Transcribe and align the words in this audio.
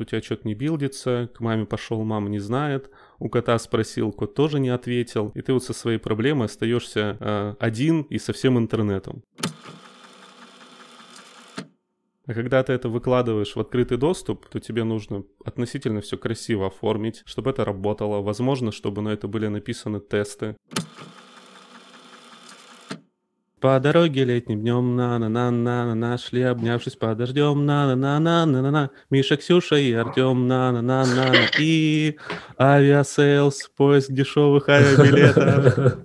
у 0.00 0.04
тебя 0.04 0.22
что-то 0.22 0.46
не 0.46 0.54
билдится, 0.54 1.30
к 1.34 1.40
маме 1.40 1.66
пошел, 1.66 2.02
мама 2.04 2.28
не 2.28 2.38
знает, 2.38 2.90
у 3.18 3.28
кота 3.28 3.58
спросил, 3.58 4.12
кот 4.12 4.34
тоже 4.34 4.60
не 4.60 4.70
ответил, 4.70 5.32
и 5.34 5.42
ты 5.42 5.52
вот 5.52 5.64
со 5.64 5.72
своей 5.72 5.98
проблемой 5.98 6.46
остаешься 6.46 7.16
э, 7.20 7.54
один 7.58 8.02
и 8.02 8.18
со 8.18 8.32
всем 8.32 8.58
интернетом. 8.58 9.22
А 12.26 12.34
когда 12.34 12.62
ты 12.62 12.72
это 12.72 12.88
выкладываешь 12.88 13.56
в 13.56 13.60
открытый 13.60 13.98
доступ, 13.98 14.46
то 14.46 14.60
тебе 14.60 14.84
нужно 14.84 15.24
относительно 15.44 16.00
все 16.00 16.16
красиво 16.16 16.68
оформить, 16.68 17.22
чтобы 17.24 17.50
это 17.50 17.64
работало. 17.64 18.22
Возможно, 18.22 18.70
чтобы 18.70 19.02
на 19.02 19.08
это 19.08 19.26
были 19.26 19.48
написаны 19.48 19.98
тесты. 19.98 20.56
По 23.60 23.78
дороге 23.78 24.24
летним 24.24 24.62
днем 24.62 24.96
на 24.96 25.18
на 25.18 25.28
на 25.28 25.50
на 25.50 25.84
на 25.84 25.94
на 25.94 26.16
шли, 26.16 26.40
обнявшись 26.40 26.96
под 26.96 27.18
дождем 27.18 27.66
на 27.66 27.94
на 27.94 27.94
на 27.94 28.18
на 28.18 28.46
на 28.46 28.62
на 28.62 28.70
на 28.70 28.90
Миша, 29.10 29.36
Ксюша 29.36 29.76
и 29.76 29.92
Артем 29.92 30.48
на 30.48 30.72
на 30.72 30.80
на 30.80 31.04
на 31.04 31.30
на 31.30 31.46
и 31.58 32.16
Aviasales, 32.58 33.68
поиск 33.76 34.12
дешевых 34.12 34.66
авиабилетов. 34.66 35.98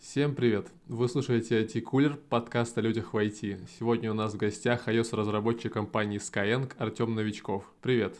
Всем 0.00 0.34
привет! 0.34 0.68
Вы 0.86 1.06
слушаете 1.10 1.60
IT-кулер, 1.60 2.16
подкаст 2.30 2.78
о 2.78 2.80
людях 2.80 3.12
в 3.12 3.16
IT. 3.18 3.68
Сегодня 3.78 4.10
у 4.10 4.14
нас 4.14 4.32
в 4.32 4.38
гостях 4.38 4.88
iOS-разработчик 4.88 5.74
компании 5.74 6.18
Skyeng 6.18 6.72
Артем 6.78 7.14
Новичков. 7.14 7.70
Привет! 7.82 8.14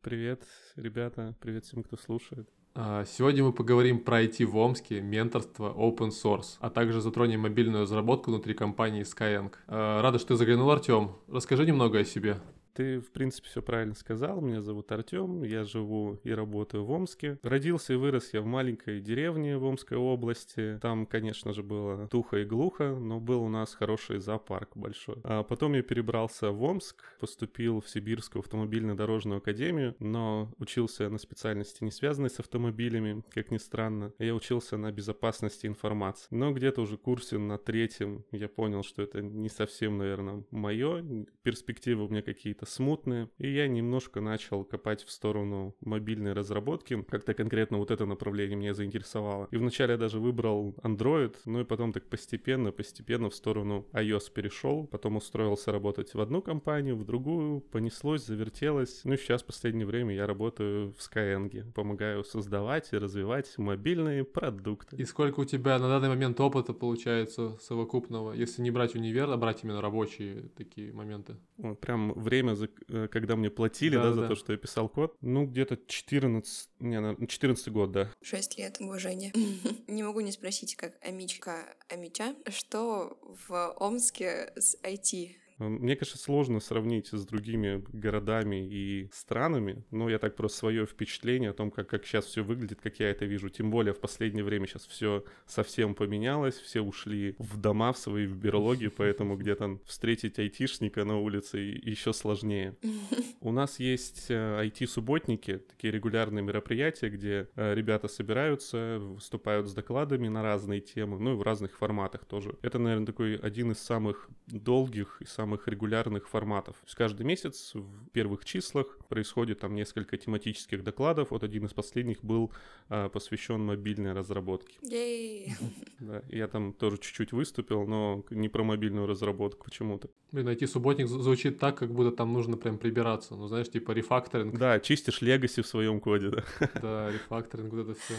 Привет, 0.00 0.42
ребята, 0.76 1.34
привет 1.38 1.66
всем, 1.66 1.82
кто 1.82 1.98
слушает. 1.98 2.48
А, 2.72 3.04
сегодня 3.04 3.42
мы 3.42 3.52
поговорим 3.52 3.98
про 3.98 4.22
IT 4.22 4.44
в 4.44 4.56
Омске, 4.56 5.00
менторство, 5.00 5.74
open 5.76 6.10
source, 6.10 6.56
а 6.60 6.70
также 6.70 7.00
затронем 7.00 7.40
мобильную 7.40 7.82
разработку 7.82 8.30
внутри 8.30 8.54
компании 8.54 9.02
Skyeng. 9.02 9.52
А, 9.66 10.00
рада, 10.02 10.18
что 10.18 10.28
ты 10.28 10.36
заглянул, 10.36 10.70
Артем. 10.70 11.12
Расскажи 11.28 11.66
немного 11.66 11.98
о 11.98 12.04
себе. 12.04 12.38
Ты, 12.74 13.00
в 13.00 13.10
принципе, 13.10 13.48
все 13.48 13.62
правильно 13.62 13.94
сказал. 13.94 14.40
Меня 14.40 14.62
зовут 14.62 14.90
Артем, 14.92 15.42
я 15.42 15.64
живу 15.64 16.18
и 16.24 16.32
работаю 16.32 16.84
в 16.84 16.90
Омске. 16.90 17.38
Родился 17.42 17.94
и 17.94 17.96
вырос 17.96 18.32
я 18.32 18.40
в 18.40 18.46
маленькой 18.46 19.00
деревне 19.00 19.56
в 19.56 19.64
Омской 19.64 19.96
области. 19.96 20.78
Там, 20.80 21.06
конечно 21.06 21.52
же, 21.52 21.62
было 21.62 22.08
тухо 22.08 22.38
и 22.38 22.44
глухо, 22.44 22.94
но 22.94 23.20
был 23.20 23.42
у 23.42 23.48
нас 23.48 23.74
хороший 23.74 24.18
зоопарк 24.18 24.76
большой. 24.76 25.16
А 25.24 25.42
потом 25.42 25.74
я 25.74 25.82
перебрался 25.82 26.50
в 26.50 26.62
Омск, 26.62 27.02
поступил 27.18 27.80
в 27.80 27.88
Сибирскую 27.88 28.40
автомобильно 28.40 28.96
дорожную 28.96 29.38
академию, 29.38 29.94
но 29.98 30.52
учился 30.58 31.08
на 31.08 31.18
специальности, 31.18 31.84
не 31.84 31.90
связанной 31.90 32.30
с 32.30 32.40
автомобилями, 32.40 33.22
как 33.30 33.50
ни 33.50 33.58
странно. 33.58 34.12
Я 34.18 34.34
учился 34.34 34.76
на 34.76 34.92
безопасности 34.92 35.66
информации. 35.66 36.28
Но 36.30 36.52
где-то 36.52 36.82
уже 36.82 36.96
курсе 36.96 37.38
на 37.38 37.58
третьем 37.58 38.24
я 38.32 38.48
понял, 38.48 38.82
что 38.82 39.02
это 39.02 39.22
не 39.22 39.48
совсем, 39.48 39.98
наверное, 39.98 40.44
мое. 40.50 41.04
Перспективы 41.42 42.04
у 42.04 42.08
меня 42.08 42.22
какие-то 42.22 42.59
какие-то 42.60 42.66
смутные. 42.66 43.28
И 43.38 43.48
я 43.48 43.68
немножко 43.68 44.20
начал 44.20 44.64
копать 44.64 45.04
в 45.04 45.10
сторону 45.10 45.74
мобильной 45.80 46.32
разработки. 46.32 47.02
Как-то 47.08 47.34
конкретно 47.34 47.78
вот 47.78 47.90
это 47.90 48.06
направление 48.06 48.56
меня 48.56 48.74
заинтересовало. 48.74 49.48
И 49.50 49.56
вначале 49.56 49.92
я 49.92 49.98
даже 49.98 50.18
выбрал 50.18 50.74
Android, 50.82 51.34
ну 51.46 51.60
и 51.60 51.64
потом 51.64 51.92
так 51.92 52.08
постепенно, 52.08 52.72
постепенно 52.72 53.30
в 53.30 53.34
сторону 53.34 53.86
iOS 53.92 54.32
перешел. 54.32 54.86
Потом 54.86 55.16
устроился 55.16 55.72
работать 55.72 56.14
в 56.14 56.20
одну 56.20 56.42
компанию, 56.42 56.96
в 56.96 57.04
другую. 57.04 57.60
Понеслось, 57.60 58.26
завертелось. 58.26 59.02
Ну 59.04 59.14
и 59.14 59.16
сейчас 59.16 59.42
в 59.42 59.46
последнее 59.46 59.86
время 59.86 60.14
я 60.14 60.26
работаю 60.26 60.92
в 60.92 60.98
Skyeng. 60.98 61.72
Помогаю 61.72 62.24
создавать 62.24 62.92
и 62.92 62.98
развивать 62.98 63.58
мобильные 63.58 64.24
продукты. 64.24 64.96
И 64.96 65.04
сколько 65.04 65.40
у 65.40 65.44
тебя 65.44 65.78
на 65.78 65.88
данный 65.88 66.08
момент 66.08 66.40
опыта 66.40 66.72
получается 66.72 67.56
совокупного, 67.60 68.32
если 68.32 68.62
не 68.62 68.70
брать 68.70 68.94
универ, 68.94 69.30
а 69.30 69.36
брать 69.36 69.64
именно 69.64 69.80
рабочие 69.80 70.50
такие 70.56 70.92
моменты? 70.92 71.36
Вот, 71.56 71.80
прям 71.80 72.12
время 72.12 72.49
время, 72.54 72.74
э, 72.88 73.08
когда 73.08 73.36
мне 73.36 73.50
платили, 73.50 73.96
да, 73.96 74.04
да, 74.04 74.12
за 74.12 74.20
да. 74.22 74.28
то, 74.28 74.34
что 74.34 74.52
я 74.52 74.58
писал 74.58 74.88
код. 74.88 75.16
Ну, 75.20 75.46
где-то 75.46 75.78
14, 75.86 76.68
не, 76.80 77.26
14 77.26 77.68
год, 77.68 77.92
да. 77.92 78.10
6 78.22 78.58
лет, 78.58 78.76
уважение. 78.80 79.32
не 79.88 80.02
могу 80.02 80.20
не 80.20 80.32
спросить, 80.32 80.76
как 80.76 80.94
Амичка 81.04 81.76
Амича, 81.88 82.34
что 82.48 83.18
в 83.48 83.74
Омске 83.78 84.52
с 84.56 84.76
IT 84.82 85.39
мне, 85.68 85.94
конечно, 85.94 86.18
сложно 86.18 86.60
сравнить 86.60 87.08
с 87.08 87.24
другими 87.26 87.84
городами 87.92 88.66
и 88.66 89.10
странами, 89.12 89.84
но 89.90 90.08
я 90.08 90.18
так 90.18 90.34
просто 90.34 90.58
свое 90.58 90.86
впечатление 90.86 91.50
о 91.50 91.52
том, 91.52 91.70
как, 91.70 91.88
как 91.88 92.06
сейчас 92.06 92.24
все 92.24 92.42
выглядит, 92.42 92.80
как 92.80 92.98
я 92.98 93.10
это 93.10 93.26
вижу. 93.26 93.50
Тем 93.50 93.70
более 93.70 93.92
в 93.92 94.00
последнее 94.00 94.42
время 94.42 94.66
сейчас 94.66 94.86
все 94.86 95.24
совсем 95.46 95.94
поменялось, 95.94 96.54
все 96.54 96.80
ушли 96.80 97.36
в 97.38 97.58
дома, 97.58 97.92
в 97.92 97.98
свои 97.98 98.26
в 98.26 98.36
берлоги, 98.36 98.88
поэтому 98.96 99.36
где-то 99.36 99.78
встретить 99.84 100.38
айтишника 100.38 101.04
на 101.04 101.18
улице 101.18 101.58
еще 101.58 102.12
сложнее. 102.12 102.76
У 103.40 103.52
нас 103.52 103.78
есть 103.78 104.30
IT-субботники, 104.30 105.50
э, 105.52 105.58
такие 105.58 105.92
регулярные 105.92 106.42
мероприятия, 106.42 107.10
где 107.10 107.48
э, 107.54 107.74
ребята 107.74 108.08
собираются, 108.08 108.98
выступают 108.98 109.68
с 109.68 109.74
докладами 109.74 110.28
на 110.28 110.42
разные 110.42 110.80
темы, 110.80 111.18
ну 111.18 111.34
и 111.34 111.36
в 111.36 111.42
разных 111.42 111.76
форматах 111.76 112.24
тоже. 112.24 112.56
Это, 112.62 112.78
наверное, 112.78 113.06
такой 113.06 113.36
один 113.36 113.72
из 113.72 113.78
самых 113.78 114.28
долгих 114.46 115.18
и 115.20 115.26
самых 115.26 115.49
самых 115.50 115.66
регулярных 115.66 116.28
форматов. 116.28 116.76
То 116.76 116.86
есть 116.86 116.96
каждый 116.96 117.26
месяц 117.26 117.72
в 117.74 118.08
первых 118.12 118.44
числах 118.44 118.98
происходит 119.08 119.58
там 119.58 119.74
несколько 119.74 120.16
тематических 120.16 120.84
докладов. 120.84 121.30
Вот 121.30 121.42
один 121.42 121.64
из 121.64 121.72
последних 121.72 122.22
был 122.22 122.52
а, 122.88 123.08
посвящен 123.08 123.60
мобильной 123.60 124.12
разработке. 124.12 124.78
Да, 126.00 126.22
я 126.30 126.48
там 126.48 126.72
тоже 126.72 126.96
чуть-чуть 126.96 127.32
выступил, 127.32 127.86
но 127.86 128.24
не 128.30 128.48
про 128.48 128.64
мобильную 128.64 129.06
разработку 129.06 129.64
почему-то. 129.64 130.08
Блин, 130.32 130.46
найти 130.46 130.66
субботник 130.66 131.08
звучит 131.08 131.58
так, 131.58 131.76
как 131.76 131.92
будто 131.92 132.10
там 132.10 132.32
нужно 132.32 132.56
прям 132.56 132.78
прибираться. 132.78 133.34
Ну, 133.36 133.48
знаешь, 133.48 133.70
типа 133.70 133.92
рефакторинг. 133.92 134.56
Да, 134.58 134.80
чистишь 134.80 135.20
легаси 135.20 135.60
в 135.60 135.66
своем 135.66 136.00
коде, 136.00 136.30
да. 136.30 136.44
Да, 136.80 137.10
рефакторинг, 137.10 137.72
вот 137.72 137.80
это 137.80 137.94
все. 138.00 138.14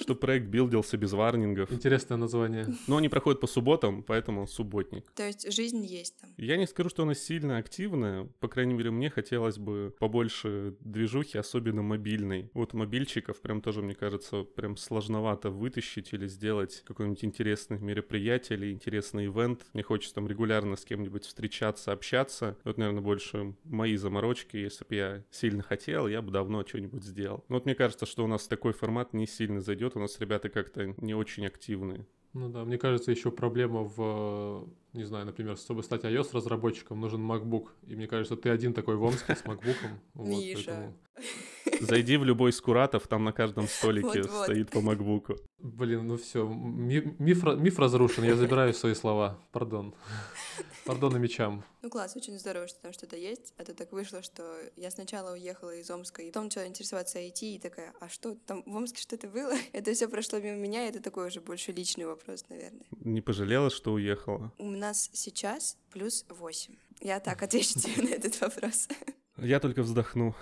Что 0.00 0.14
проект 0.14 0.46
билдился 0.46 0.96
без 0.96 1.12
варнингов. 1.12 1.72
Интересное 1.72 2.16
название. 2.16 2.66
Но 2.86 2.96
они 2.96 3.08
проходят 3.08 3.40
по 3.40 3.46
субботам, 3.46 4.02
поэтому 4.02 4.46
субботник. 4.46 5.10
То 5.12 5.26
есть 5.26 5.52
жизнь 5.52 5.84
есть 5.84 6.20
там. 6.20 6.30
Я 6.36 6.56
не 6.56 6.66
скажу, 6.66 6.88
что 6.88 7.02
она 7.02 7.14
сильно 7.14 7.58
активная. 7.58 8.28
По 8.40 8.48
крайней 8.48 8.74
мере, 8.74 8.90
мне 8.90 9.10
хотелось 9.10 9.58
бы 9.58 9.94
побольше 9.98 10.76
движухи, 10.80 11.38
особенно 11.38 11.82
мобильной. 11.82 12.50
Вот 12.54 12.74
мобильчиков 12.74 13.40
прям 13.40 13.60
тоже, 13.60 13.82
мне 13.82 13.94
кажется, 13.94 14.42
прям 14.42 14.76
сложновато 14.76 15.50
вытащить 15.50 16.12
или 16.12 16.26
сделать 16.26 16.82
какое-нибудь 16.86 17.24
интересное 17.24 17.78
мероприятие 17.78 18.58
или 18.58 18.72
интересный 18.72 19.26
ивент. 19.26 19.66
Мне 19.72 19.82
хочется 19.82 20.14
там 20.14 20.28
регулярно 20.28 20.76
с 20.76 20.84
кем-нибудь 20.84 21.24
встречаться, 21.24 21.92
общаться. 21.92 22.56
Вот, 22.64 22.78
наверное, 22.78 23.02
больше 23.02 23.54
мои 23.64 23.96
заморочки. 23.96 24.56
Если 24.56 24.84
бы 24.84 24.94
я 24.94 25.24
сильно 25.30 25.62
хотел, 25.62 26.08
я 26.08 26.22
бы 26.22 26.30
давно 26.30 26.64
что-нибудь 26.64 27.04
сделал. 27.04 27.44
Но 27.48 27.56
вот 27.56 27.64
мне 27.64 27.74
кажется, 27.74 28.06
что 28.06 28.24
у 28.24 28.26
нас 28.26 28.46
такой 28.46 28.72
формат 28.72 29.12
не 29.12 29.26
сильно 29.26 29.60
зайдет. 29.72 29.96
У 29.96 30.00
нас 30.00 30.20
ребята 30.20 30.48
как-то 30.48 30.94
не 30.98 31.14
очень 31.14 31.46
активные. 31.46 32.06
Ну 32.34 32.48
да, 32.48 32.64
мне 32.64 32.78
кажется, 32.78 33.10
еще 33.10 33.30
проблема 33.30 33.82
в, 33.82 34.68
не 34.92 35.04
знаю, 35.04 35.26
например, 35.26 35.56
чтобы 35.56 35.82
стать 35.82 36.04
iOS-разработчиком, 36.04 37.00
нужен 37.00 37.20
MacBook. 37.30 37.68
И 37.86 37.96
мне 37.96 38.06
кажется, 38.06 38.36
ты 38.36 38.50
один 38.50 38.74
такой 38.74 38.96
в 38.96 39.02
Омске 39.02 39.34
с 39.34 39.42
MacBook. 39.42 39.76
Вот, 40.14 40.28
Миша. 40.28 40.92
Зайди 41.80 42.16
в 42.16 42.24
любой 42.24 42.50
из 42.50 42.60
куратов, 42.60 43.06
там 43.06 43.24
на 43.24 43.32
каждом 43.32 43.68
столике 43.68 44.22
вот, 44.22 44.44
стоит 44.44 44.70
по 44.70 44.80
макбуку. 44.80 45.36
Блин, 45.58 46.06
ну 46.06 46.16
все, 46.16 46.46
миф, 46.46 47.42
миф 47.44 47.78
разрушен, 47.78 48.24
я 48.24 48.34
забираю 48.34 48.74
свои 48.74 48.94
слова, 48.94 49.38
пардон. 49.52 49.94
Пардон 50.84 51.20
мечам. 51.20 51.62
Ну 51.82 51.90
класс, 51.90 52.16
очень 52.16 52.38
здорово, 52.38 52.66
что 52.66 52.80
там 52.82 52.92
что-то 52.92 53.16
есть. 53.16 53.54
А 53.56 53.64
то 53.64 53.72
так 53.72 53.92
вышло, 53.92 54.22
что 54.22 54.42
я 54.76 54.90
сначала 54.90 55.32
уехала 55.32 55.74
из 55.76 55.88
Омска, 55.90 56.22
и 56.22 56.26
потом 56.26 56.44
начала 56.44 56.66
интересоваться 56.66 57.20
IT, 57.20 57.40
и 57.42 57.58
такая, 57.60 57.92
а 58.00 58.08
что, 58.08 58.34
там 58.46 58.64
в 58.66 58.74
Омске 58.74 59.00
что-то 59.00 59.28
было? 59.28 59.52
Это 59.72 59.92
все 59.92 60.08
прошло 60.08 60.40
мимо 60.40 60.56
меня, 60.56 60.86
и 60.86 60.88
это 60.88 61.00
такой 61.00 61.28
уже 61.28 61.40
больше 61.40 61.70
личный 61.70 62.06
вопрос, 62.06 62.44
наверное. 62.48 62.84
Не 63.00 63.20
пожалела, 63.20 63.70
что 63.70 63.92
уехала? 63.92 64.52
Нас 64.82 65.10
сейчас 65.12 65.76
плюс 65.92 66.24
8. 66.28 66.74
Я 67.02 67.20
так 67.20 67.40
отвечу 67.40 67.74
тебе 67.78 68.02
на 68.02 68.14
этот 68.14 68.40
вопрос. 68.40 68.88
Я 69.36 69.60
только 69.60 69.84
вздохну. 69.84 70.34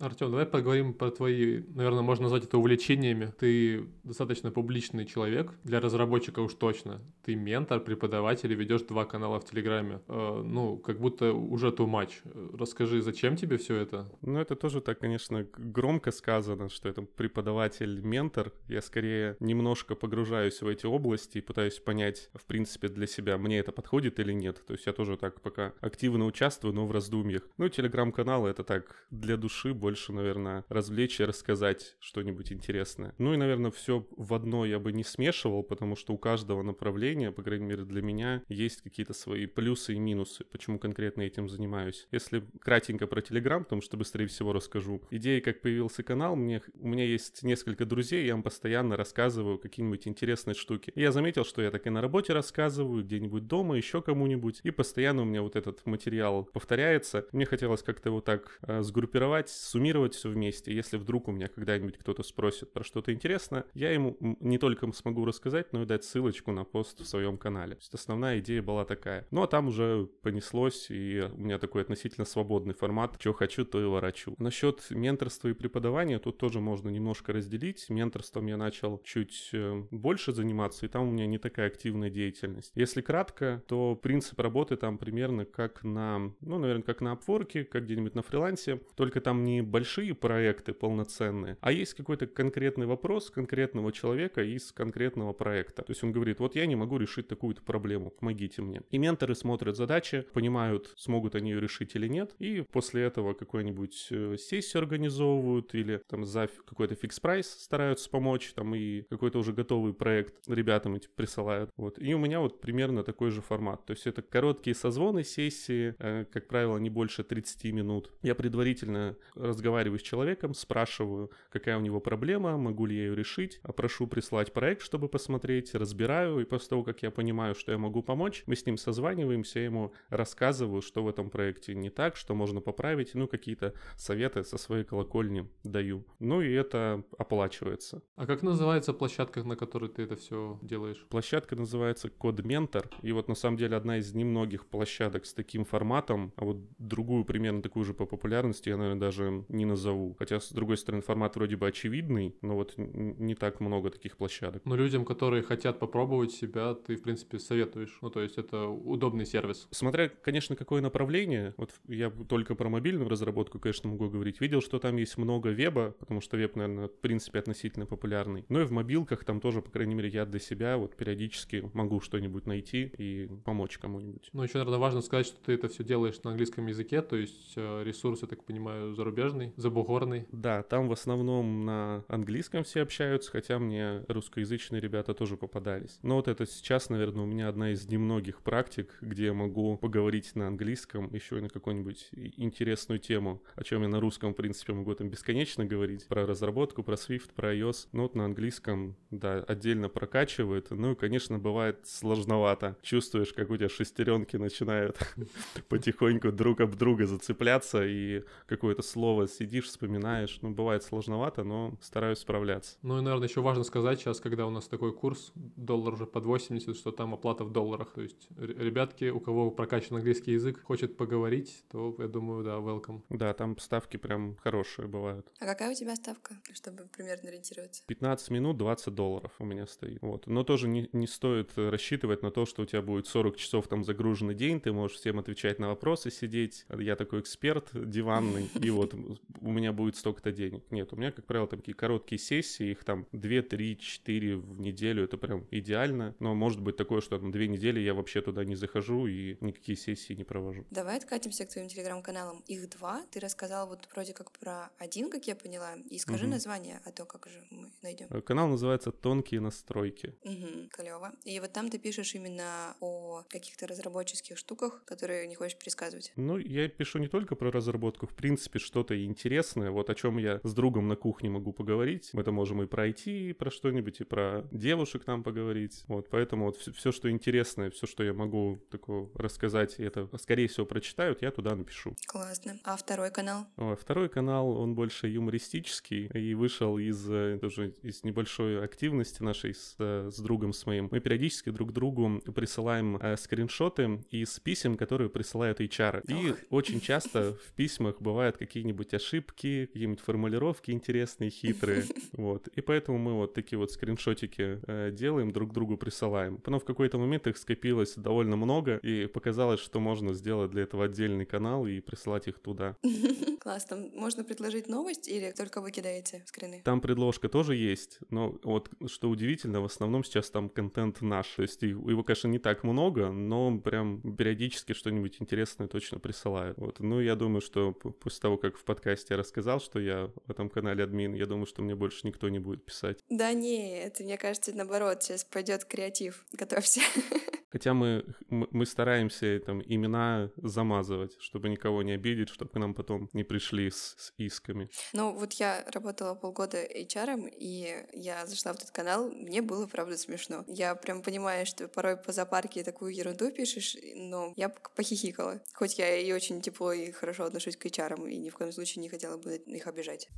Артем, 0.00 0.30
давай 0.30 0.46
поговорим 0.46 0.94
про 0.94 1.10
твои, 1.10 1.62
наверное, 1.74 2.00
можно 2.00 2.22
назвать 2.22 2.44
это 2.44 2.56
увлечениями. 2.56 3.34
Ты 3.38 3.86
достаточно 4.02 4.50
публичный 4.50 5.04
человек, 5.04 5.52
для 5.62 5.78
разработчика 5.78 6.40
уж 6.40 6.54
точно. 6.54 7.02
Ты 7.22 7.34
ментор, 7.34 7.80
преподаватель 7.80 8.50
и 8.50 8.54
ведешь 8.54 8.80
два 8.82 9.04
канала 9.04 9.38
в 9.40 9.44
Телеграме. 9.44 10.00
Э, 10.08 10.42
ну, 10.42 10.78
как 10.78 10.98
будто 10.98 11.34
уже 11.34 11.68
too 11.68 11.86
much. 11.86 12.12
Расскажи, 12.56 13.02
зачем 13.02 13.36
тебе 13.36 13.58
все 13.58 13.76
это? 13.76 14.10
Ну, 14.22 14.38
это 14.40 14.56
тоже 14.56 14.80
так, 14.80 14.98
конечно, 15.00 15.46
громко 15.58 16.12
сказано, 16.12 16.70
что 16.70 16.88
это 16.88 17.02
преподаватель-ментор. 17.02 18.52
Я 18.68 18.80
скорее 18.80 19.36
немножко 19.38 19.94
погружаюсь 19.94 20.62
в 20.62 20.66
эти 20.66 20.86
области 20.86 21.38
и 21.38 21.42
пытаюсь 21.42 21.78
понять, 21.78 22.30
в 22.32 22.46
принципе, 22.46 22.88
для 22.88 23.06
себя, 23.06 23.36
мне 23.36 23.58
это 23.58 23.70
подходит 23.70 24.18
или 24.18 24.32
нет. 24.32 24.64
То 24.66 24.72
есть 24.72 24.86
я 24.86 24.94
тоже 24.94 25.18
так 25.18 25.42
пока 25.42 25.74
активно 25.82 26.24
участвую, 26.24 26.72
но 26.72 26.86
в 26.86 26.92
раздумьях. 26.92 27.42
Ну, 27.58 27.68
Телеграм-каналы— 27.68 28.48
это 28.50 28.64
так 28.64 29.06
для 29.10 29.36
души, 29.36 29.74
больше 29.74 29.89
больше, 29.90 30.12
наверное, 30.12 30.64
развлечь 30.68 31.18
и 31.18 31.24
рассказать 31.24 31.96
что-нибудь 31.98 32.52
интересное. 32.52 33.12
Ну 33.18 33.34
и, 33.34 33.36
наверное, 33.36 33.72
все 33.72 34.06
в 34.16 34.34
одно 34.34 34.64
я 34.64 34.78
бы 34.78 34.92
не 34.92 35.02
смешивал, 35.02 35.64
потому 35.64 35.96
что 35.96 36.12
у 36.12 36.16
каждого 36.16 36.62
направления, 36.62 37.32
по 37.32 37.42
крайней 37.42 37.64
мере 37.64 37.82
для 37.82 38.00
меня, 38.00 38.44
есть 38.48 38.82
какие-то 38.82 39.14
свои 39.14 39.46
плюсы 39.46 39.94
и 39.94 39.98
минусы, 39.98 40.44
почему 40.44 40.78
конкретно 40.78 41.22
этим 41.22 41.48
занимаюсь. 41.48 42.06
Если 42.12 42.44
кратенько 42.60 43.08
про 43.08 43.20
Телеграм, 43.20 43.64
потому 43.64 43.82
что 43.82 43.96
быстрее 43.96 44.28
всего 44.28 44.52
расскажу. 44.52 45.02
Идея, 45.10 45.40
как 45.40 45.60
появился 45.60 46.04
канал, 46.04 46.36
мне, 46.36 46.62
у 46.74 46.86
меня 46.86 47.04
есть 47.04 47.42
несколько 47.42 47.84
друзей, 47.84 48.26
я 48.26 48.34
им 48.34 48.44
постоянно 48.44 48.96
рассказываю 48.96 49.58
какие-нибудь 49.58 50.06
интересные 50.06 50.54
штуки. 50.54 50.92
И 50.94 51.00
я 51.00 51.10
заметил, 51.10 51.44
что 51.44 51.62
я 51.62 51.72
так 51.72 51.84
и 51.88 51.90
на 51.90 52.00
работе 52.00 52.32
рассказываю, 52.32 53.02
где-нибудь 53.02 53.48
дома, 53.48 53.76
еще 53.76 54.02
кому-нибудь, 54.02 54.60
и 54.62 54.70
постоянно 54.70 55.22
у 55.22 55.24
меня 55.24 55.42
вот 55.42 55.56
этот 55.56 55.84
материал 55.84 56.44
повторяется. 56.44 57.26
Мне 57.32 57.44
хотелось 57.44 57.82
как-то 57.82 58.10
его 58.10 58.20
так 58.20 58.60
э, 58.62 58.82
сгруппировать, 58.82 59.48
суммировать 59.48 59.79
все 60.10 60.28
вместе. 60.28 60.74
Если 60.74 60.96
вдруг 60.96 61.28
у 61.28 61.32
меня 61.32 61.48
когда-нибудь 61.48 61.98
кто-то 61.98 62.22
спросит 62.22 62.72
про 62.72 62.84
что-то 62.84 63.12
интересное, 63.12 63.64
я 63.74 63.92
ему 63.92 64.16
не 64.20 64.58
только 64.58 64.90
смогу 64.92 65.24
рассказать, 65.24 65.72
но 65.72 65.82
и 65.82 65.86
дать 65.86 66.04
ссылочку 66.04 66.52
на 66.52 66.64
пост 66.64 67.00
в 67.00 67.06
своем 67.06 67.38
канале. 67.38 67.74
То 67.74 67.80
есть 67.80 67.94
основная 67.94 68.38
идея 68.40 68.62
была 68.62 68.84
такая. 68.84 69.26
Ну 69.30 69.42
а 69.42 69.46
там 69.46 69.68
уже 69.68 70.08
понеслось, 70.22 70.90
и 70.90 71.24
у 71.32 71.38
меня 71.38 71.58
такой 71.58 71.82
относительно 71.82 72.24
свободный 72.24 72.74
формат. 72.74 73.16
Что 73.18 73.32
хочу, 73.32 73.64
то 73.64 73.80
и 73.80 73.84
ворочу. 73.84 74.34
Насчет 74.38 74.90
менторства 74.90 75.48
и 75.48 75.52
преподавания 75.52 76.18
тут 76.18 76.38
тоже 76.38 76.60
можно 76.60 76.88
немножко 76.88 77.32
разделить. 77.32 77.88
Менторством 77.88 78.46
я 78.46 78.56
начал 78.56 79.00
чуть 79.04 79.50
э, 79.52 79.84
больше 79.90 80.32
заниматься, 80.32 80.86
и 80.86 80.88
там 80.88 81.08
у 81.08 81.10
меня 81.10 81.26
не 81.26 81.38
такая 81.38 81.68
активная 81.68 82.10
деятельность. 82.10 82.72
Если 82.74 83.00
кратко, 83.00 83.62
то 83.66 83.96
принцип 83.96 84.38
работы 84.40 84.76
там 84.76 84.98
примерно 84.98 85.44
как 85.44 85.82
на, 85.84 86.32
ну, 86.40 86.58
наверное, 86.58 86.82
как 86.82 87.00
на 87.00 87.14
Upwork, 87.14 87.64
как 87.64 87.84
где-нибудь 87.84 88.14
на 88.14 88.22
фрилансе, 88.22 88.80
только 88.96 89.20
там 89.20 89.44
не 89.44 89.59
большие 89.62 90.14
проекты 90.14 90.72
полноценные, 90.72 91.56
а 91.60 91.72
есть 91.72 91.94
какой-то 91.94 92.26
конкретный 92.26 92.86
вопрос 92.86 93.30
конкретного 93.30 93.92
человека 93.92 94.42
из 94.42 94.72
конкретного 94.72 95.32
проекта. 95.32 95.82
То 95.82 95.90
есть 95.90 96.02
он 96.02 96.12
говорит, 96.12 96.40
вот 96.40 96.56
я 96.56 96.66
не 96.66 96.76
могу 96.76 96.98
решить 96.98 97.28
такую-то 97.28 97.62
проблему, 97.62 98.10
помогите 98.10 98.62
мне. 98.62 98.82
И 98.90 98.98
менторы 98.98 99.34
смотрят 99.34 99.76
задачи, 99.76 100.26
понимают, 100.32 100.92
смогут 100.96 101.34
они 101.34 101.50
ее 101.50 101.60
решить 101.60 101.94
или 101.94 102.08
нет, 102.08 102.34
и 102.38 102.64
после 102.72 103.02
этого 103.02 103.34
какую-нибудь 103.34 104.08
э, 104.10 104.36
сессию 104.38 104.82
организовывают 104.82 105.74
или 105.74 106.02
там 106.08 106.24
за 106.24 106.48
какой-то 106.66 106.94
фикс 106.94 107.20
прайс 107.20 107.48
стараются 107.48 108.08
помочь, 108.10 108.52
там 108.54 108.74
и 108.74 109.02
какой-то 109.02 109.38
уже 109.38 109.52
готовый 109.52 109.94
проект 109.94 110.48
ребятам 110.48 110.94
эти 110.94 111.08
присылают. 111.08 111.70
Вот. 111.76 111.98
И 111.98 112.14
у 112.14 112.18
меня 112.18 112.40
вот 112.40 112.60
примерно 112.60 113.02
такой 113.02 113.30
же 113.30 113.40
формат. 113.40 113.84
То 113.86 113.92
есть 113.92 114.06
это 114.06 114.22
короткие 114.22 114.74
созвоны, 114.74 115.24
сессии, 115.24 115.94
э, 115.98 116.24
как 116.32 116.48
правило, 116.48 116.78
не 116.78 116.90
больше 116.90 117.22
30 117.22 117.72
минут. 117.72 118.10
Я 118.22 118.34
предварительно 118.34 119.16
разговариваю 119.50 119.98
с 119.98 120.02
человеком, 120.02 120.54
спрашиваю, 120.54 121.30
какая 121.50 121.76
у 121.76 121.80
него 121.80 122.00
проблема, 122.00 122.56
могу 122.56 122.86
ли 122.86 122.96
я 122.96 123.04
ее 123.04 123.14
решить, 123.14 123.60
а 123.62 123.72
прошу 123.72 124.06
прислать 124.06 124.52
проект, 124.52 124.82
чтобы 124.82 125.08
посмотреть, 125.08 125.74
разбираю, 125.74 126.40
и 126.40 126.44
после 126.44 126.68
того, 126.70 126.84
как 126.84 127.02
я 127.02 127.10
понимаю, 127.10 127.54
что 127.54 127.72
я 127.72 127.78
могу 127.78 128.02
помочь, 128.02 128.42
мы 128.46 128.56
с 128.56 128.66
ним 128.66 128.76
созваниваемся, 128.76 129.58
я 129.58 129.66
ему 129.66 129.92
рассказываю, 130.08 130.82
что 130.82 131.02
в 131.02 131.08
этом 131.08 131.30
проекте 131.30 131.74
не 131.74 131.90
так, 131.90 132.16
что 132.16 132.34
можно 132.34 132.60
поправить, 132.60 133.14
ну, 133.14 133.28
какие-то 133.28 133.74
советы 133.96 134.44
со 134.44 134.58
своей 134.58 134.84
колокольни 134.84 135.48
даю. 135.64 136.04
Ну, 136.18 136.40
и 136.40 136.52
это 136.52 137.04
оплачивается. 137.18 138.02
А 138.16 138.26
как 138.26 138.42
называется 138.42 138.92
площадка, 138.92 139.42
на 139.42 139.56
которой 139.56 139.90
ты 139.90 140.02
это 140.02 140.16
все 140.16 140.58
делаешь? 140.62 141.06
Площадка 141.08 141.56
называется 141.56 142.10
Ментор, 142.50 142.88
и 143.02 143.12
вот 143.12 143.28
на 143.28 143.34
самом 143.34 143.56
деле 143.56 143.76
одна 143.76 143.98
из 143.98 144.14
немногих 144.14 144.66
площадок 144.66 145.26
с 145.26 145.34
таким 145.34 145.64
форматом, 145.64 146.32
а 146.36 146.44
вот 146.44 146.58
другую 146.78 147.24
примерно 147.24 147.62
такую 147.62 147.84
же 147.84 147.94
по 147.94 148.06
популярности 148.06 148.68
я, 148.68 148.76
наверное, 148.76 149.00
даже 149.00 149.39
не 149.48 149.64
назову. 149.64 150.14
Хотя, 150.18 150.40
с 150.40 150.52
другой 150.52 150.76
стороны, 150.76 151.02
формат 151.02 151.36
вроде 151.36 151.56
бы 151.56 151.66
очевидный, 151.66 152.36
но 152.42 152.54
вот 152.56 152.74
не 152.76 153.34
так 153.34 153.60
много 153.60 153.90
таких 153.90 154.16
площадок. 154.16 154.62
Но 154.64 154.76
людям, 154.76 155.04
которые 155.04 155.42
хотят 155.42 155.78
попробовать 155.78 156.32
себя, 156.32 156.74
ты, 156.74 156.96
в 156.96 157.02
принципе, 157.02 157.38
советуешь. 157.38 157.98
Ну, 158.02 158.10
то 158.10 158.20
есть 158.20 158.38
это 158.38 158.66
удобный 158.66 159.26
сервис. 159.26 159.68
Смотря, 159.70 160.08
конечно, 160.08 160.56
какое 160.56 160.80
направление. 160.80 161.54
Вот 161.56 161.72
я 161.88 162.10
только 162.10 162.54
про 162.54 162.68
мобильную 162.68 163.08
разработку, 163.08 163.58
конечно, 163.58 163.90
могу 163.90 164.08
говорить. 164.08 164.40
Видел, 164.40 164.60
что 164.60 164.78
там 164.78 164.96
есть 164.96 165.16
много 165.18 165.50
веба, 165.50 165.94
потому 165.98 166.20
что 166.20 166.36
веб, 166.36 166.56
наверное, 166.56 166.88
в 166.88 167.00
принципе, 167.00 167.38
относительно 167.38 167.86
популярный. 167.86 168.44
Но 168.48 168.60
и 168.60 168.64
в 168.64 168.72
мобилках 168.72 169.24
там 169.24 169.40
тоже, 169.40 169.62
по 169.62 169.70
крайней 169.70 169.94
мере, 169.94 170.08
я 170.08 170.26
для 170.26 170.40
себя 170.40 170.76
вот 170.76 170.96
периодически 170.96 171.70
могу 171.74 172.00
что-нибудь 172.00 172.46
найти 172.46 172.92
и 172.98 173.28
помочь 173.44 173.78
кому-нибудь. 173.78 174.30
Ну, 174.32 174.42
еще, 174.42 174.58
наверное, 174.58 174.78
важно 174.78 175.00
сказать, 175.00 175.26
что 175.26 175.40
ты 175.42 175.52
это 175.52 175.68
все 175.68 175.84
делаешь 175.84 176.22
на 176.22 176.30
английском 176.30 176.66
языке, 176.66 177.02
то 177.02 177.16
есть 177.16 177.52
э, 177.56 177.82
ресурс, 177.84 178.22
я 178.22 178.28
так 178.28 178.44
понимаю, 178.44 178.94
зарубежный, 179.30 179.52
забугорный. 179.56 180.26
Да, 180.32 180.62
там 180.62 180.88
в 180.88 180.92
основном 180.92 181.64
на 181.64 182.04
английском 182.08 182.64
все 182.64 182.82
общаются, 182.82 183.30
хотя 183.30 183.58
мне 183.58 184.04
русскоязычные 184.08 184.80
ребята 184.80 185.14
тоже 185.14 185.36
попадались. 185.36 185.98
Но 186.02 186.16
вот 186.16 186.28
это 186.28 186.46
сейчас, 186.46 186.90
наверное, 186.90 187.24
у 187.24 187.26
меня 187.26 187.48
одна 187.48 187.72
из 187.72 187.86
немногих 187.88 188.42
практик, 188.42 188.96
где 189.00 189.26
я 189.26 189.34
могу 189.34 189.76
поговорить 189.76 190.34
на 190.34 190.48
английском 190.48 191.12
еще 191.14 191.38
и 191.38 191.40
на 191.40 191.48
какую-нибудь 191.48 192.08
интересную 192.12 192.98
тему, 192.98 193.42
о 193.54 193.64
чем 193.64 193.82
я 193.82 193.88
на 193.88 194.00
русском, 194.00 194.32
в 194.32 194.36
принципе, 194.36 194.72
могу 194.72 194.94
там 194.94 195.08
бесконечно 195.08 195.64
говорить, 195.64 196.06
про 196.06 196.26
разработку, 196.26 196.82
про 196.82 196.94
Swift, 196.94 197.32
про 197.34 197.54
iOS. 197.54 197.88
Но 197.92 198.02
вот 198.02 198.14
на 198.14 198.24
английском, 198.24 198.96
да, 199.10 199.44
отдельно 199.46 199.88
прокачивает. 199.88 200.70
Ну 200.70 200.92
и, 200.92 200.94
конечно, 200.94 201.38
бывает 201.38 201.80
сложновато. 201.84 202.76
Чувствуешь, 202.82 203.32
как 203.32 203.50
у 203.50 203.56
тебя 203.56 203.68
шестеренки 203.68 204.36
начинают 204.36 204.98
потихоньку 205.68 206.32
друг 206.32 206.60
об 206.60 206.74
друга 206.76 207.06
зацепляться, 207.06 207.86
и 207.86 208.24
какое-то 208.46 208.82
слово 208.82 209.19
сидишь, 209.26 209.66
вспоминаешь. 209.66 210.38
Ну, 210.42 210.50
бывает 210.50 210.82
сложновато, 210.82 211.44
но 211.44 211.78
стараюсь 211.80 212.18
справляться. 212.18 212.76
Ну 212.82 212.98
и, 212.98 213.02
наверное, 213.02 213.28
еще 213.28 213.40
важно 213.40 213.64
сказать 213.64 214.00
сейчас, 214.00 214.20
когда 214.20 214.46
у 214.46 214.50
нас 214.50 214.68
такой 214.68 214.92
курс, 214.92 215.32
доллар 215.34 215.94
уже 215.94 216.06
под 216.06 216.24
80, 216.24 216.76
что 216.76 216.92
там 216.92 217.14
оплата 217.14 217.44
в 217.44 217.52
долларах. 217.52 217.92
То 217.92 218.02
есть 218.02 218.28
ребятки, 218.36 219.10
у 219.10 219.20
кого 219.20 219.50
прокачан 219.50 219.96
английский 219.96 220.32
язык, 220.32 220.62
хочет 220.62 220.96
поговорить, 220.96 221.64
то, 221.70 221.94
я 221.98 222.08
думаю, 222.08 222.44
да, 222.44 222.56
welcome. 222.56 223.02
Да, 223.08 223.32
там 223.34 223.58
ставки 223.58 223.96
прям 223.96 224.36
хорошие 224.36 224.88
бывают. 224.88 225.26
А 225.40 225.46
какая 225.46 225.70
у 225.70 225.74
тебя 225.74 225.94
ставка, 225.96 226.34
чтобы 226.52 226.84
примерно 226.84 227.28
ориентироваться? 227.28 227.82
15 227.86 228.30
минут 228.30 228.56
20 228.58 228.94
долларов 228.94 229.32
у 229.38 229.44
меня 229.44 229.66
стоит. 229.66 230.00
Вот. 230.02 230.26
Но 230.26 230.44
тоже 230.44 230.68
не, 230.68 230.88
не 230.92 231.06
стоит 231.06 231.50
рассчитывать 231.56 232.22
на 232.22 232.30
то, 232.30 232.46
что 232.46 232.62
у 232.62 232.66
тебя 232.66 232.82
будет 232.82 233.06
40 233.06 233.36
часов 233.36 233.68
там 233.68 233.84
загруженный 233.84 234.34
день, 234.34 234.60
ты 234.60 234.72
можешь 234.72 234.98
всем 234.98 235.18
отвечать 235.18 235.58
на 235.58 235.68
вопросы, 235.68 236.10
сидеть. 236.10 236.66
Я 236.76 236.96
такой 236.96 237.20
эксперт 237.20 237.70
диванный, 237.72 238.50
и 238.60 238.70
вот 238.70 238.94
у 239.40 239.52
меня 239.52 239.72
будет 239.72 239.96
столько-то 239.96 240.32
денег. 240.32 240.64
Нет, 240.70 240.92
у 240.92 240.96
меня, 240.96 241.12
как 241.12 241.26
правило, 241.26 241.48
такие 241.48 241.74
короткие 241.74 242.18
сессии, 242.18 242.70
их 242.70 242.84
там 242.84 243.06
2, 243.12 243.42
3, 243.42 243.78
4 243.78 244.36
в 244.36 244.60
неделю, 244.60 245.04
это 245.04 245.16
прям 245.16 245.46
идеально. 245.50 246.14
Но 246.18 246.34
может 246.34 246.60
быть 246.60 246.76
такое, 246.76 247.00
что 247.00 247.18
на 247.18 247.32
две 247.32 247.48
недели 247.48 247.80
я 247.80 247.94
вообще 247.94 248.20
туда 248.20 248.44
не 248.44 248.54
захожу 248.54 249.06
и 249.06 249.36
никакие 249.40 249.76
сессии 249.76 250.14
не 250.14 250.24
провожу. 250.24 250.64
Давай 250.70 250.96
откатимся 250.96 251.46
к 251.46 251.50
твоим 251.50 251.68
телеграм-каналам. 251.68 252.42
Их 252.46 252.68
два. 252.70 253.04
Ты 253.10 253.20
рассказал 253.20 253.68
вот 253.68 253.88
вроде 253.92 254.12
как 254.12 254.32
про 254.32 254.70
один, 254.78 255.10
как 255.10 255.26
я 255.26 255.36
поняла. 255.36 255.74
И 255.88 255.98
скажи 255.98 256.24
угу. 256.24 256.32
название, 256.32 256.80
а 256.84 256.92
то 256.92 257.04
как 257.04 257.28
же 257.28 257.42
мы 257.50 257.72
найдем. 257.82 258.08
Канал 258.22 258.48
называется 258.48 258.92
«Тонкие 258.92 259.40
настройки». 259.40 260.14
Угу, 260.24 260.68
клево. 260.70 261.12
И 261.24 261.38
вот 261.40 261.52
там 261.52 261.70
ты 261.70 261.78
пишешь 261.78 262.14
именно 262.14 262.76
о 262.80 263.24
каких-то 263.28 263.66
разработческих 263.66 264.36
штуках, 264.36 264.84
которые 264.84 265.26
не 265.26 265.34
хочешь 265.34 265.58
пересказывать. 265.58 266.12
Ну, 266.16 266.38
я 266.38 266.68
пишу 266.68 266.98
не 266.98 267.08
только 267.08 267.34
про 267.34 267.50
разработку, 267.50 268.06
в 268.06 268.14
принципе, 268.14 268.58
что-то 268.58 268.94
интересное, 269.04 269.70
вот 269.70 269.90
о 269.90 269.94
чем 269.94 270.18
я 270.18 270.40
с 270.42 270.54
другом 270.54 270.88
на 270.88 270.96
кухне 270.96 271.30
могу 271.30 271.52
поговорить. 271.52 272.10
Мы 272.12 272.22
это 272.22 272.32
можем 272.32 272.62
и 272.62 272.66
пройти, 272.66 273.32
про 273.32 273.50
что-нибудь, 273.50 274.00
и 274.00 274.04
про 274.04 274.46
девушек 274.50 275.04
там 275.04 275.22
поговорить. 275.22 275.84
Вот, 275.88 276.08
поэтому 276.10 276.46
вот 276.46 276.56
все, 276.56 276.72
все 276.72 276.92
что 276.92 277.10
интересное, 277.10 277.70
все, 277.70 277.86
что 277.86 278.02
я 278.02 278.12
могу 278.12 278.60
такого 278.70 279.10
рассказать, 279.14 279.78
и 279.78 279.82
это, 279.82 280.08
скорее 280.18 280.48
всего, 280.48 280.66
прочитают, 280.66 281.22
я 281.22 281.30
туда 281.30 281.54
напишу. 281.54 281.94
Классно. 282.06 282.58
А 282.64 282.76
второй 282.76 283.10
канал? 283.10 283.46
О, 283.56 283.76
второй 283.76 284.08
канал, 284.08 284.50
он 284.50 284.74
больше 284.74 285.08
юмористический 285.08 286.06
и 286.06 286.34
вышел 286.34 286.78
из 286.78 287.08
э, 287.10 287.38
тоже 287.40 287.74
из 287.82 288.04
небольшой 288.04 288.62
активности 288.64 289.22
нашей 289.22 289.54
с, 289.54 289.74
э, 289.78 290.10
с 290.10 290.18
другом 290.20 290.52
с 290.52 290.66
моим. 290.66 290.88
Мы 290.90 291.00
периодически 291.00 291.50
друг 291.50 291.72
другу 291.72 292.20
присылаем 292.34 292.96
э, 292.96 293.16
скриншоты 293.16 294.02
из 294.10 294.38
писем, 294.40 294.76
которые 294.76 295.10
присылают 295.10 295.60
HR. 295.60 296.04
И 296.08 296.34
очень 296.50 296.80
часто 296.80 297.34
в 297.34 297.52
письмах 297.52 298.00
бывают 298.00 298.36
какие-нибудь 298.36 298.89
ошибки, 298.94 299.66
какие-нибудь 299.66 300.00
формулировки 300.00 300.70
интересные, 300.70 301.30
хитрые. 301.30 301.84
Вот. 302.12 302.48
И 302.48 302.60
поэтому 302.60 302.98
мы 302.98 303.14
вот 303.14 303.34
такие 303.34 303.58
вот 303.58 303.70
скриншотики 303.70 304.60
э, 304.66 304.90
делаем, 304.90 305.32
друг 305.32 305.52
другу 305.52 305.76
присылаем. 305.76 306.38
Потом 306.38 306.60
в 306.60 306.64
какой-то 306.64 306.98
момент 306.98 307.26
их 307.26 307.38
скопилось 307.38 307.94
довольно 307.94 308.36
много, 308.36 308.76
и 308.78 309.06
показалось, 309.06 309.60
что 309.60 309.80
можно 309.80 310.12
сделать 310.12 310.50
для 310.50 310.62
этого 310.62 310.84
отдельный 310.84 311.24
канал 311.24 311.66
и 311.66 311.80
присылать 311.80 312.28
их 312.28 312.38
туда. 312.38 312.76
Класс, 313.40 313.64
там 313.64 313.90
можно 313.94 314.24
предложить 314.24 314.68
новость 314.68 315.08
или 315.08 315.32
только 315.32 315.60
вы 315.60 315.70
кидаете 315.70 316.22
скрины? 316.26 316.62
Там 316.64 316.80
предложка 316.80 317.28
тоже 317.28 317.56
есть, 317.56 317.98
но 318.10 318.38
вот 318.42 318.70
что 318.86 319.08
удивительно, 319.08 319.60
в 319.60 319.64
основном 319.64 320.04
сейчас 320.04 320.30
там 320.30 320.48
контент 320.48 321.00
наш. 321.00 321.26
То 321.36 321.42
есть 321.42 321.62
его, 321.62 322.02
конечно, 322.02 322.28
не 322.28 322.38
так 322.38 322.64
много, 322.64 323.10
но 323.10 323.58
прям 323.58 324.00
периодически 324.16 324.72
что-нибудь 324.72 325.16
интересное 325.20 325.68
точно 325.68 325.98
присылают. 325.98 326.58
Вот. 326.58 326.80
Ну, 326.80 327.00
я 327.00 327.16
думаю, 327.16 327.40
что 327.40 327.72
после 327.72 328.20
того, 328.20 328.36
как 328.36 328.56
в 328.56 328.64
подкасте 328.70 329.16
рассказал, 329.16 329.58
что 329.58 329.80
я 329.80 330.12
в 330.26 330.30
этом 330.30 330.48
канале 330.48 330.84
админ. 330.84 331.12
Я 331.14 331.26
думаю, 331.26 331.46
что 331.46 331.60
мне 331.60 331.74
больше 331.74 332.06
никто 332.06 332.28
не 332.28 332.38
будет 332.38 332.64
писать. 332.64 332.98
Да 333.08 333.32
не, 333.32 333.80
это, 333.80 334.04
мне 334.04 334.16
кажется, 334.16 334.52
наоборот, 334.54 335.02
сейчас 335.02 335.24
пойдет 335.24 335.64
креатив. 335.64 336.24
Готовься. 336.32 336.80
Хотя 337.50 337.74
мы, 337.74 338.04
мы 338.28 338.64
стараемся 338.64 339.40
там 339.40 339.62
имена 339.62 340.30
замазывать, 340.36 341.16
чтобы 341.20 341.48
никого 341.48 341.82
не 341.82 341.92
обидеть, 341.92 342.28
чтобы 342.28 342.50
к 342.50 342.54
нам 342.54 342.74
потом 342.74 343.08
не 343.12 343.24
пришли 343.24 343.70
с, 343.70 343.96
с 343.98 344.12
исками. 344.18 344.70
Ну, 344.92 345.12
вот 345.12 345.32
я 345.34 345.64
работала 345.72 346.14
полгода 346.14 346.64
HR, 346.64 347.28
и 347.36 347.86
я 347.92 348.26
зашла 348.26 348.52
в 348.52 348.56
этот 348.56 348.70
канал, 348.70 349.10
мне 349.10 349.42
было, 349.42 349.66
правда, 349.66 349.96
смешно. 349.96 350.44
Я 350.46 350.74
прям 350.74 351.02
понимаю, 351.02 351.46
что 351.46 351.68
порой 351.68 351.96
по 351.96 352.12
запарке 352.12 352.62
такую 352.62 352.94
ерунду 352.94 353.30
пишешь, 353.32 353.76
но 353.94 354.32
я 354.36 354.48
похихикала. 354.48 355.40
Хоть 355.54 355.78
я 355.78 355.96
и 355.96 356.12
очень 356.12 356.40
тепло 356.40 356.72
и 356.72 356.92
хорошо 356.92 357.24
отношусь 357.24 357.56
к 357.56 357.66
HR, 357.66 358.08
и 358.10 358.16
ни 358.16 358.30
в 358.30 358.34
коем 358.34 358.52
случае 358.52 358.82
не 358.82 358.88
хотела 358.88 359.16
бы 359.16 359.36
их 359.36 359.66
обижать. 359.66 360.08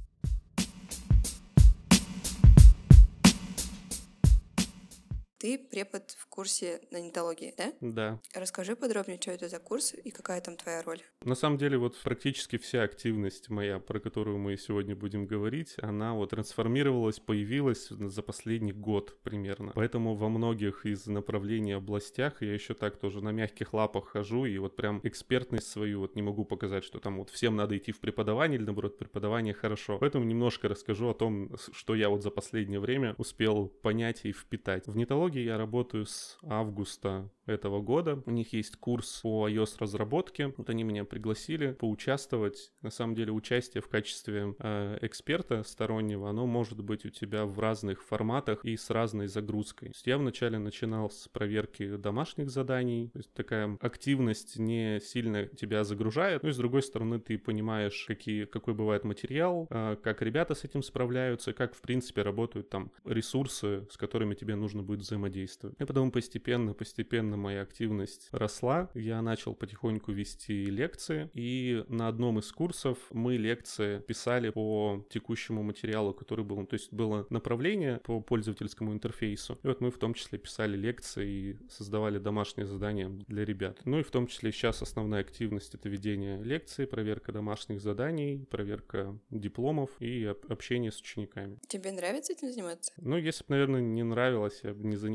Ты 5.43 5.59
препод 5.59 6.15
в 6.17 6.29
курсе 6.29 6.81
нанитологии, 6.93 7.53
да? 7.59 7.73
Да. 7.81 8.21
Расскажи 8.33 8.77
подробнее, 8.77 9.19
что 9.21 9.33
это 9.33 9.49
за 9.49 9.59
курс 9.59 9.93
и 9.93 10.13
какая 10.13 10.41
там 10.41 10.57
твоя 10.57 10.83
роль. 10.85 11.01
На 11.25 11.35
самом 11.35 11.59
деле, 11.59 11.79
вот 11.79 12.01
практически 12.01 12.59
вся 12.59 12.85
активность 12.85 13.51
моя, 13.51 13.81
про 13.81 13.99
которую 13.99 14.39
мы 14.39 14.57
сегодня 14.57 14.95
будем 14.95 15.27
говорить, 15.27 15.75
она 15.79 16.15
вот 16.15 16.31
трансформировалась, 16.31 17.19
появилась 17.19 17.89
за 17.89 18.23
последний 18.23 18.73
год 18.73 19.21
примерно. 19.25 19.73
Поэтому 19.75 20.15
во 20.15 20.29
многих 20.29 20.87
из 20.87 21.09
направлений 21.09 21.73
областях 21.73 22.41
я 22.41 22.55
еще 22.55 22.75
так 22.75 22.99
тоже 22.99 23.21
на 23.21 23.33
мягких 23.33 23.75
лапах 23.75 24.11
хожу, 24.11 24.45
и 24.45 24.57
вот 24.59 24.77
прям 24.77 25.01
экспертность 25.03 25.67
свою 25.67 26.03
вот 26.03 26.15
не 26.15 26.23
могу 26.23 26.45
показать, 26.45 26.85
что 26.85 27.01
там 27.01 27.19
вот 27.19 27.31
всем 27.31 27.57
надо 27.57 27.77
идти 27.77 27.91
в 27.91 27.99
преподавание, 27.99 28.59
или 28.59 28.65
наоборот, 28.67 28.97
преподавание 28.97 29.55
хорошо. 29.55 29.99
Поэтому 29.99 30.25
немножко 30.25 30.69
расскажу 30.69 31.09
о 31.09 31.15
том, 31.15 31.57
что 31.73 31.97
я 31.97 32.11
вот 32.11 32.23
за 32.23 32.31
последнее 32.31 32.79
время 32.79 33.17
успел 33.19 33.67
понять 33.67 34.21
и 34.23 34.31
впитать. 34.31 34.87
В 34.87 34.97
нетологии 34.97 35.32
технологий 35.33 35.45
я 35.45 35.59
работаю 35.59 36.07
с 36.07 36.39
августа 36.43 37.31
этого 37.47 37.81
года. 37.81 38.23
У 38.27 38.31
них 38.31 38.53
есть 38.53 38.77
курс 38.77 39.21
по 39.23 39.49
iOS 39.49 39.77
разработке. 39.79 40.53
Вот 40.57 40.71
они 40.71 40.85
меня 40.85 41.05
пригласили 41.05 41.73
поучаствовать. 41.73 42.73
На 42.83 42.91
самом 42.91 43.15
деле 43.15 43.33
участие 43.33 43.83
в 43.83 43.89
качестве 43.89 44.55
э, 44.59 44.99
эксперта 45.03 45.63
стороннего, 45.65 46.31
оно 46.31 46.47
может 46.47 46.83
быть 46.83 47.05
у 47.05 47.11
тебя 47.11 47.45
в 47.45 47.59
разных 47.59 48.03
форматах 48.03 48.65
и 48.65 48.77
с 48.77 48.91
разной 48.91 49.27
загрузкой. 49.27 49.89
То 49.89 49.95
есть 49.95 50.07
я 50.07 50.19
вначале 50.19 50.59
начинал 50.59 51.11
с 51.11 51.29
проверки 51.29 51.97
домашних 51.97 52.51
заданий. 52.51 53.11
То 53.13 53.19
есть 53.19 53.33
такая 53.35 53.77
активность 53.81 54.59
не 54.59 55.01
сильно 55.01 55.47
тебя 55.47 55.85
загружает. 55.85 56.43
Ну 56.43 56.51
и 56.51 56.53
с 56.53 56.57
другой 56.57 56.83
стороны 56.83 57.19
ты 57.19 57.39
понимаешь, 57.39 58.05
какие, 58.07 58.45
какой 58.45 58.75
бывает 58.75 59.05
материал, 59.05 59.67
э, 59.71 59.97
как 60.03 60.23
ребята 60.23 60.55
с 60.55 60.65
этим 60.65 60.83
справляются, 60.83 61.53
как 61.53 61.75
в 61.75 61.81
принципе 61.81 62.23
работают 62.23 62.69
там 62.69 62.93
ресурсы, 63.05 63.87
с 63.91 63.97
которыми 63.97 64.35
тебе 64.35 64.55
нужно 64.55 64.83
будет 64.83 65.01
взаимодействовать. 65.01 65.22
И 65.79 65.85
потом 65.85 66.11
постепенно 66.11 66.75
постепенно 66.75 67.37
моя 67.37 67.63
активность 67.63 68.29
росла. 68.33 68.91
Я 68.95 69.23
начал 69.23 69.55
потихоньку 69.55 70.13
вести 70.13 70.67
лекции, 70.67 71.31
и 71.35 71.85
на 71.89 72.09
одном 72.09 72.39
из 72.39 72.51
курсов 72.53 72.99
мы 73.11 73.37
лекции 73.37 74.01
писали 74.01 74.51
по 74.51 75.07
текущему 75.11 75.63
материалу, 75.63 76.15
который 76.15 76.45
был. 76.45 76.65
То 76.67 76.75
есть 76.75 76.93
было 76.93 77.27
направление 77.31 78.01
по 78.05 78.21
пользовательскому 78.21 78.93
интерфейсу. 78.93 79.59
И 79.63 79.67
вот 79.67 79.81
мы 79.81 79.91
в 79.91 79.99
том 79.99 80.15
числе 80.15 80.39
писали 80.39 80.77
лекции 80.77 81.29
и 81.29 81.57
создавали 81.71 82.19
домашние 82.19 82.67
задания 82.67 83.09
для 83.29 83.45
ребят. 83.45 83.81
Ну 83.85 83.99
и 83.99 84.03
в 84.03 84.11
том 84.11 84.27
числе 84.27 84.53
сейчас 84.53 84.83
основная 84.83 85.21
активность— 85.21 85.75
это 85.77 85.89
ведение 85.89 86.43
лекций, 86.43 86.87
проверка 86.87 87.33
домашних 87.33 87.81
заданий, 87.81 88.47
проверка 88.51 89.19
дипломов 89.31 89.91
и 90.01 90.25
общение 90.49 90.93
с 90.93 91.01
учениками. 91.01 91.59
Тебе 91.69 91.93
нравится 91.93 92.33
этим 92.33 92.51
заниматься? 92.51 92.93
Ну, 92.97 93.17
если 93.17 93.45
бы, 93.45 93.51
наверное, 93.51 93.81
не 93.81 94.03
нравилось, 94.03 94.61
я 94.63 94.75
бы 94.75 94.87
не 94.87 94.97
занимался. 94.97 95.12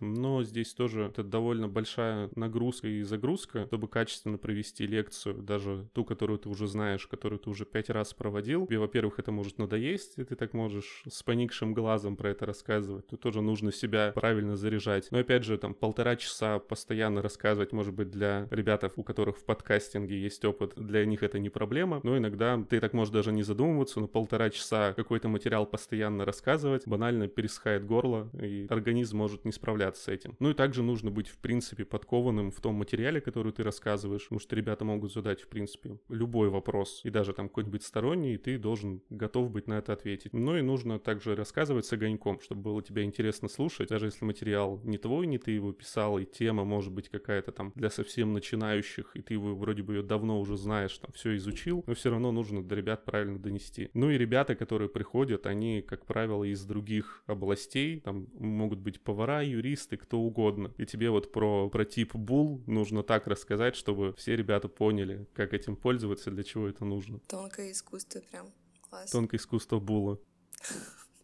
Но 0.00 0.42
здесь 0.42 0.74
тоже 0.74 1.04
это 1.04 1.22
довольно 1.22 1.68
большая 1.68 2.30
нагрузка 2.34 2.88
и 2.88 3.02
загрузка, 3.02 3.66
чтобы 3.66 3.88
качественно 3.88 4.38
провести 4.38 4.86
лекцию, 4.86 5.42
даже 5.42 5.88
ту, 5.92 6.04
которую 6.04 6.38
ты 6.38 6.48
уже 6.48 6.66
знаешь, 6.66 7.06
которую 7.06 7.38
ты 7.38 7.50
уже 7.50 7.64
пять 7.64 7.90
раз 7.90 8.14
проводил. 8.14 8.66
Тебе, 8.66 8.78
во-первых, 8.78 9.18
это 9.18 9.32
может 9.32 9.58
надоесть, 9.58 10.18
и 10.18 10.24
ты 10.24 10.36
так 10.36 10.54
можешь 10.54 11.02
с 11.08 11.22
поникшим 11.22 11.74
глазом 11.74 12.16
про 12.16 12.30
это 12.30 12.46
рассказывать. 12.46 13.06
Тут 13.08 13.20
тоже 13.20 13.40
нужно 13.40 13.72
себя 13.72 14.12
правильно 14.14 14.56
заряжать. 14.56 15.08
Но 15.10 15.18
опять 15.18 15.44
же, 15.44 15.58
там 15.58 15.74
полтора 15.74 16.16
часа 16.16 16.58
постоянно 16.58 17.22
рассказывать, 17.22 17.72
может 17.72 17.94
быть, 17.94 18.10
для 18.10 18.48
ребят, 18.50 18.84
у 18.96 19.02
которых 19.02 19.38
в 19.38 19.44
подкастинге 19.44 20.20
есть 20.20 20.44
опыт, 20.44 20.74
для 20.76 21.04
них 21.04 21.22
это 21.22 21.38
не 21.38 21.50
проблема. 21.50 22.00
Но 22.02 22.16
иногда 22.16 22.62
ты 22.68 22.80
так 22.80 22.92
можешь 22.92 23.12
даже 23.12 23.32
не 23.32 23.42
задумываться, 23.42 24.00
но 24.00 24.08
полтора 24.08 24.50
часа 24.50 24.92
какой-то 24.92 25.28
материал 25.28 25.66
постоянно 25.66 26.24
рассказывать, 26.24 26.86
банально 26.86 27.28
пересыхает 27.28 27.84
горло, 27.86 28.30
и 28.40 28.66
организм 28.68 29.18
может 29.18 29.25
не 29.44 29.52
справляться 29.52 30.02
с 30.02 30.08
этим. 30.08 30.36
Ну 30.38 30.50
и 30.50 30.54
также 30.54 30.82
нужно 30.82 31.10
быть 31.10 31.28
в 31.28 31.38
принципе, 31.38 31.84
подкованным 31.84 32.50
в 32.50 32.60
том 32.60 32.74
материале, 32.74 33.20
который 33.20 33.52
ты 33.52 33.62
рассказываешь, 33.62 34.24
потому 34.24 34.40
что 34.40 34.56
ребята 34.56 34.84
могут 34.84 35.12
задать, 35.12 35.40
в 35.40 35.48
принципе, 35.48 35.98
любой 36.08 36.48
вопрос, 36.48 37.00
и 37.04 37.10
даже 37.10 37.32
там 37.32 37.48
какой-нибудь 37.48 37.82
сторонний, 37.82 38.34
и 38.34 38.38
ты 38.38 38.58
должен 38.58 39.02
готов 39.10 39.50
быть 39.50 39.66
на 39.66 39.74
это 39.74 39.92
ответить. 39.92 40.32
Ну 40.32 40.56
и 40.56 40.62
нужно 40.62 40.98
также 40.98 41.34
рассказывать 41.36 41.86
с 41.86 41.92
огоньком, 41.92 42.40
чтобы 42.40 42.62
было 42.62 42.82
тебя 42.82 43.02
интересно 43.02 43.48
слушать, 43.48 43.88
даже 43.88 44.06
если 44.06 44.24
материал 44.24 44.80
не 44.84 44.98
твой, 44.98 45.26
не 45.26 45.38
ты 45.38 45.52
его 45.52 45.72
писал, 45.72 46.18
и 46.18 46.24
тема 46.24 46.64
может 46.64 46.92
быть 46.92 47.08
какая-то 47.08 47.52
там 47.52 47.72
для 47.74 47.90
совсем 47.90 48.32
начинающих, 48.32 49.12
и 49.14 49.22
ты 49.22 49.34
его 49.34 49.54
вроде 49.54 49.82
бы 49.82 49.94
ее 49.94 50.02
давно 50.02 50.40
уже 50.40 50.56
знаешь, 50.56 50.96
там 50.98 51.12
все 51.12 51.36
изучил, 51.36 51.84
но 51.86 51.94
все 51.94 52.10
равно 52.10 52.32
нужно 52.32 52.62
до 52.64 52.74
ребят 52.74 53.04
правильно 53.04 53.38
донести. 53.38 53.90
Ну 53.94 54.10
и 54.10 54.18
ребята, 54.18 54.54
которые 54.54 54.88
приходят, 54.88 55.46
они, 55.46 55.82
как 55.82 56.06
правило, 56.06 56.44
из 56.44 56.64
других 56.64 57.22
областей, 57.26 58.00
там 58.00 58.26
могут 58.38 58.78
быть 58.78 59.00
повара, 59.06 59.42
юристы, 59.42 59.96
кто 59.96 60.18
угодно, 60.18 60.74
и 60.76 60.84
тебе 60.84 61.10
вот 61.10 61.32
про, 61.32 61.70
про 61.70 61.84
тип 61.84 62.14
бул 62.14 62.60
нужно 62.66 63.02
так 63.02 63.26
рассказать, 63.26 63.76
чтобы 63.76 64.12
все 64.14 64.36
ребята 64.36 64.68
поняли, 64.68 65.26
как 65.32 65.54
этим 65.54 65.76
пользоваться, 65.76 66.30
для 66.30 66.42
чего 66.42 66.68
это 66.68 66.84
нужно. 66.84 67.20
Тонкое 67.28 67.72
искусство 67.72 68.20
прям. 68.30 68.52
Класс. 68.90 69.10
Тонкое 69.10 69.38
искусство 69.38 69.78
була. 69.78 70.18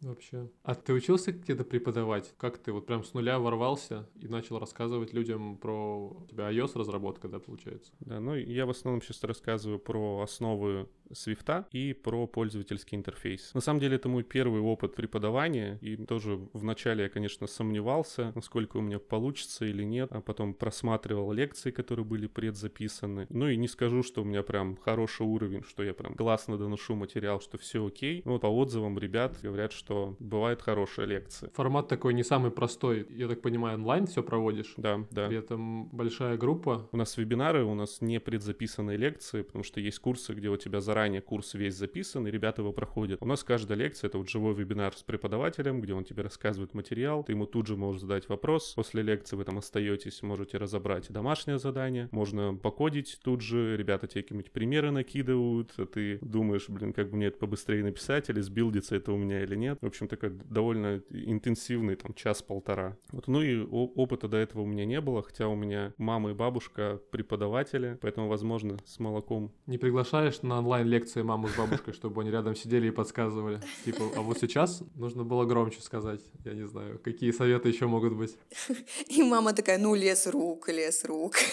Вообще. 0.02 0.50
А 0.64 0.74
ты 0.74 0.92
учился 0.92 1.30
где-то 1.30 1.64
преподавать? 1.64 2.34
Как 2.36 2.58
ты 2.58 2.72
вот 2.72 2.86
прям 2.86 3.04
с 3.04 3.14
нуля 3.14 3.38
ворвался 3.38 4.08
и 4.16 4.26
начал 4.26 4.58
рассказывать 4.58 5.12
людям 5.12 5.56
про 5.56 6.08
у 6.08 6.26
тебя 6.26 6.50
iOS 6.50 6.72
разработка, 6.74 7.28
да, 7.28 7.38
получается? 7.38 7.92
Да, 8.00 8.18
ну 8.18 8.34
я 8.34 8.66
в 8.66 8.70
основном 8.70 9.00
сейчас 9.00 9.22
рассказываю 9.22 9.78
про 9.78 10.20
основы 10.22 10.88
Свифта 11.14 11.66
и 11.72 11.92
про 11.92 12.26
пользовательский 12.26 12.96
интерфейс. 12.96 13.52
На 13.54 13.60
самом 13.60 13.80
деле 13.80 13.96
это 13.96 14.08
мой 14.08 14.22
первый 14.22 14.60
опыт 14.60 14.94
преподавания, 14.94 15.78
и 15.80 15.96
тоже 15.96 16.38
вначале 16.52 17.04
я, 17.04 17.08
конечно, 17.08 17.46
сомневался, 17.46 18.32
насколько 18.34 18.78
у 18.78 18.80
меня 18.80 18.98
получится 18.98 19.64
или 19.64 19.82
нет, 19.82 20.10
а 20.12 20.20
потом 20.20 20.54
просматривал 20.54 21.32
лекции, 21.32 21.70
которые 21.70 22.04
были 22.04 22.26
предзаписаны. 22.26 23.26
Ну 23.30 23.48
и 23.48 23.56
не 23.56 23.68
скажу, 23.68 24.02
что 24.02 24.22
у 24.22 24.24
меня 24.24 24.42
прям 24.42 24.76
хороший 24.76 25.26
уровень, 25.26 25.62
что 25.62 25.82
я 25.82 25.94
прям 25.94 26.14
классно 26.14 26.58
доношу 26.58 26.94
материал, 26.94 27.40
что 27.40 27.58
все 27.58 27.86
окей. 27.86 28.22
Но 28.24 28.38
по 28.38 28.46
отзывам 28.46 28.98
ребят 28.98 29.38
говорят, 29.42 29.72
что 29.72 30.16
бывают 30.18 30.62
хорошие 30.62 31.06
лекции. 31.06 31.50
Формат 31.54 31.88
такой 31.88 32.14
не 32.14 32.24
самый 32.24 32.50
простой. 32.50 33.06
Я 33.10 33.28
так 33.28 33.42
понимаю, 33.42 33.76
онлайн 33.76 34.06
все 34.06 34.22
проводишь? 34.22 34.74
Да, 34.76 35.06
да. 35.10 35.28
При 35.28 35.36
этом 35.36 35.88
большая 35.88 36.36
группа. 36.36 36.88
У 36.92 36.96
нас 36.96 37.16
вебинары, 37.16 37.64
у 37.64 37.74
нас 37.74 38.00
не 38.00 38.20
предзаписанные 38.20 38.96
лекции, 38.96 39.42
потому 39.42 39.64
что 39.64 39.80
есть 39.80 39.98
курсы, 39.98 40.32
где 40.34 40.48
у 40.48 40.56
тебя 40.56 40.80
заранее 40.80 41.01
заранее 41.02 41.20
курс 41.20 41.54
весь 41.54 41.74
записан, 41.74 42.28
и 42.28 42.30
ребята 42.30 42.62
его 42.62 42.72
проходят. 42.72 43.20
У 43.20 43.26
нас 43.26 43.42
каждая 43.42 43.76
лекция— 43.76 44.06
это 44.08 44.18
вот 44.18 44.28
живой 44.28 44.54
вебинар 44.54 44.94
с 44.96 45.02
преподавателем, 45.02 45.80
где 45.80 45.94
он 45.94 46.04
тебе 46.04 46.22
рассказывает 46.22 46.74
материал, 46.74 47.24
ты 47.24 47.32
ему 47.32 47.46
тут 47.46 47.66
же 47.66 47.76
можешь 47.76 48.02
задать 48.02 48.28
вопрос. 48.28 48.74
После 48.76 49.02
лекции 49.02 49.34
вы 49.34 49.44
там 49.44 49.58
остаетесь, 49.58 50.22
можете 50.22 50.58
разобрать 50.58 51.10
домашнее 51.10 51.58
задание, 51.58 52.08
можно 52.12 52.54
покодить 52.54 53.18
тут 53.24 53.40
же, 53.40 53.76
ребята 53.76 54.06
тебе 54.06 54.22
какие-нибудь 54.22 54.52
примеры 54.52 54.92
накидывают, 54.92 55.72
а 55.76 55.86
ты 55.86 56.18
думаешь, 56.20 56.68
блин, 56.68 56.92
как 56.92 57.10
бы 57.10 57.16
мне 57.16 57.26
это 57.26 57.38
побыстрее 57.38 57.82
написать, 57.82 58.30
или 58.30 58.40
сбилдится 58.40 58.94
это 58.94 59.10
у 59.10 59.16
меня 59.16 59.42
или 59.42 59.56
нет. 59.56 59.78
В 59.80 59.86
общем, 59.86 60.06
такой 60.06 60.30
довольно 60.30 61.02
интенсивный, 61.10 61.96
там, 61.96 62.14
час-полтора. 62.14 62.96
Вот, 63.10 63.26
ну 63.26 63.42
и 63.42 63.60
опыта 63.60 64.28
до 64.28 64.36
этого 64.36 64.62
у 64.62 64.66
меня 64.66 64.84
не 64.84 65.00
было, 65.00 65.24
хотя 65.24 65.48
у 65.48 65.56
меня 65.56 65.94
мама 65.98 66.30
и 66.30 66.34
бабушка 66.34 67.00
преподаватели, 67.10 67.98
поэтому, 68.00 68.28
возможно, 68.28 68.76
с 68.84 69.00
молоком. 69.00 69.50
Не 69.66 69.78
приглашаешь 69.78 70.42
на 70.42 70.58
онлайн 70.58 70.91
лекции 70.92 71.22
маму 71.22 71.48
с 71.48 71.56
бабушкой, 71.56 71.94
чтобы 71.94 72.20
они 72.20 72.30
рядом 72.30 72.54
сидели 72.54 72.88
и 72.88 72.90
подсказывали. 72.90 73.60
Типа, 73.84 74.04
а 74.16 74.20
вот 74.20 74.38
сейчас 74.38 74.82
нужно 74.94 75.24
было 75.24 75.44
громче 75.44 75.80
сказать. 75.80 76.20
Я 76.44 76.52
не 76.54 76.68
знаю, 76.68 77.00
какие 77.02 77.32
советы 77.32 77.68
еще 77.68 77.86
могут 77.86 78.12
быть. 78.12 78.36
И 79.08 79.22
мама 79.22 79.52
такая, 79.52 79.78
ну, 79.78 79.94
лес 79.94 80.26
рук, 80.26 80.68
лес 80.68 81.04
рук. 81.04 81.34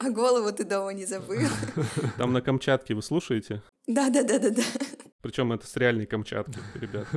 А 0.00 0.10
голову 0.10 0.52
ты 0.52 0.62
дома 0.64 0.92
не 0.92 1.06
забыл. 1.06 1.48
Там 2.18 2.32
на 2.32 2.40
Камчатке 2.40 2.94
вы 2.94 3.02
слушаете? 3.02 3.62
Да-да-да-да-да. 3.88 4.62
Причем 5.22 5.52
это 5.52 5.66
с 5.66 5.76
реальной 5.76 6.06
Камчатки, 6.06 6.60
ребят. 6.80 7.08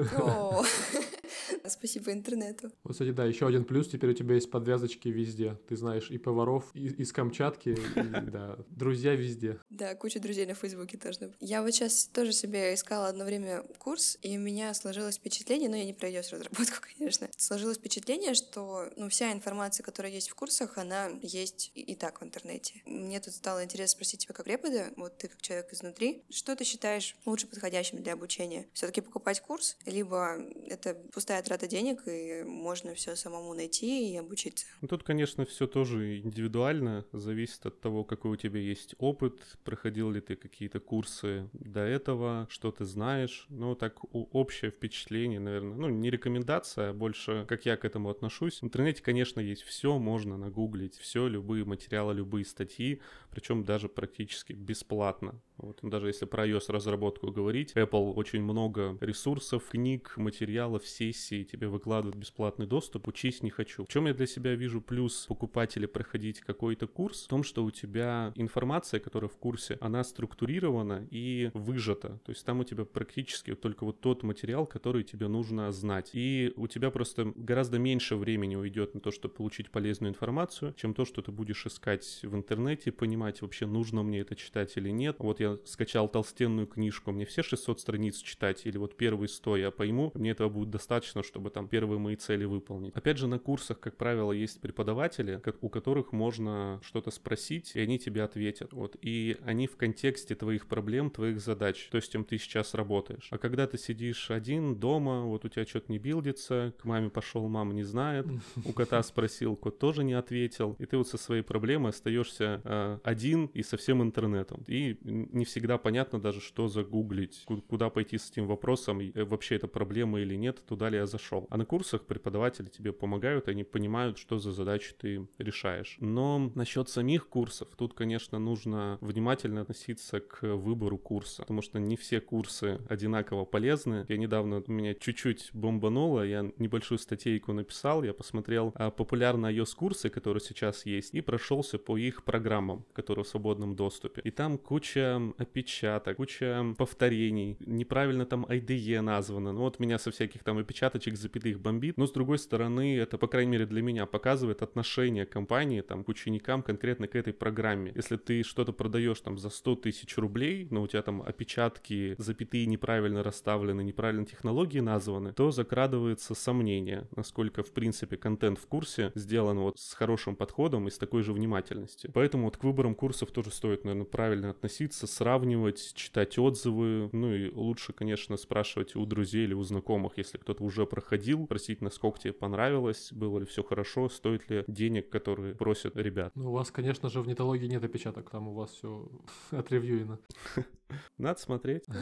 Спасибо 1.69 2.11
интернету. 2.11 2.71
Вот, 2.83 2.93
кстати, 2.93 3.11
да, 3.11 3.25
еще 3.25 3.47
один 3.47 3.65
плюс, 3.65 3.87
теперь 3.87 4.11
у 4.11 4.13
тебя 4.13 4.35
есть 4.35 4.49
подвязочки 4.49 5.07
везде. 5.07 5.57
Ты 5.67 5.75
знаешь 5.75 6.09
и 6.09 6.17
поваров 6.17 6.71
и, 6.73 6.87
из 6.87 7.11
Камчатки, 7.11 7.69
и, 7.69 8.01
да, 8.31 8.57
друзья 8.69 9.15
везде. 9.15 9.59
Да, 9.69 9.95
куча 9.95 10.19
друзей 10.19 10.45
на 10.45 10.53
Фейсбуке 10.53 10.97
должно 10.97 11.29
Я 11.39 11.61
вот 11.61 11.71
сейчас 11.71 12.05
тоже 12.05 12.31
себе 12.33 12.73
искала 12.73 13.07
одно 13.07 13.25
время 13.25 13.63
курс, 13.77 14.17
и 14.21 14.37
у 14.37 14.41
меня 14.41 14.73
сложилось 14.73 15.17
впечатление, 15.17 15.69
но 15.69 15.75
я 15.75 15.85
не 15.85 15.93
пройдет 15.93 16.29
разработку, 16.31 16.77
конечно, 16.97 17.29
сложилось 17.37 17.77
впечатление, 17.77 18.33
что 18.33 18.89
ну, 18.97 19.09
вся 19.09 19.31
информация, 19.31 19.83
которая 19.83 20.11
есть 20.11 20.29
в 20.29 20.35
курсах, 20.35 20.77
она 20.77 21.09
есть 21.21 21.71
и, 21.75 21.81
и 21.81 21.95
так 21.95 22.21
в 22.21 22.23
интернете. 22.23 22.81
Мне 22.85 23.19
тут 23.19 23.33
стало 23.33 23.63
интересно 23.63 23.91
спросить 23.91 24.21
тебя 24.21 24.33
как 24.33 24.45
препода, 24.45 24.91
вот 24.95 25.17
ты 25.17 25.27
как 25.27 25.41
человек 25.41 25.73
изнутри, 25.73 26.23
что 26.29 26.55
ты 26.55 26.63
считаешь 26.63 27.15
лучше 27.25 27.47
подходящим 27.47 28.01
для 28.01 28.13
обучения? 28.13 28.67
Все-таки 28.73 29.01
покупать 29.01 29.41
курс, 29.41 29.77
либо 29.85 30.37
это 30.67 30.95
пустая 31.11 31.39
трата 31.51 31.67
денег, 31.67 32.03
и 32.07 32.43
можно 32.45 32.93
все 32.93 33.17
самому 33.17 33.53
найти 33.53 34.13
и 34.13 34.15
обучиться? 34.15 34.65
Ну, 34.79 34.87
тут, 34.87 35.03
конечно, 35.03 35.45
все 35.45 35.67
тоже 35.67 36.19
индивидуально, 36.19 37.05
зависит 37.11 37.65
от 37.65 37.81
того, 37.81 38.05
какой 38.05 38.31
у 38.31 38.35
тебя 38.37 38.61
есть 38.61 38.95
опыт, 38.99 39.57
проходил 39.65 40.11
ли 40.11 40.21
ты 40.21 40.37
какие-то 40.37 40.79
курсы 40.79 41.49
до 41.51 41.81
этого, 41.81 42.47
что 42.49 42.71
ты 42.71 42.85
знаешь. 42.85 43.47
Ну, 43.49 43.75
так 43.75 43.99
общее 44.13 44.71
впечатление, 44.71 45.41
наверное, 45.41 45.75
ну, 45.75 45.89
не 45.89 46.09
рекомендация, 46.09 46.91
а 46.91 46.93
больше 46.93 47.45
как 47.49 47.65
я 47.65 47.75
к 47.75 47.83
этому 47.83 48.09
отношусь. 48.09 48.61
В 48.61 48.63
интернете, 48.63 49.03
конечно, 49.03 49.41
есть 49.41 49.63
все, 49.63 49.99
можно 49.99 50.37
нагуглить 50.37 50.97
все, 50.97 51.27
любые 51.27 51.65
материалы, 51.65 52.13
любые 52.13 52.45
статьи, 52.45 53.01
причем 53.31 53.63
даже 53.63 53.89
практически 53.89 54.53
бесплатно. 54.53 55.41
Вот, 55.57 55.79
даже 55.83 56.07
если 56.07 56.25
про 56.25 56.47
iOS 56.47 56.71
разработку 56.71 57.31
говорить, 57.31 57.73
Apple 57.75 58.13
очень 58.13 58.41
много 58.41 58.97
ресурсов, 58.99 59.69
книг, 59.69 60.13
материалов, 60.17 60.87
сессий 60.87 61.45
тебе 61.45 61.67
выкладывают 61.67 62.15
бесплатный 62.15 62.65
доступ, 62.65 63.07
учись 63.07 63.43
не 63.43 63.51
хочу. 63.51 63.85
В 63.85 63.87
чем 63.87 64.07
я 64.07 64.13
для 64.13 64.25
себя 64.25 64.55
вижу 64.55 64.81
плюс 64.81 65.25
покупать 65.27 65.77
или 65.77 65.85
проходить 65.85 66.41
какой-то 66.41 66.87
курс? 66.87 67.25
В 67.25 67.27
том, 67.27 67.43
что 67.43 67.63
у 67.63 67.69
тебя 67.69 68.33
информация, 68.35 68.99
которая 68.99 69.29
в 69.29 69.37
курсе, 69.37 69.77
она 69.81 70.03
структурирована 70.03 71.07
и 71.11 71.51
выжата. 71.53 72.19
То 72.25 72.31
есть 72.31 72.43
там 72.43 72.59
у 72.59 72.63
тебя 72.63 72.85
практически 72.85 73.53
только 73.53 73.85
вот 73.85 74.01
тот 74.01 74.23
материал, 74.23 74.65
который 74.65 75.03
тебе 75.03 75.27
нужно 75.27 75.71
знать. 75.71 76.09
И 76.13 76.53
у 76.55 76.67
тебя 76.67 76.89
просто 76.89 77.31
гораздо 77.35 77.77
меньше 77.77 78.15
времени 78.15 78.55
уйдет 78.55 78.95
на 78.95 78.99
то, 78.99 79.11
чтобы 79.11 79.35
получить 79.35 79.69
полезную 79.69 80.09
информацию, 80.09 80.73
чем 80.73 80.95
то, 80.95 81.05
что 81.05 81.21
ты 81.21 81.31
будешь 81.31 81.67
искать 81.67 82.21
в 82.23 82.35
интернете, 82.35 82.91
понимать 82.91 83.20
вообще, 83.41 83.65
нужно 83.65 84.03
мне 84.03 84.19
это 84.19 84.35
читать 84.35 84.75
или 84.77 84.89
нет. 84.89 85.17
Вот 85.19 85.39
я 85.39 85.57
скачал 85.65 86.07
толстенную 86.07 86.67
книжку, 86.67 87.11
мне 87.11 87.25
все 87.25 87.43
600 87.43 87.79
страниц 87.79 88.17
читать 88.17 88.65
или 88.65 88.77
вот 88.77 88.97
первые 88.97 89.29
100 89.29 89.57
я 89.57 89.71
пойму, 89.71 90.11
мне 90.13 90.31
этого 90.31 90.49
будет 90.49 90.69
достаточно, 90.69 91.23
чтобы 91.23 91.49
там 91.49 91.67
первые 91.67 91.99
мои 91.99 92.15
цели 92.15 92.45
выполнить. 92.45 92.95
Опять 92.95 93.17
же, 93.17 93.27
на 93.27 93.39
курсах, 93.39 93.79
как 93.79 93.97
правило, 93.97 94.31
есть 94.31 94.61
преподаватели, 94.61 95.41
у 95.61 95.69
которых 95.69 96.11
можно 96.11 96.79
что-то 96.83 97.11
спросить, 97.11 97.71
и 97.75 97.79
они 97.79 97.99
тебе 97.99 98.23
ответят. 98.23 98.73
Вот. 98.73 98.95
И 99.01 99.37
они 99.45 99.67
в 99.67 99.77
контексте 99.77 100.35
твоих 100.35 100.67
проблем, 100.67 101.09
твоих 101.09 101.39
задач, 101.39 101.89
то, 101.91 101.99
с 101.99 102.07
чем 102.07 102.23
ты 102.23 102.37
сейчас 102.37 102.73
работаешь. 102.73 103.27
А 103.31 103.37
когда 103.37 103.67
ты 103.67 103.77
сидишь 103.77 104.31
один 104.31 104.75
дома, 104.75 105.21
вот 105.21 105.45
у 105.45 105.49
тебя 105.49 105.65
что-то 105.65 105.91
не 105.91 105.99
билдится, 105.99 106.73
к 106.79 106.85
маме 106.85 107.09
пошел, 107.09 107.47
мама 107.47 107.73
не 107.73 107.83
знает, 107.83 108.25
у 108.65 108.73
кота 108.73 109.01
спросил, 109.03 109.55
кот 109.55 109.79
тоже 109.79 110.03
не 110.03 110.13
ответил, 110.13 110.75
и 110.79 110.85
ты 110.85 110.97
вот 110.97 111.07
со 111.07 111.17
своей 111.17 111.43
проблемой 111.43 111.89
остаешься 111.89 112.61
э, 112.63 112.99
один 113.11 113.47
и 113.53 113.63
со 113.63 113.77
всем 113.77 114.01
интернетом. 114.01 114.63
И 114.67 114.97
не 115.03 115.45
всегда 115.45 115.77
понятно 115.77 116.19
даже, 116.19 116.39
что 116.39 116.67
загуглить, 116.67 117.45
куда 117.67 117.89
пойти 117.89 118.17
с 118.17 118.31
этим 118.31 118.47
вопросом, 118.47 118.99
э, 118.99 119.23
вообще 119.23 119.55
это 119.55 119.67
проблема 119.67 120.21
или 120.21 120.35
нет, 120.35 120.63
туда 120.67 120.89
ли 120.89 120.97
я 120.97 121.05
зашел. 121.05 121.47
А 121.49 121.57
на 121.57 121.65
курсах 121.65 122.05
преподаватели 122.05 122.69
тебе 122.69 122.93
помогают, 122.93 123.47
они 123.47 123.63
понимают, 123.63 124.17
что 124.17 124.39
за 124.39 124.51
задачи 124.51 124.93
ты 124.97 125.27
решаешь. 125.37 125.97
Но 125.99 126.51
насчет 126.55 126.89
самих 126.89 127.27
курсов, 127.27 127.67
тут, 127.77 127.93
конечно, 127.93 128.39
нужно 128.39 128.97
внимательно 129.01 129.61
относиться 129.61 130.19
к 130.19 130.41
выбору 130.55 130.97
курса, 130.97 131.41
потому 131.41 131.61
что 131.61 131.79
не 131.79 131.97
все 131.97 132.21
курсы 132.21 132.79
одинаково 132.89 133.45
полезны. 133.45 134.05
Я 134.07 134.17
недавно, 134.17 134.63
меня 134.67 134.93
чуть-чуть 134.93 135.49
бомбануло, 135.53 136.25
я 136.25 136.51
небольшую 136.57 136.97
статейку 136.97 137.53
написал, 137.53 138.03
я 138.03 138.13
посмотрел 138.13 138.71
а, 138.75 138.89
популярные 138.89 139.57
iOS-курсы, 139.57 140.09
которые 140.09 140.41
сейчас 140.41 140.85
есть, 140.85 141.13
и 141.13 141.21
прошелся 141.21 141.77
по 141.77 141.97
их 141.97 142.23
программам, 142.23 142.85
которые 143.01 143.25
в 143.25 143.27
свободном 143.27 143.75
доступе. 143.75 144.21
И 144.23 144.31
там 144.31 144.57
куча 144.57 145.19
опечаток, 145.37 146.17
куча 146.17 146.75
повторений, 146.77 147.57
неправильно 147.59 148.25
там 148.25 148.45
IDE 148.45 149.01
названо. 149.01 149.53
Ну 149.53 149.61
вот 149.61 149.79
меня 149.79 149.97
со 149.97 150.11
всяких 150.11 150.43
там 150.43 150.57
опечаточек 150.59 151.17
запятых 151.17 151.59
бомбит. 151.59 151.97
Но 151.97 152.05
с 152.05 152.11
другой 152.11 152.37
стороны, 152.37 152.97
это, 152.97 153.17
по 153.17 153.27
крайней 153.27 153.51
мере, 153.51 153.65
для 153.65 153.81
меня 153.81 154.05
показывает 154.05 154.61
отношение 154.61 155.25
компании 155.25 155.81
там 155.81 156.03
к 156.03 156.09
ученикам 156.09 156.61
конкретно 156.61 157.07
к 157.07 157.15
этой 157.15 157.33
программе. 157.33 157.91
Если 157.95 158.17
ты 158.17 158.43
что-то 158.43 158.71
продаешь 158.71 159.19
там 159.21 159.37
за 159.37 159.49
100 159.49 159.75
тысяч 159.77 160.17
рублей, 160.17 160.67
но 160.69 160.83
у 160.83 160.87
тебя 160.87 161.01
там 161.01 161.21
опечатки, 161.21 162.15
запятые 162.19 162.67
неправильно 162.67 163.23
расставлены, 163.23 163.81
неправильно 163.83 164.25
технологии 164.25 164.79
названы, 164.79 165.33
то 165.33 165.51
закрадывается 165.51 166.35
сомнение, 166.35 167.07
насколько, 167.15 167.63
в 167.63 167.71
принципе, 167.71 168.17
контент 168.17 168.59
в 168.59 168.67
курсе 168.67 169.11
сделан 169.15 169.59
вот 169.59 169.79
с 169.79 169.93
хорошим 169.93 170.35
подходом 170.35 170.87
и 170.87 170.91
с 170.91 170.97
такой 170.97 171.23
же 171.23 171.33
внимательностью. 171.33 172.11
Поэтому 172.13 172.45
вот 172.45 172.57
к 172.57 172.63
выборам 172.63 172.90
курсов 172.95 173.31
тоже 173.31 173.51
стоит, 173.51 173.83
наверное, 173.83 174.05
правильно 174.05 174.49
относиться, 174.49 175.07
сравнивать, 175.07 175.93
читать 175.95 176.37
отзывы. 176.37 177.09
Ну 177.11 177.33
и 177.33 177.51
лучше, 177.51 177.93
конечно, 177.93 178.37
спрашивать 178.37 178.95
у 178.95 179.05
друзей 179.05 179.45
или 179.45 179.53
у 179.53 179.63
знакомых, 179.63 180.13
если 180.17 180.37
кто-то 180.37 180.63
уже 180.63 180.85
проходил, 180.85 181.47
просить, 181.47 181.81
насколько 181.81 182.19
тебе 182.19 182.33
понравилось, 182.33 183.11
было 183.11 183.39
ли 183.39 183.45
все 183.45 183.63
хорошо, 183.63 184.09
стоит 184.09 184.49
ли 184.49 184.63
денег, 184.67 185.09
которые 185.09 185.55
просят 185.55 185.95
ребят. 185.95 186.31
Ну, 186.35 186.49
у 186.49 186.53
вас, 186.53 186.71
конечно 186.71 187.09
же, 187.09 187.21
в 187.21 187.27
нетологии 187.27 187.67
нет 187.67 187.83
опечаток, 187.83 188.29
там 188.29 188.47
у 188.47 188.53
вас 188.53 188.71
все 188.71 189.09
отревьюено. 189.51 190.19
Надо 191.17 191.39
смотреть. 191.39 191.83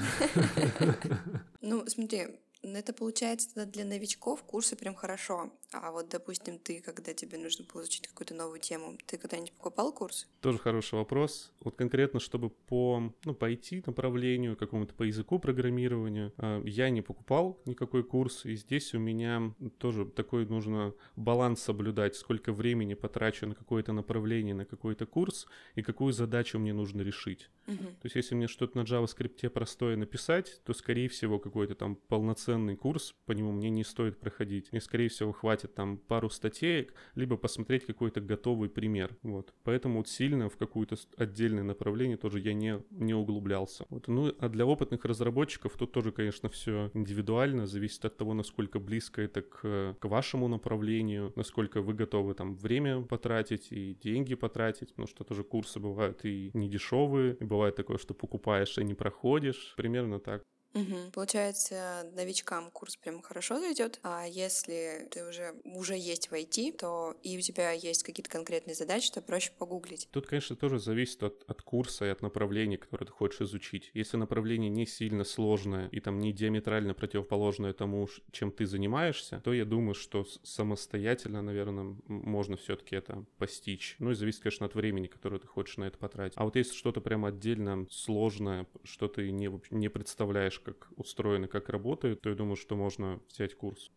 Ну, 1.61 1.85
смотри, 1.87 2.27
это 2.61 2.93
получается 2.93 3.65
для 3.65 3.85
новичков 3.85 4.43
курсы 4.43 4.75
прям 4.75 4.93
хорошо. 4.95 5.51
А 5.71 5.91
вот, 5.91 6.09
допустим, 6.09 6.59
ты, 6.59 6.81
когда 6.81 7.13
тебе 7.13 7.37
нужно 7.37 7.65
было 7.71 7.81
изучить 7.81 8.07
какую-то 8.07 8.33
новую 8.33 8.59
тему, 8.59 8.97
ты 9.05 9.17
когда-нибудь 9.17 9.53
покупал 9.53 9.93
курс? 9.93 10.27
Тоже 10.41 10.57
хороший 10.57 10.95
вопрос. 10.95 11.51
Вот 11.61 11.75
конкретно, 11.75 12.19
чтобы 12.19 12.49
по, 12.49 13.13
ну, 13.23 13.33
по 13.33 13.51
IT 13.51 13.83
направлению, 13.85 14.57
какому-то 14.57 14.93
по 14.93 15.03
языку 15.03 15.39
программирования, 15.39 16.33
а, 16.37 16.61
я 16.65 16.89
не 16.89 17.01
покупал 17.01 17.61
никакой 17.65 18.03
курс, 18.03 18.45
и 18.45 18.55
здесь 18.55 18.93
у 18.93 18.99
меня 18.99 19.53
тоже 19.77 20.05
такой 20.05 20.45
нужно 20.45 20.93
баланс 21.15 21.61
соблюдать, 21.61 22.15
сколько 22.15 22.51
времени 22.51 22.93
потрачу 22.93 23.47
на 23.47 23.55
какое-то 23.55 23.93
направление, 23.93 24.55
на 24.55 24.65
какой-то 24.65 25.05
курс, 25.05 25.47
и 25.75 25.81
какую 25.81 26.13
задачу 26.13 26.59
мне 26.59 26.73
нужно 26.73 27.01
решить. 27.01 27.49
Угу. 27.67 27.77
То 27.77 28.05
есть, 28.05 28.15
если 28.15 28.35
мне 28.35 28.47
что-то 28.47 28.77
на 28.77 28.81
JavaScript 28.81 29.49
простое 29.49 29.95
написать, 29.95 30.61
то, 30.65 30.73
скорее 30.73 31.09
всего, 31.09 31.39
какой-то 31.39 31.75
там 31.75 31.95
полноценный 31.95 32.48
курс 32.75 33.15
по 33.25 33.33
нему 33.33 33.51
мне 33.51 33.69
не 33.69 33.83
стоит 33.83 34.19
проходить. 34.19 34.71
Мне, 34.71 34.81
скорее 34.81 35.09
всего, 35.09 35.31
хватит 35.31 35.75
там 35.75 35.97
пару 35.97 36.29
статей, 36.29 36.89
либо 37.15 37.37
посмотреть 37.37 37.85
какой-то 37.85 38.21
готовый 38.21 38.69
пример. 38.69 39.15
Вот. 39.23 39.53
Поэтому 39.63 39.97
вот 39.97 40.07
сильно 40.07 40.49
в 40.49 40.57
какое-то 40.57 40.95
отдельное 41.17 41.63
направление 41.63 42.17
тоже 42.17 42.39
я 42.39 42.53
не, 42.53 42.81
не 42.91 43.13
углублялся. 43.13 43.85
Вот. 43.89 44.07
Ну, 44.07 44.33
а 44.39 44.49
для 44.49 44.65
опытных 44.65 45.05
разработчиков 45.05 45.73
тут 45.77 45.91
тоже, 45.91 46.11
конечно, 46.11 46.49
все 46.49 46.91
индивидуально, 46.93 47.67
зависит 47.67 48.05
от 48.05 48.17
того, 48.17 48.33
насколько 48.33 48.79
близко 48.79 49.21
это 49.21 49.41
к, 49.41 49.95
к 49.99 50.05
вашему 50.05 50.47
направлению, 50.47 51.33
насколько 51.35 51.81
вы 51.81 51.93
готовы 51.93 52.33
там 52.33 52.55
время 52.55 53.01
потратить 53.01 53.71
и 53.71 53.95
деньги 53.95 54.35
потратить, 54.35 54.89
потому 54.89 55.07
что 55.07 55.23
тоже 55.23 55.43
курсы 55.43 55.79
бывают 55.79 56.25
и 56.25 56.51
не 56.53 56.69
дешевые, 56.69 57.35
и 57.39 57.43
бывает 57.43 57.75
такое, 57.75 57.97
что 57.97 58.13
покупаешь 58.13 58.77
и 58.77 58.83
не 58.83 58.93
проходишь. 58.93 59.73
Примерно 59.77 60.19
так. 60.19 60.43
Угу. 60.73 61.11
Получается, 61.13 62.09
новичкам 62.13 62.69
курс 62.71 62.95
прям 62.95 63.21
хорошо 63.21 63.59
зайдет, 63.59 63.99
а 64.03 64.25
если 64.25 65.07
ты 65.11 65.27
уже, 65.27 65.55
уже 65.63 65.97
есть 65.97 66.29
в 66.29 66.33
IT, 66.33 66.77
то 66.77 67.15
и 67.23 67.37
у 67.37 67.41
тебя 67.41 67.71
есть 67.71 68.03
какие-то 68.03 68.29
конкретные 68.29 68.75
задачи, 68.75 69.11
то 69.11 69.21
проще 69.21 69.51
погуглить. 69.57 70.07
Тут, 70.11 70.27
конечно, 70.27 70.55
тоже 70.55 70.79
зависит 70.79 71.23
от, 71.23 71.43
от 71.47 71.61
курса 71.61 72.05
и 72.05 72.09
от 72.09 72.21
направления, 72.21 72.77
которое 72.77 73.05
ты 73.05 73.11
хочешь 73.11 73.41
изучить. 73.41 73.89
Если 73.93 74.17
направление 74.17 74.69
не 74.69 74.85
сильно 74.85 75.23
сложное 75.23 75.87
и 75.89 75.99
там 75.99 76.19
не 76.19 76.33
диаметрально 76.33 76.93
противоположное 76.93 77.73
тому, 77.73 78.07
чем 78.31 78.51
ты 78.51 78.65
занимаешься, 78.65 79.41
то 79.43 79.53
я 79.53 79.65
думаю, 79.65 79.95
что 79.95 80.25
самостоятельно, 80.43 81.41
наверное, 81.41 81.95
можно 82.07 82.57
все-таки 82.57 82.95
это 82.95 83.25
постичь. 83.37 83.95
Ну 83.99 84.11
и 84.11 84.13
зависит, 84.13 84.41
конечно, 84.41 84.67
от 84.67 84.75
времени, 84.75 85.07
которое 85.07 85.39
ты 85.39 85.47
хочешь 85.47 85.77
на 85.77 85.85
это 85.85 85.97
потратить. 85.97 86.37
А 86.37 86.43
вот 86.45 86.55
если 86.55 86.75
что-то 86.75 87.01
прям 87.01 87.25
отдельно 87.25 87.87
сложное, 87.89 88.67
что 88.83 89.07
ты 89.07 89.31
не, 89.31 89.49
не 89.71 89.89
представляешь, 89.89 90.58
знаешь, 90.59 90.77
как 90.77 90.89
устроено, 90.97 91.47
как 91.47 91.69
работает, 91.69 92.21
то 92.21 92.29
я 92.29 92.35
думаю, 92.35 92.55
что 92.55 92.75
можно 92.75 93.19
взять 93.29 93.55
курс. 93.55 93.91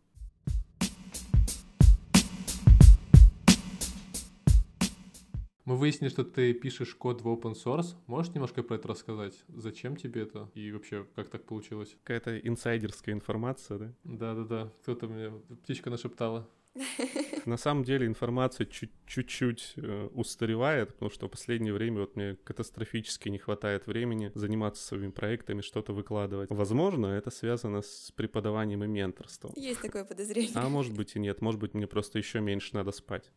Мы 5.65 5.77
выяснили, 5.77 6.09
что 6.09 6.25
ты 6.25 6.53
пишешь 6.53 6.93
код 6.93 7.21
в 7.21 7.27
open 7.27 7.53
source. 7.53 7.95
Можешь 8.07 8.33
немножко 8.33 8.63
про 8.63 8.75
это 8.75 8.89
рассказать? 8.89 9.45
Зачем 9.47 9.95
тебе 9.95 10.23
это? 10.23 10.49
И 10.55 10.73
вообще, 10.73 11.05
как 11.15 11.29
так 11.29 11.45
получилось? 11.45 11.95
Какая-то 12.03 12.37
инсайдерская 12.37 13.15
информация, 13.15 13.77
да? 13.77 13.93
Да-да-да. 14.03 14.73
Кто-то 14.81 15.07
мне 15.07 15.31
птичка 15.63 15.89
нашептала. 15.89 16.49
На 17.45 17.57
самом 17.57 17.83
деле 17.83 18.07
информация 18.07 18.65
чуть-чуть 18.65 19.73
э, 19.77 20.09
устаревает, 20.13 20.93
потому 20.93 21.11
что 21.11 21.27
в 21.27 21.29
последнее 21.29 21.73
время 21.73 22.01
вот 22.01 22.15
мне 22.15 22.35
катастрофически 22.43 23.29
не 23.29 23.37
хватает 23.37 23.85
времени 23.87 24.31
заниматься 24.33 24.83
своими 24.83 25.11
проектами, 25.11 25.61
что-то 25.61 25.93
выкладывать. 25.93 26.49
Возможно, 26.49 27.07
это 27.07 27.29
связано 27.29 27.81
с 27.81 28.11
преподаванием 28.15 28.83
и 28.83 28.87
менторством. 28.87 29.51
Есть 29.55 29.81
такое 29.81 30.03
подозрение. 30.03 30.51
А 30.55 30.69
может 30.69 30.93
быть 30.93 31.15
и 31.15 31.19
нет, 31.19 31.41
может 31.41 31.59
быть 31.59 31.73
мне 31.73 31.87
просто 31.87 32.17
еще 32.17 32.39
меньше 32.39 32.71
надо 32.73 32.91
спать. 32.91 33.31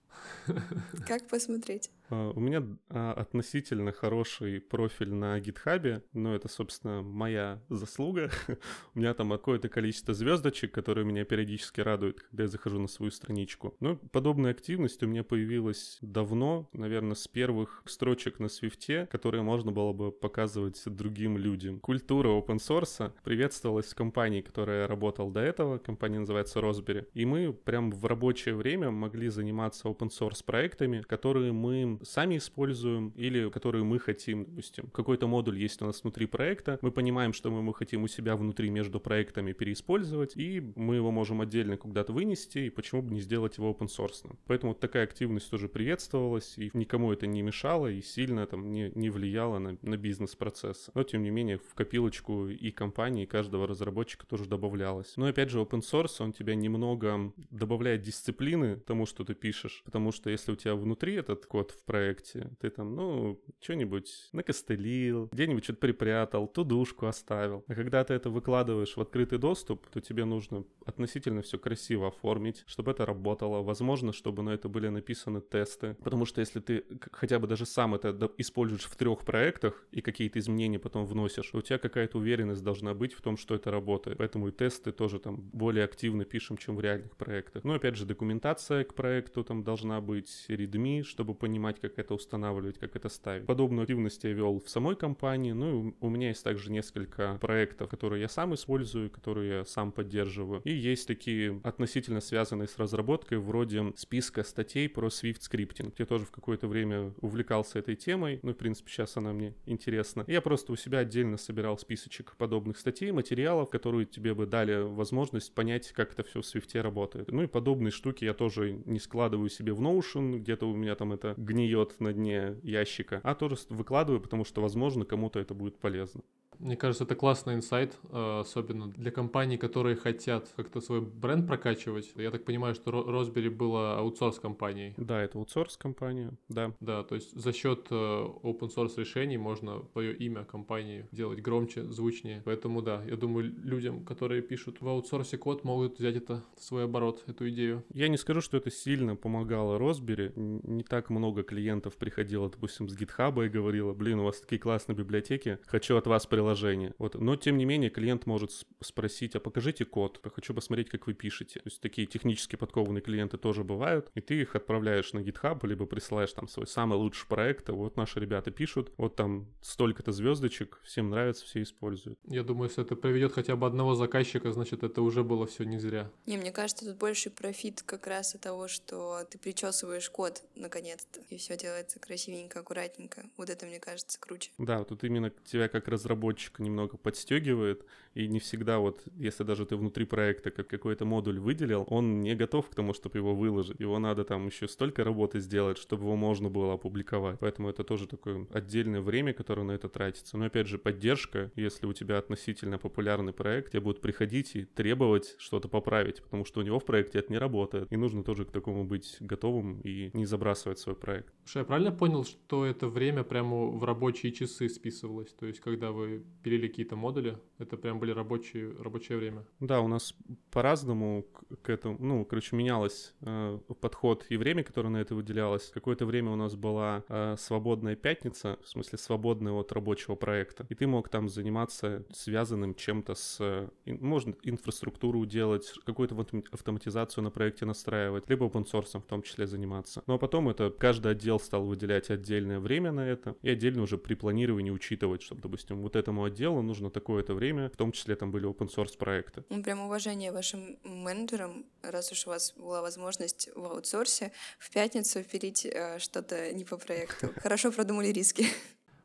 Как 1.07 1.27
посмотреть? 1.29 1.90
А, 2.10 2.30
у 2.30 2.40
меня 2.40 2.62
а, 2.88 3.12
относительно 3.12 3.92
хороший 3.92 4.60
профиль 4.60 5.12
на 5.12 5.38
гитхабе, 5.40 6.02
но 6.12 6.34
это, 6.34 6.48
собственно, 6.48 7.02
моя 7.02 7.62
заслуга. 7.68 8.30
у 8.94 8.98
меня 8.98 9.14
там 9.14 9.30
какое-то 9.30 9.68
количество 9.68 10.14
звездочек, 10.14 10.72
которые 10.72 11.04
меня 11.04 11.24
периодически 11.24 11.80
радуют, 11.80 12.20
когда 12.20 12.44
я 12.44 12.48
захожу 12.48 12.78
на 12.78 12.88
свою 12.88 13.10
страничку. 13.10 13.74
Но 13.80 13.96
подобная 13.96 14.52
активность 14.52 15.02
у 15.02 15.06
меня 15.06 15.24
появилась 15.24 15.98
давно, 16.00 16.68
наверное, 16.72 17.14
с 17.14 17.26
первых 17.28 17.82
строчек 17.86 18.38
на 18.38 18.48
свифте, 18.48 19.06
которые 19.06 19.42
можно 19.42 19.72
было 19.72 19.92
бы 19.92 20.12
показывать 20.12 20.82
другим 20.86 21.36
людям. 21.36 21.80
Культура 21.80 22.28
open 22.28 22.58
source 22.58 23.12
приветствовалась 23.24 23.86
в 23.86 23.94
компании, 23.94 24.40
которая 24.40 24.82
я 24.82 24.86
работал 24.86 25.30
до 25.30 25.40
этого, 25.40 25.78
компания 25.78 26.20
называется 26.20 26.60
Raspberry, 26.60 27.06
и 27.14 27.24
мы 27.24 27.52
прям 27.52 27.90
в 27.90 28.04
рабочее 28.06 28.54
время 28.54 28.90
могли 28.90 29.28
заниматься 29.28 29.88
open 29.88 30.08
source 30.08 30.44
проектами, 30.44 31.00
которые 31.00 31.52
мы 31.52 31.95
сами 32.02 32.37
используем 32.38 33.11
или 33.16 33.48
которые 33.50 33.85
мы 33.85 33.98
хотим, 33.98 34.44
допустим. 34.44 34.88
Какой-то 34.88 35.26
модуль 35.26 35.59
есть 35.59 35.80
у 35.82 35.87
нас 35.87 36.02
внутри 36.02 36.26
проекта, 36.26 36.78
мы 36.82 36.90
понимаем, 36.90 37.32
что 37.32 37.50
мы 37.50 37.61
его 37.61 37.72
хотим 37.72 38.04
у 38.04 38.09
себя 38.09 38.37
внутри 38.37 38.70
между 38.70 39.00
проектами 39.00 39.52
переиспользовать, 39.52 40.37
и 40.37 40.61
мы 40.76 40.96
его 40.96 41.11
можем 41.11 41.40
отдельно 41.40 41.76
куда-то 41.76 42.12
вынести, 42.12 42.59
и 42.59 42.70
почему 42.70 43.02
бы 43.02 43.14
не 43.14 43.20
сделать 43.20 43.59
его 43.59 43.70
open 43.70 43.88
source. 43.88 44.37
Поэтому 44.46 44.72
вот 44.72 44.80
такая 44.80 45.04
активность 45.04 45.50
тоже 45.50 45.68
приветствовалась, 45.68 46.59
и 46.59 46.70
никому 46.74 47.12
это 47.12 47.26
не 47.26 47.42
мешало, 47.42 47.88
и 47.88 48.02
сильно 48.02 48.46
там 48.46 48.72
не, 48.72 48.90
не 48.94 49.11
влияло 49.11 49.59
на, 49.59 49.78
на 49.82 49.96
бизнес-процесс. 49.96 50.90
Но, 50.94 51.02
тем 51.02 51.22
не 51.22 51.30
менее, 51.30 51.59
в 51.59 51.74
копилочку 51.74 52.48
и 52.48 52.70
компании, 52.70 53.24
и 53.24 53.26
каждого 53.26 53.66
разработчика 53.66 54.26
тоже 54.26 54.46
добавлялось. 54.46 55.14
Но, 55.16 55.26
опять 55.26 55.50
же, 55.50 55.61
open 55.61 55.80
source, 55.80 56.16
он 56.20 56.32
тебя 56.32 56.54
немного 56.54 57.32
добавляет 57.50 58.02
дисциплины 58.02 58.76
тому, 58.76 59.06
что 59.06 59.24
ты 59.24 59.35
пишешь, 59.35 59.82
потому 59.85 60.12
что 60.12 60.30
если 60.30 60.52
у 60.52 60.56
тебя 60.56 60.74
внутри 60.74 61.14
этот 61.14 61.46
код 61.46 61.70
в 61.70 61.85
проекте, 61.87 62.51
ты 62.61 62.70
там, 62.70 62.94
ну, 62.94 63.40
что-нибудь 63.61 64.29
накостылил, 64.33 65.29
где-нибудь 65.33 65.64
что-то 65.64 65.81
припрятал, 65.81 66.49
тудушку 66.49 67.07
оставил. 67.07 67.64
А 67.68 67.75
когда 67.75 68.05
ты 68.05 68.14
это 68.14 68.29
выкладываешь 68.29 68.96
в 68.96 69.01
открытый 69.01 69.38
доступ, 69.38 69.88
то 69.88 70.01
тебе 70.01 70.25
нужно 70.25 70.64
относительно 70.85 71.42
все 71.42 71.59
красиво 71.59 72.09
оформить, 72.09 72.64
чтобы 72.66 72.90
это 72.90 73.07
работало. 73.07 73.62
Возможно, 73.62 74.12
чтобы 74.12 74.42
на 74.42 74.51
это 74.51 74.68
были 74.68 74.88
написаны 74.88 75.40
тесты. 75.40 75.94
Потому 76.03 76.27
что 76.27 76.40
если 76.40 76.61
ты 76.61 76.85
хотя 77.12 77.38
бы 77.38 77.46
даже 77.46 77.66
сам 77.66 77.94
это 77.94 78.31
используешь 78.38 78.85
в 78.85 78.96
трех 78.96 79.25
проектах 79.25 79.87
и 79.92 80.01
какие-то 80.01 80.38
изменения 80.38 80.79
потом 80.79 81.07
вносишь, 81.07 81.51
то 81.51 81.59
у 81.59 81.62
тебя 81.62 81.79
какая-то 81.79 82.18
уверенность 82.18 82.62
должна 82.62 82.94
быть 82.94 83.14
в 83.14 83.22
том, 83.22 83.37
что 83.37 83.55
это 83.55 83.70
работает. 83.70 84.18
Поэтому 84.18 84.49
и 84.49 84.53
тесты 84.53 84.92
тоже 84.92 85.18
там 85.18 85.40
более 85.53 85.85
активно 85.85 86.25
пишем, 86.25 86.57
чем 86.57 86.77
в 86.77 86.81
реальных 86.81 87.16
проектах. 87.16 87.64
Но 87.64 87.75
опять 87.75 87.96
же, 87.96 88.05
документация 88.05 88.85
к 88.85 88.94
проекту 88.94 89.44
там 89.44 89.62
должна 89.62 90.01
быть, 90.01 90.46
readme, 90.49 91.03
чтобы 91.03 91.35
понимать, 91.35 91.75
как 91.80 91.98
это 91.98 92.14
устанавливать, 92.14 92.78
как 92.78 92.96
это 92.96 93.08
ставить. 93.08 93.46
Подобную 93.46 93.82
активность 93.82 94.22
я 94.24 94.32
вел 94.32 94.60
в 94.60 94.68
самой 94.68 94.96
компании. 94.96 95.52
Ну 95.52 95.88
и 95.88 95.92
у 96.00 96.08
меня 96.08 96.28
есть 96.28 96.44
также 96.44 96.70
несколько 96.70 97.38
проектов, 97.40 97.88
которые 97.88 98.22
я 98.22 98.28
сам 98.28 98.54
использую, 98.54 99.10
которые 99.10 99.58
я 99.58 99.64
сам 99.64 99.92
поддерживаю. 99.92 100.60
И 100.64 100.72
есть 100.72 101.06
такие 101.06 101.60
относительно 101.64 102.20
связанные 102.20 102.68
с 102.68 102.78
разработкой, 102.78 103.38
вроде 103.38 103.92
списка 103.96 104.42
статей 104.42 104.88
про 104.88 105.08
Swift 105.08 105.40
скриптинг. 105.40 105.98
Я 105.98 106.06
тоже 106.06 106.24
в 106.24 106.30
какое-то 106.30 106.68
время 106.68 107.12
увлекался 107.20 107.78
этой 107.78 107.96
темой, 107.96 108.40
ну, 108.42 108.52
в 108.52 108.56
принципе, 108.56 108.90
сейчас 108.90 109.16
она 109.16 109.32
мне 109.32 109.54
интересна. 109.66 110.24
Я 110.26 110.40
просто 110.40 110.72
у 110.72 110.76
себя 110.76 110.98
отдельно 110.98 111.36
собирал 111.36 111.78
списочек 111.78 112.34
подобных 112.36 112.78
статей, 112.78 113.10
материалов, 113.12 113.70
которые 113.70 114.06
тебе 114.06 114.34
бы 114.34 114.46
дали 114.46 114.82
возможность 114.82 115.54
понять, 115.54 115.92
как 115.92 116.12
это 116.12 116.22
все 116.24 116.40
в 116.40 116.44
Swift 116.44 116.80
работает. 116.80 117.30
Ну 117.30 117.42
и 117.42 117.46
подобные 117.46 117.90
штуки 117.90 118.24
я 118.24 118.34
тоже 118.34 118.72
не 118.84 118.98
складываю 118.98 119.48
себе 119.48 119.72
в 119.72 119.80
Notion, 119.80 120.38
где-то 120.38 120.68
у 120.68 120.76
меня 120.76 120.94
там 120.94 121.12
это 121.12 121.34
гниет 121.36 121.65
на 122.00 122.12
дне 122.12 122.57
ящика, 122.62 123.20
а 123.22 123.35
тоже 123.35 123.57
выкладываю, 123.68 124.20
потому 124.20 124.44
что, 124.44 124.61
возможно, 124.62 125.05
кому-то 125.05 125.38
это 125.38 125.55
будет 125.55 125.79
полезно. 125.79 126.22
Мне 126.58 126.76
кажется, 126.76 127.04
это 127.04 127.14
классный 127.14 127.54
инсайт, 127.54 127.96
э, 128.10 128.40
особенно 128.40 128.88
для 128.88 129.10
компаний, 129.10 129.58
которые 129.58 129.96
хотят 129.96 130.52
как-то 130.56 130.80
свой 130.80 131.00
бренд 131.00 131.46
прокачивать. 131.46 132.10
Я 132.16 132.30
так 132.30 132.44
понимаю, 132.44 132.74
что 132.74 132.90
Raspberry 132.90 133.50
была 133.50 133.98
аутсорс 133.98 134.38
компанией. 134.38 134.94
Да, 134.96 135.22
это 135.22 135.38
аутсорс 135.38 135.76
компания, 135.76 136.32
да. 136.48 136.72
Да, 136.80 137.02
то 137.02 137.14
есть 137.14 137.32
за 137.32 137.52
счет 137.52 137.86
э, 137.90 137.94
open 137.94 138.74
source 138.74 138.98
решений 138.98 139.36
можно 139.36 139.80
твое 139.92 140.14
имя 140.16 140.44
компании 140.44 141.06
делать 141.12 141.40
громче, 141.40 141.84
звучнее. 141.84 142.42
Поэтому 142.44 142.82
да, 142.82 143.02
я 143.04 143.16
думаю, 143.16 143.52
людям, 143.62 144.04
которые 144.04 144.42
пишут 144.42 144.80
в 144.80 144.88
аутсорсе 144.88 145.38
код, 145.38 145.64
могут 145.64 145.98
взять 145.98 146.16
это 146.16 146.42
в 146.56 146.62
свой 146.62 146.84
оборот, 146.84 147.24
эту 147.26 147.48
идею. 147.50 147.84
Я 147.92 148.08
не 148.08 148.16
скажу, 148.16 148.40
что 148.40 148.56
это 148.56 148.70
сильно 148.70 149.16
помогало 149.16 149.78
Raspberry. 149.78 150.32
Не 150.36 150.84
так 150.84 151.10
много 151.10 151.42
клиентов 151.42 151.96
приходило, 151.96 152.48
допустим, 152.48 152.88
с 152.88 152.96
GitHub 152.96 153.44
и 153.44 153.48
говорило, 153.48 153.92
блин, 153.92 154.20
у 154.20 154.24
вас 154.24 154.40
такие 154.40 154.58
классные 154.58 154.96
библиотеки, 154.96 155.58
хочу 155.66 155.96
от 155.96 156.06
вас 156.06 156.26
приложить 156.26 156.45
приложение. 156.46 156.94
Вот. 156.98 157.14
Но, 157.14 157.37
тем 157.37 157.59
не 157.59 157.64
менее, 157.64 157.90
клиент 157.90 158.26
может 158.26 158.52
спросить, 158.80 159.35
а 159.35 159.40
покажите 159.40 159.85
код, 159.85 160.20
я 160.24 160.30
хочу 160.30 160.54
посмотреть, 160.54 160.88
как 160.88 161.06
вы 161.06 161.14
пишете. 161.14 161.59
То 161.61 161.66
есть 161.66 161.80
такие 161.80 162.06
технически 162.06 162.56
подкованные 162.56 163.02
клиенты 163.02 163.37
тоже 163.37 163.64
бывают, 163.64 164.11
и 164.14 164.20
ты 164.20 164.40
их 164.40 164.54
отправляешь 164.54 165.12
на 165.12 165.18
GitHub, 165.18 165.66
либо 165.66 165.87
присылаешь 165.87 166.32
там 166.32 166.46
свой 166.48 166.66
самый 166.66 166.98
лучший 166.98 167.26
проект, 167.26 167.68
вот 167.68 167.96
наши 167.96 168.20
ребята 168.20 168.50
пишут, 168.50 168.92
вот 168.96 169.16
там 169.16 169.48
столько-то 169.61 170.12
звездочек, 170.12 170.80
всем 170.85 171.11
нравится, 171.11 171.44
все 171.44 171.62
используют. 171.62 172.18
Я 172.24 172.42
думаю, 172.44 172.68
если 172.68 172.85
это 172.85 172.94
приведет 172.94 173.32
хотя 173.32 173.56
бы 173.56 173.66
одного 173.66 173.94
заказчика, 173.94 174.52
значит, 174.52 174.85
это 174.85 175.02
уже 175.02 175.24
было 175.24 175.46
все 175.46 175.64
не 175.64 175.78
зря. 175.78 176.11
Не, 176.26 176.37
мне 176.37 176.52
кажется, 176.52 176.87
тут 176.87 176.96
больше 176.96 177.30
профит 177.30 177.82
как 177.82 178.06
раз 178.06 178.35
от 178.35 178.42
того, 178.42 178.68
что 178.68 179.24
ты 179.30 179.38
причесываешь 179.38 180.09
код 180.11 180.42
наконец-то, 180.54 181.20
и 181.30 181.37
все 181.38 181.56
делается 181.56 181.98
красивенько, 181.98 182.61
аккуратненько. 182.61 183.24
Вот 183.37 183.50
это, 183.50 183.66
мне 183.66 183.80
кажется, 183.80 184.20
круче. 184.20 184.50
Да, 184.59 184.85
тут 184.85 185.02
именно 185.02 185.32
тебя 185.44 185.68
как 185.68 185.88
разработчик 185.88 186.36
разработчика 186.37 186.62
немного 186.62 186.96
подстегивает, 186.96 187.85
и 188.16 188.29
не 188.29 188.38
всегда 188.38 188.79
вот, 188.79 189.03
если 189.18 189.44
даже 189.44 189.66
ты 189.66 189.77
внутри 189.77 190.07
проекта 190.07 190.51
как 190.51 190.68
какой-то 190.68 191.05
модуль 191.05 191.38
выделил, 191.38 191.85
он 191.88 192.20
не 192.20 192.35
готов 192.35 192.68
к 192.70 192.75
тому, 192.75 192.94
чтобы 192.94 193.18
его 193.18 193.35
выложить. 193.35 193.79
Его 193.79 193.99
надо 193.99 194.25
там 194.25 194.46
еще 194.46 194.68
столько 194.68 195.05
работы 195.05 195.40
сделать, 195.40 195.77
чтобы 195.77 196.05
его 196.05 196.16
можно 196.16 196.49
было 196.49 196.75
опубликовать. 196.75 197.38
Поэтому 197.40 197.68
это 197.68 197.85
тоже 197.85 198.07
такое 198.07 198.46
отдельное 198.53 199.03
время, 199.03 199.35
которое 199.35 199.64
на 199.64 199.72
это 199.72 199.88
тратится. 199.88 200.38
Но 200.38 200.46
опять 200.46 200.66
же, 200.66 200.79
поддержка, 200.79 201.51
если 201.57 201.87
у 201.87 201.92
тебя 201.92 202.16
относительно 202.16 202.79
популярный 202.79 203.33
проект, 203.33 203.72
тебе 203.72 203.81
будут 203.81 204.01
приходить 204.01 204.57
и 204.57 204.64
требовать 204.64 205.35
что-то 205.38 205.68
поправить, 205.68 206.22
потому 206.22 206.46
что 206.46 206.61
у 206.61 206.62
него 206.62 206.79
в 206.79 206.87
проекте 206.87 207.18
это 207.18 207.31
не 207.31 207.38
работает. 207.38 207.92
И 207.92 207.96
нужно 207.96 208.25
тоже 208.25 208.46
к 208.46 208.51
такому 208.51 208.85
быть 208.85 209.16
готовым 209.20 209.81
и 209.83 210.11
не 210.14 210.25
забрасывать 210.25 210.79
свой 210.79 210.96
проект. 210.96 211.35
Что, 211.44 211.59
я 211.59 211.64
правильно 211.66 211.92
понял, 211.92 212.25
что 212.25 212.64
это 212.64 212.88
время 212.88 213.25
прямо 213.25 213.66
в 213.66 213.85
рабочие 213.85 214.33
часы 214.33 214.70
списывалось? 214.70 215.35
То 215.35 215.44
есть, 215.44 215.61
когда 215.61 215.92
вы 215.92 216.25
пилили 216.42 216.68
какие-то 216.68 216.96
модули, 216.96 217.38
это 217.58 217.76
прям 217.76 217.98
были 217.98 218.12
рабочие, 218.12 218.72
рабочее 218.80 219.18
время. 219.18 219.44
Да, 219.60 219.80
у 219.80 219.88
нас 219.88 220.14
по-разному 220.50 221.26
к 221.62 221.68
этому, 221.68 221.96
ну, 221.98 222.24
короче, 222.24 222.54
менялось 222.56 223.14
э, 223.20 223.58
подход 223.80 224.26
и 224.28 224.36
время, 224.36 224.62
которое 224.62 224.90
на 224.90 224.98
это 224.98 225.14
выделялось. 225.14 225.70
Какое-то 225.74 226.06
время 226.06 226.30
у 226.30 226.36
нас 226.36 226.54
была 226.54 227.04
э, 227.08 227.36
свободная 227.38 227.96
пятница, 227.96 228.58
в 228.62 228.68
смысле 228.68 228.98
свободная 228.98 229.52
от 229.52 229.72
рабочего 229.72 230.14
проекта, 230.14 230.66
и 230.68 230.74
ты 230.74 230.86
мог 230.86 231.08
там 231.08 231.28
заниматься 231.28 232.04
связанным 232.12 232.74
чем-то 232.74 233.14
с, 233.14 233.38
э, 233.40 233.68
можно 233.84 234.34
инфраструктуру 234.42 235.26
делать, 235.26 235.72
какую-то 235.84 236.16
автоматизацию 236.52 237.24
на 237.24 237.30
проекте 237.30 237.64
настраивать, 237.64 238.28
либо 238.28 238.46
open 238.46 238.64
в 238.66 239.06
том 239.06 239.22
числе 239.22 239.46
заниматься. 239.46 240.02
Но 240.06 240.18
потом 240.18 240.48
это 240.48 240.70
каждый 240.70 241.12
отдел 241.12 241.40
стал 241.40 241.64
выделять 241.64 242.10
отдельное 242.10 242.60
время 242.60 242.92
на 242.92 243.06
это, 243.06 243.36
и 243.42 243.50
отдельно 243.50 243.82
уже 243.82 243.98
при 243.98 244.14
планировании 244.14 244.70
учитывать, 244.70 245.22
чтобы, 245.22 245.40
допустим, 245.40 245.82
вот 245.82 245.96
этому 246.16 246.24
отделу 246.24 246.62
нужно 246.62 246.90
такое-то 246.90 247.35
время, 247.35 247.68
в 247.68 247.76
том 247.76 247.92
числе 247.92 248.16
там 248.16 248.31
были 248.31 248.46
open 248.46 248.68
source 248.68 248.96
проекты. 248.98 249.44
Ну, 249.50 249.62
прям 249.62 249.81
уважение 249.81 250.33
вашим 250.33 250.79
менеджерам, 250.83 251.64
раз 251.83 252.12
уж 252.12 252.26
у 252.26 252.31
вас 252.31 252.55
была 252.57 252.81
возможность 252.83 253.50
в 253.55 253.64
аутсорсе 253.64 254.33
в 254.59 254.70
пятницу 254.70 255.22
пилить 255.24 255.66
э, 255.66 255.98
что-то 255.98 256.52
не 256.55 256.64
по 256.64 256.79
проекту. 256.79 257.29
Хорошо 257.42 257.72
продумали 257.72 258.12
риски. 258.12 258.46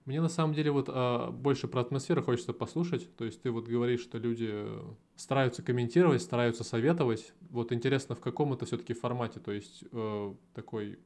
Мне 0.05 0.21
на 0.21 0.29
самом 0.29 0.55
деле 0.55 0.71
вот 0.71 0.89
а, 0.89 1.29
больше 1.29 1.67
про 1.67 1.81
атмосферу 1.81 2.23
хочется 2.23 2.53
послушать. 2.53 3.15
То 3.17 3.25
есть 3.25 3.41
ты 3.41 3.51
вот 3.51 3.67
говоришь, 3.67 4.01
что 4.01 4.17
люди 4.17 4.51
стараются 5.15 5.61
комментировать, 5.61 6.21
стараются 6.21 6.63
советовать. 6.63 7.33
Вот 7.51 7.71
интересно, 7.71 8.15
в 8.15 8.19
каком 8.19 8.53
это 8.53 8.65
все-таки 8.65 8.93
формате? 8.93 9.39
То 9.39 9.51
есть 9.51 9.83
э, 9.91 10.33
такой 10.53 10.97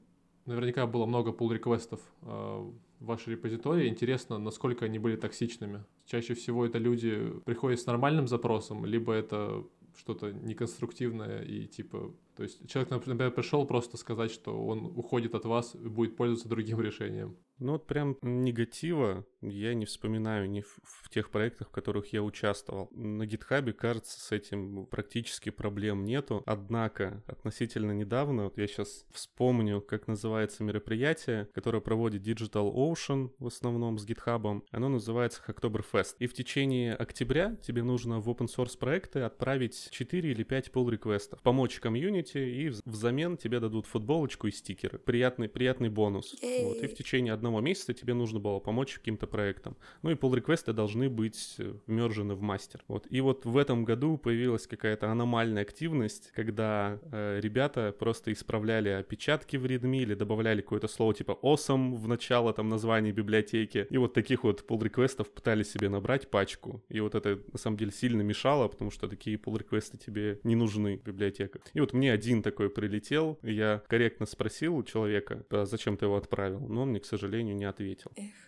Наверняка 0.46 0.86
было 0.86 1.08
много 1.08 1.32
pull-реквестов 1.32 2.00
э, 2.22 2.72
в 3.00 3.06
вашей 3.06 3.32
репозитории. 3.32 3.88
Интересно, 3.88 4.38
насколько 4.38 4.86
они 4.86 5.00
были 5.00 5.16
токсичными. 5.16 5.84
Чаще 6.06 6.34
всего 6.34 6.66
это 6.66 6.78
люди 6.78 7.34
приходят 7.46 7.80
с 7.80 7.86
нормальным 7.86 8.28
запросом, 8.28 8.86
либо 8.86 9.14
это 9.14 9.66
что-то 9.98 10.32
неконструктивное 10.32 11.42
и 11.44 11.68
типа 11.68 12.14
то 12.36 12.44
есть 12.44 12.68
человек, 12.70 12.92
например, 12.92 13.32
пришел 13.32 13.66
просто 13.66 13.98
сказать, 13.98 14.32
что 14.32 14.66
он 14.66 14.86
уходит 14.86 15.36
от 15.36 15.46
вас 15.46 15.76
и 15.76 15.88
будет 15.88 16.16
пользоваться 16.16 16.50
другим 16.50 16.82
решением. 16.82 17.38
Ну 17.60 17.74
вот 17.74 17.88
прям 17.88 18.18
негатива 18.22 19.26
я 19.42 19.74
не 19.74 19.86
вспоминаю 19.86 20.50
ни 20.50 20.62
в, 20.62 20.78
в 20.84 21.10
тех 21.10 21.30
проектах, 21.30 21.70
в 21.70 21.72
которых 21.72 22.12
я 22.12 22.22
участвовал. 22.22 22.90
На 22.92 23.26
гитхабе, 23.26 23.72
кажется, 23.72 24.20
с 24.20 24.32
этим 24.32 24.86
практически 24.88 25.52
проблем 25.52 26.04
нету. 26.04 26.44
Однако, 26.46 27.24
относительно 27.28 27.92
недавно, 27.92 28.46
вот 28.46 28.58
я 28.58 28.68
сейчас 28.68 29.06
вспомню, 29.12 29.80
как 29.82 30.08
называется 30.08 30.64
мероприятие, 30.64 31.48
которое 31.54 31.80
проводит 31.80 32.28
Digital 32.28 32.74
Ocean 32.74 33.32
в 33.40 33.48
основном 33.48 33.98
с 34.00 34.06
гитхабом. 34.06 34.64
Оно 34.72 34.90
называется 34.90 35.42
Hacktoberfest. 35.48 36.16
И 36.20 36.28
в 36.28 36.34
течение 36.34 36.94
октября 36.94 37.56
тебе 37.56 37.84
нужно 37.84 38.20
в 38.20 38.30
open 38.30 38.48
source 38.48 38.78
проекты 38.78 39.22
отправить 39.22 39.90
4 39.92 40.30
или 40.30 40.44
5 40.44 40.70
pull 40.70 40.92
реквестов 40.92 41.42
помочь 41.42 41.80
комьюнити, 41.80 42.25
и 42.34 42.72
взамен 42.86 43.38
тебе 43.38 43.60
дадут 43.60 43.86
футболочку 43.86 44.48
и 44.48 44.52
стикеры. 44.52 44.98
Приятный, 44.98 45.50
приятный 45.50 45.90
бонус. 45.90 46.36
Вот. 46.42 46.78
И 46.78 46.88
в 46.88 46.96
течение 46.96 47.34
одного 47.34 47.62
месяца 47.62 47.94
тебе 47.94 48.14
нужно 48.14 48.40
было 48.40 48.60
помочь 48.60 48.96
каким-то 48.96 49.28
проектам. 49.28 49.76
Ну 50.02 50.12
и 50.12 50.16
pull 50.16 50.36
реквесты 50.36 50.74
должны 50.74 51.10
быть 51.10 51.58
вмержены 51.86 52.36
в 52.36 52.42
мастер. 52.42 52.84
Вот. 52.88 53.06
И 53.10 53.22
вот 53.22 53.46
в 53.46 53.58
этом 53.58 53.86
году 53.86 54.18
появилась 54.18 54.68
какая-то 54.68 55.12
аномальная 55.12 55.64
активность, 55.64 56.32
когда 56.34 57.00
э, 57.12 57.40
ребята 57.42 57.96
просто 57.98 58.32
исправляли 58.32 58.90
опечатки 58.90 59.58
в 59.58 59.66
readme 59.66 59.98
или 59.98 60.14
добавляли 60.14 60.62
какое-то 60.62 60.88
слово 60.88 61.14
типа 61.14 61.38
awesome 61.42 61.96
в 61.96 62.08
начало 62.08 62.54
там 62.54 62.70
названия 62.70 63.12
библиотеки. 63.12 63.88
И 63.90 63.98
вот 63.98 64.14
таких 64.14 64.44
вот 64.44 64.66
pull 64.68 64.84
реквестов 64.84 65.30
пытались 65.32 65.72
себе 65.72 65.90
набрать 65.90 66.30
пачку. 66.30 66.84
И 66.90 67.00
вот 67.00 67.16
это 67.16 67.40
на 67.52 67.58
самом 67.58 67.78
деле 67.78 67.92
сильно 67.92 68.22
мешало, 68.22 68.68
потому 68.68 68.92
что 68.92 69.08
такие 69.08 69.38
pull 69.38 69.58
реквесты 69.58 69.98
тебе 69.98 70.40
не 70.44 70.56
нужны 70.56 70.98
в 70.98 71.04
библиотеках. 71.04 71.62
И 71.74 71.80
вот 71.80 71.94
мне 71.94 72.12
один 72.16 72.42
такой 72.42 72.70
прилетел, 72.70 73.38
я 73.44 73.84
корректно 73.88 74.26
спросил 74.26 74.76
у 74.76 74.84
человека, 74.84 75.46
а 75.50 75.66
зачем 75.66 75.98
ты 75.98 76.06
его 76.06 76.18
отправил, 76.18 76.60
но 76.60 76.84
он 76.84 76.90
мне, 76.90 77.00
к 77.00 77.06
сожалению, 77.06 77.56
не 77.56 77.66
ответил. 77.66 78.12
Эх. 78.16 78.45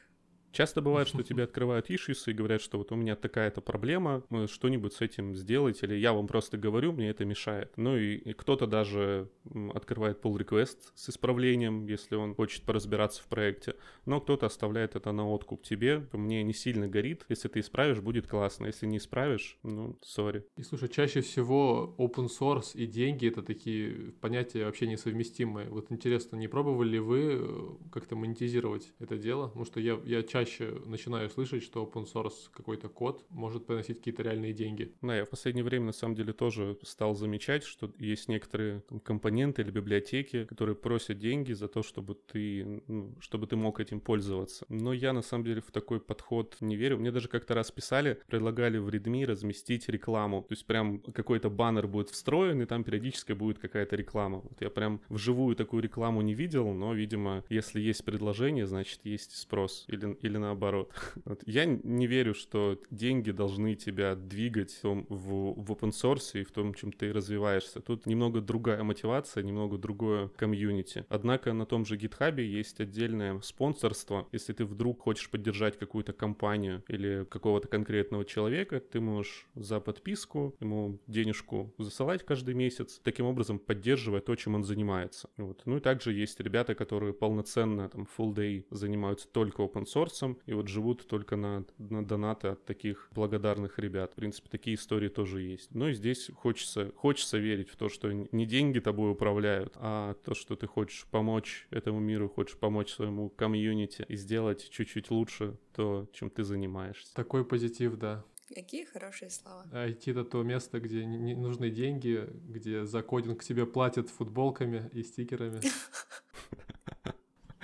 Часто 0.58 0.82
бывает, 0.82 1.08
что 1.08 1.22
тебе 1.22 1.44
открывают 1.44 1.92
issues 1.92 2.24
и 2.26 2.34
говорят, 2.34 2.64
что 2.64 2.80
вот 2.80 2.92
у 2.92 2.96
меня 2.96 3.16
такая-то 3.16 3.62
проблема, 3.62 4.24
что-нибудь 4.48 4.92
с 4.94 5.02
этим 5.02 5.36
сделать, 5.36 5.84
или 5.84 5.94
я 5.94 6.14
вам 6.14 6.26
просто 6.26 6.58
говорю, 6.58 6.94
мне 6.94 7.12
это 7.12 7.26
мешает. 7.26 7.74
Ну 7.76 7.96
и, 7.96 8.16
и 8.16 8.34
кто-то 8.34 8.66
даже 8.66 9.30
открывает 9.76 10.20
pull 10.20 10.36
request 10.36 10.78
с 10.96 11.10
исправлением, 11.10 11.86
если 11.86 12.16
он 12.16 12.34
хочет 12.34 12.64
поразбираться 12.64 13.22
в 13.22 13.28
проекте, 13.28 13.76
но 14.08 14.20
кто-то 14.20 14.48
оставляет 14.48 14.96
это 14.96 15.12
на 15.12 15.30
откуп 15.30 15.62
тебе. 15.62 16.08
Мне 16.12 16.42
не 16.42 16.54
сильно 16.54 16.88
горит, 16.88 17.24
если 17.30 17.50
ты 17.50 17.60
исправишь, 17.60 18.00
будет 18.00 18.26
классно, 18.26 18.66
если 18.66 18.88
не 18.88 18.98
исправишь, 18.98 19.60
ну, 19.62 20.00
сори. 20.02 20.44
И 20.58 20.64
слушай, 20.64 20.90
чаще 20.90 21.22
всего 21.22 21.94
open 22.00 22.30
source 22.30 22.72
и 22.74 22.88
деньги— 22.88 23.28
это 23.30 23.44
такие 23.44 24.12
понятия 24.22 24.66
вообще 24.66 24.88
несовместимые. 24.88 25.70
Вот 25.70 25.92
интересно, 25.92 26.36
не 26.36 26.48
пробовали 26.48 26.94
ли 26.94 27.00
вы 27.00 27.38
э, 27.42 27.68
как-то 27.92 28.16
монетизировать 28.16 28.92
это 28.98 29.20
дело? 29.20 29.50
Потому 29.50 29.66
что 29.66 29.80
я, 29.80 30.00
я 30.04 30.24
чаще 30.24 30.47
чаще 30.48 30.82
начинаю 30.86 31.30
слышать, 31.30 31.64
что 31.64 31.84
open 31.84 32.06
source 32.12 32.50
какой-то 32.52 32.90
код 32.90 33.26
может 33.30 33.66
приносить 33.66 33.98
какие-то 33.98 34.24
реальные 34.24 34.54
деньги. 34.54 34.94
Да, 35.02 35.16
я 35.16 35.26
в 35.26 35.30
последнее 35.30 35.64
время 35.64 35.88
на 35.88 35.92
самом 35.92 36.16
деле 36.16 36.34
тоже 36.34 36.78
стал 36.84 37.16
замечать, 37.16 37.64
что 37.64 37.92
есть 38.00 38.30
некоторые 38.30 38.82
там, 38.82 39.00
компоненты 39.00 39.62
или 39.62 39.72
библиотеки, 39.72 40.46
которые 40.46 40.76
просят 40.76 41.20
деньги 41.20 41.54
за 41.54 41.68
то, 41.68 41.84
чтобы 41.84 42.16
ты, 42.16 42.84
ну, 42.88 43.16
чтобы 43.20 43.48
ты 43.48 43.56
мог 43.56 43.80
этим 43.80 44.00
пользоваться. 44.00 44.66
Но 44.70 44.94
я 44.94 45.14
на 45.14 45.22
самом 45.22 45.44
деле 45.44 45.62
в 45.62 45.72
такой 45.72 46.00
подход 46.00 46.58
не 46.62 46.76
верю. 46.76 46.98
Мне 46.98 47.12
даже 47.12 47.28
как-то 47.28 47.54
раз 47.54 47.72
писали, 47.72 48.20
предлагали 48.28 48.78
в 48.78 48.90
Redmi 48.90 49.26
разместить 49.26 49.90
рекламу. 49.90 50.44
То 50.44 50.54
есть 50.54 50.66
прям 50.66 51.00
какой-то 51.00 51.50
баннер 51.50 51.88
будет 51.88 52.10
встроен, 52.10 52.62
и 52.62 52.66
там 52.66 52.84
периодически 52.84 53.34
будет 53.34 53.60
какая-то 53.60 53.96
реклама. 53.96 54.40
Вот 54.40 54.62
я 54.62 54.70
прям 54.70 55.02
вживую 55.10 55.56
такую 55.56 55.84
рекламу 55.84 56.22
не 56.22 56.34
видел, 56.34 56.74
но, 56.74 56.94
видимо, 56.94 57.44
если 57.50 57.82
есть 57.82 58.06
предложение, 58.06 58.66
значит, 58.66 59.02
есть 59.04 59.36
спрос. 59.36 59.86
Или, 59.88 60.18
или 60.22 60.37
наоборот. 60.38 60.92
Вот. 61.26 61.42
Я 61.46 61.66
не 61.66 62.08
верю, 62.08 62.34
что 62.34 62.80
деньги 62.90 63.32
должны 63.32 63.76
тебя 63.76 64.16
двигать 64.16 64.80
в, 64.82 65.06
в, 65.10 65.62
в 65.62 65.72
open 65.72 65.92
source 65.92 66.40
и 66.40 66.44
в 66.44 66.52
том, 66.52 66.74
чем 66.74 66.92
ты 66.94 67.12
развиваешься. 67.12 67.82
Тут 67.82 68.06
немного 68.06 68.40
другая 68.40 68.82
мотивация, 68.84 69.44
немного 69.44 69.78
другое 69.78 70.30
комьюнити. 70.30 71.06
Однако 71.10 71.52
на 71.54 71.66
том 71.66 71.86
же 71.86 71.98
GitHub 71.98 72.42
есть 72.42 72.80
отдельное 72.80 73.42
спонсорство. 73.42 74.28
Если 74.32 74.54
ты 74.54 74.64
вдруг 74.66 75.02
хочешь 75.02 75.30
поддержать 75.30 75.78
какую-то 75.78 76.14
компанию 76.14 76.84
или 76.88 77.26
какого-то 77.30 77.68
конкретного 77.68 78.24
человека, 78.24 78.80
ты 78.80 79.00
можешь 79.00 79.48
за 79.56 79.80
подписку 79.80 80.56
ему 80.60 81.00
денежку 81.08 81.74
засылать 81.78 82.24
каждый 82.24 82.54
месяц, 82.54 83.00
таким 83.04 83.26
образом 83.26 83.60
поддерживая 83.60 84.22
то, 84.22 84.36
чем 84.36 84.56
он 84.56 84.64
занимается. 84.64 85.30
Вот. 85.38 85.62
Ну 85.66 85.78
и 85.78 85.80
также 85.80 86.14
есть 86.14 86.40
ребята, 86.40 86.76
которые 86.76 87.14
полноценно 87.14 87.90
там 87.90 88.08
full 88.18 88.34
day 88.34 88.66
занимаются 88.70 89.28
только 89.28 89.64
open 89.64 89.86
source, 89.86 90.17
ресурсом 90.18 90.38
и 90.46 90.54
вот 90.54 90.68
живут 90.68 91.08
только 91.08 91.36
на, 91.36 91.66
на 91.78 92.06
донаты 92.06 92.50
от 92.50 92.66
таких 92.66 93.10
благодарных 93.14 93.80
ребят. 93.80 94.12
В 94.12 94.16
принципе, 94.16 94.50
такие 94.50 94.76
истории 94.76 95.10
тоже 95.10 95.42
есть. 95.42 95.74
Но 95.74 95.90
и 95.90 95.94
здесь 95.94 96.32
хочется, 96.36 96.92
хочется 96.96 97.38
верить 97.38 97.70
в 97.70 97.76
то, 97.76 97.90
что 97.90 98.12
не 98.12 98.46
деньги 98.46 98.80
тобой 98.80 99.12
управляют, 99.12 99.74
а 99.76 100.16
то, 100.26 100.34
что 100.34 100.56
ты 100.56 100.68
хочешь 100.68 101.06
помочь 101.12 101.68
этому 101.72 102.00
миру, 102.00 102.30
хочешь 102.30 102.58
помочь 102.58 102.94
своему 102.94 103.30
комьюнити 103.30 104.06
и 104.08 104.16
сделать 104.16 104.70
чуть-чуть 104.70 105.12
лучше 105.12 105.58
то, 105.74 106.08
чем 106.14 106.30
ты 106.30 106.44
занимаешься. 106.44 107.14
Такой 107.14 107.46
позитив, 107.46 107.96
да. 107.96 108.24
Какие 108.56 108.86
хорошие 108.86 109.30
слова. 109.30 109.66
IT— 109.74 110.04
это 110.12 110.24
то 110.24 110.42
место, 110.42 110.80
где 110.80 111.06
не 111.06 111.36
нужны 111.36 111.70
деньги, 111.70 112.30
где 112.48 112.86
за 112.86 113.02
кодинг 113.02 113.44
тебе 113.44 113.66
платят 113.66 114.10
футболками 114.10 114.90
и 114.94 115.04
стикерами. 115.04 115.60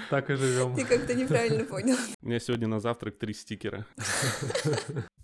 Так 0.10 0.30
и 0.30 0.36
живем. 0.36 0.76
Ты 0.76 0.86
как-то 0.86 1.14
неправильно 1.14 1.66
понял. 1.66 1.98
У 2.22 2.28
меня 2.28 2.40
сегодня 2.40 2.68
на 2.68 2.80
завтрак 2.80 3.18
три 3.18 3.34
стикера. 3.34 3.86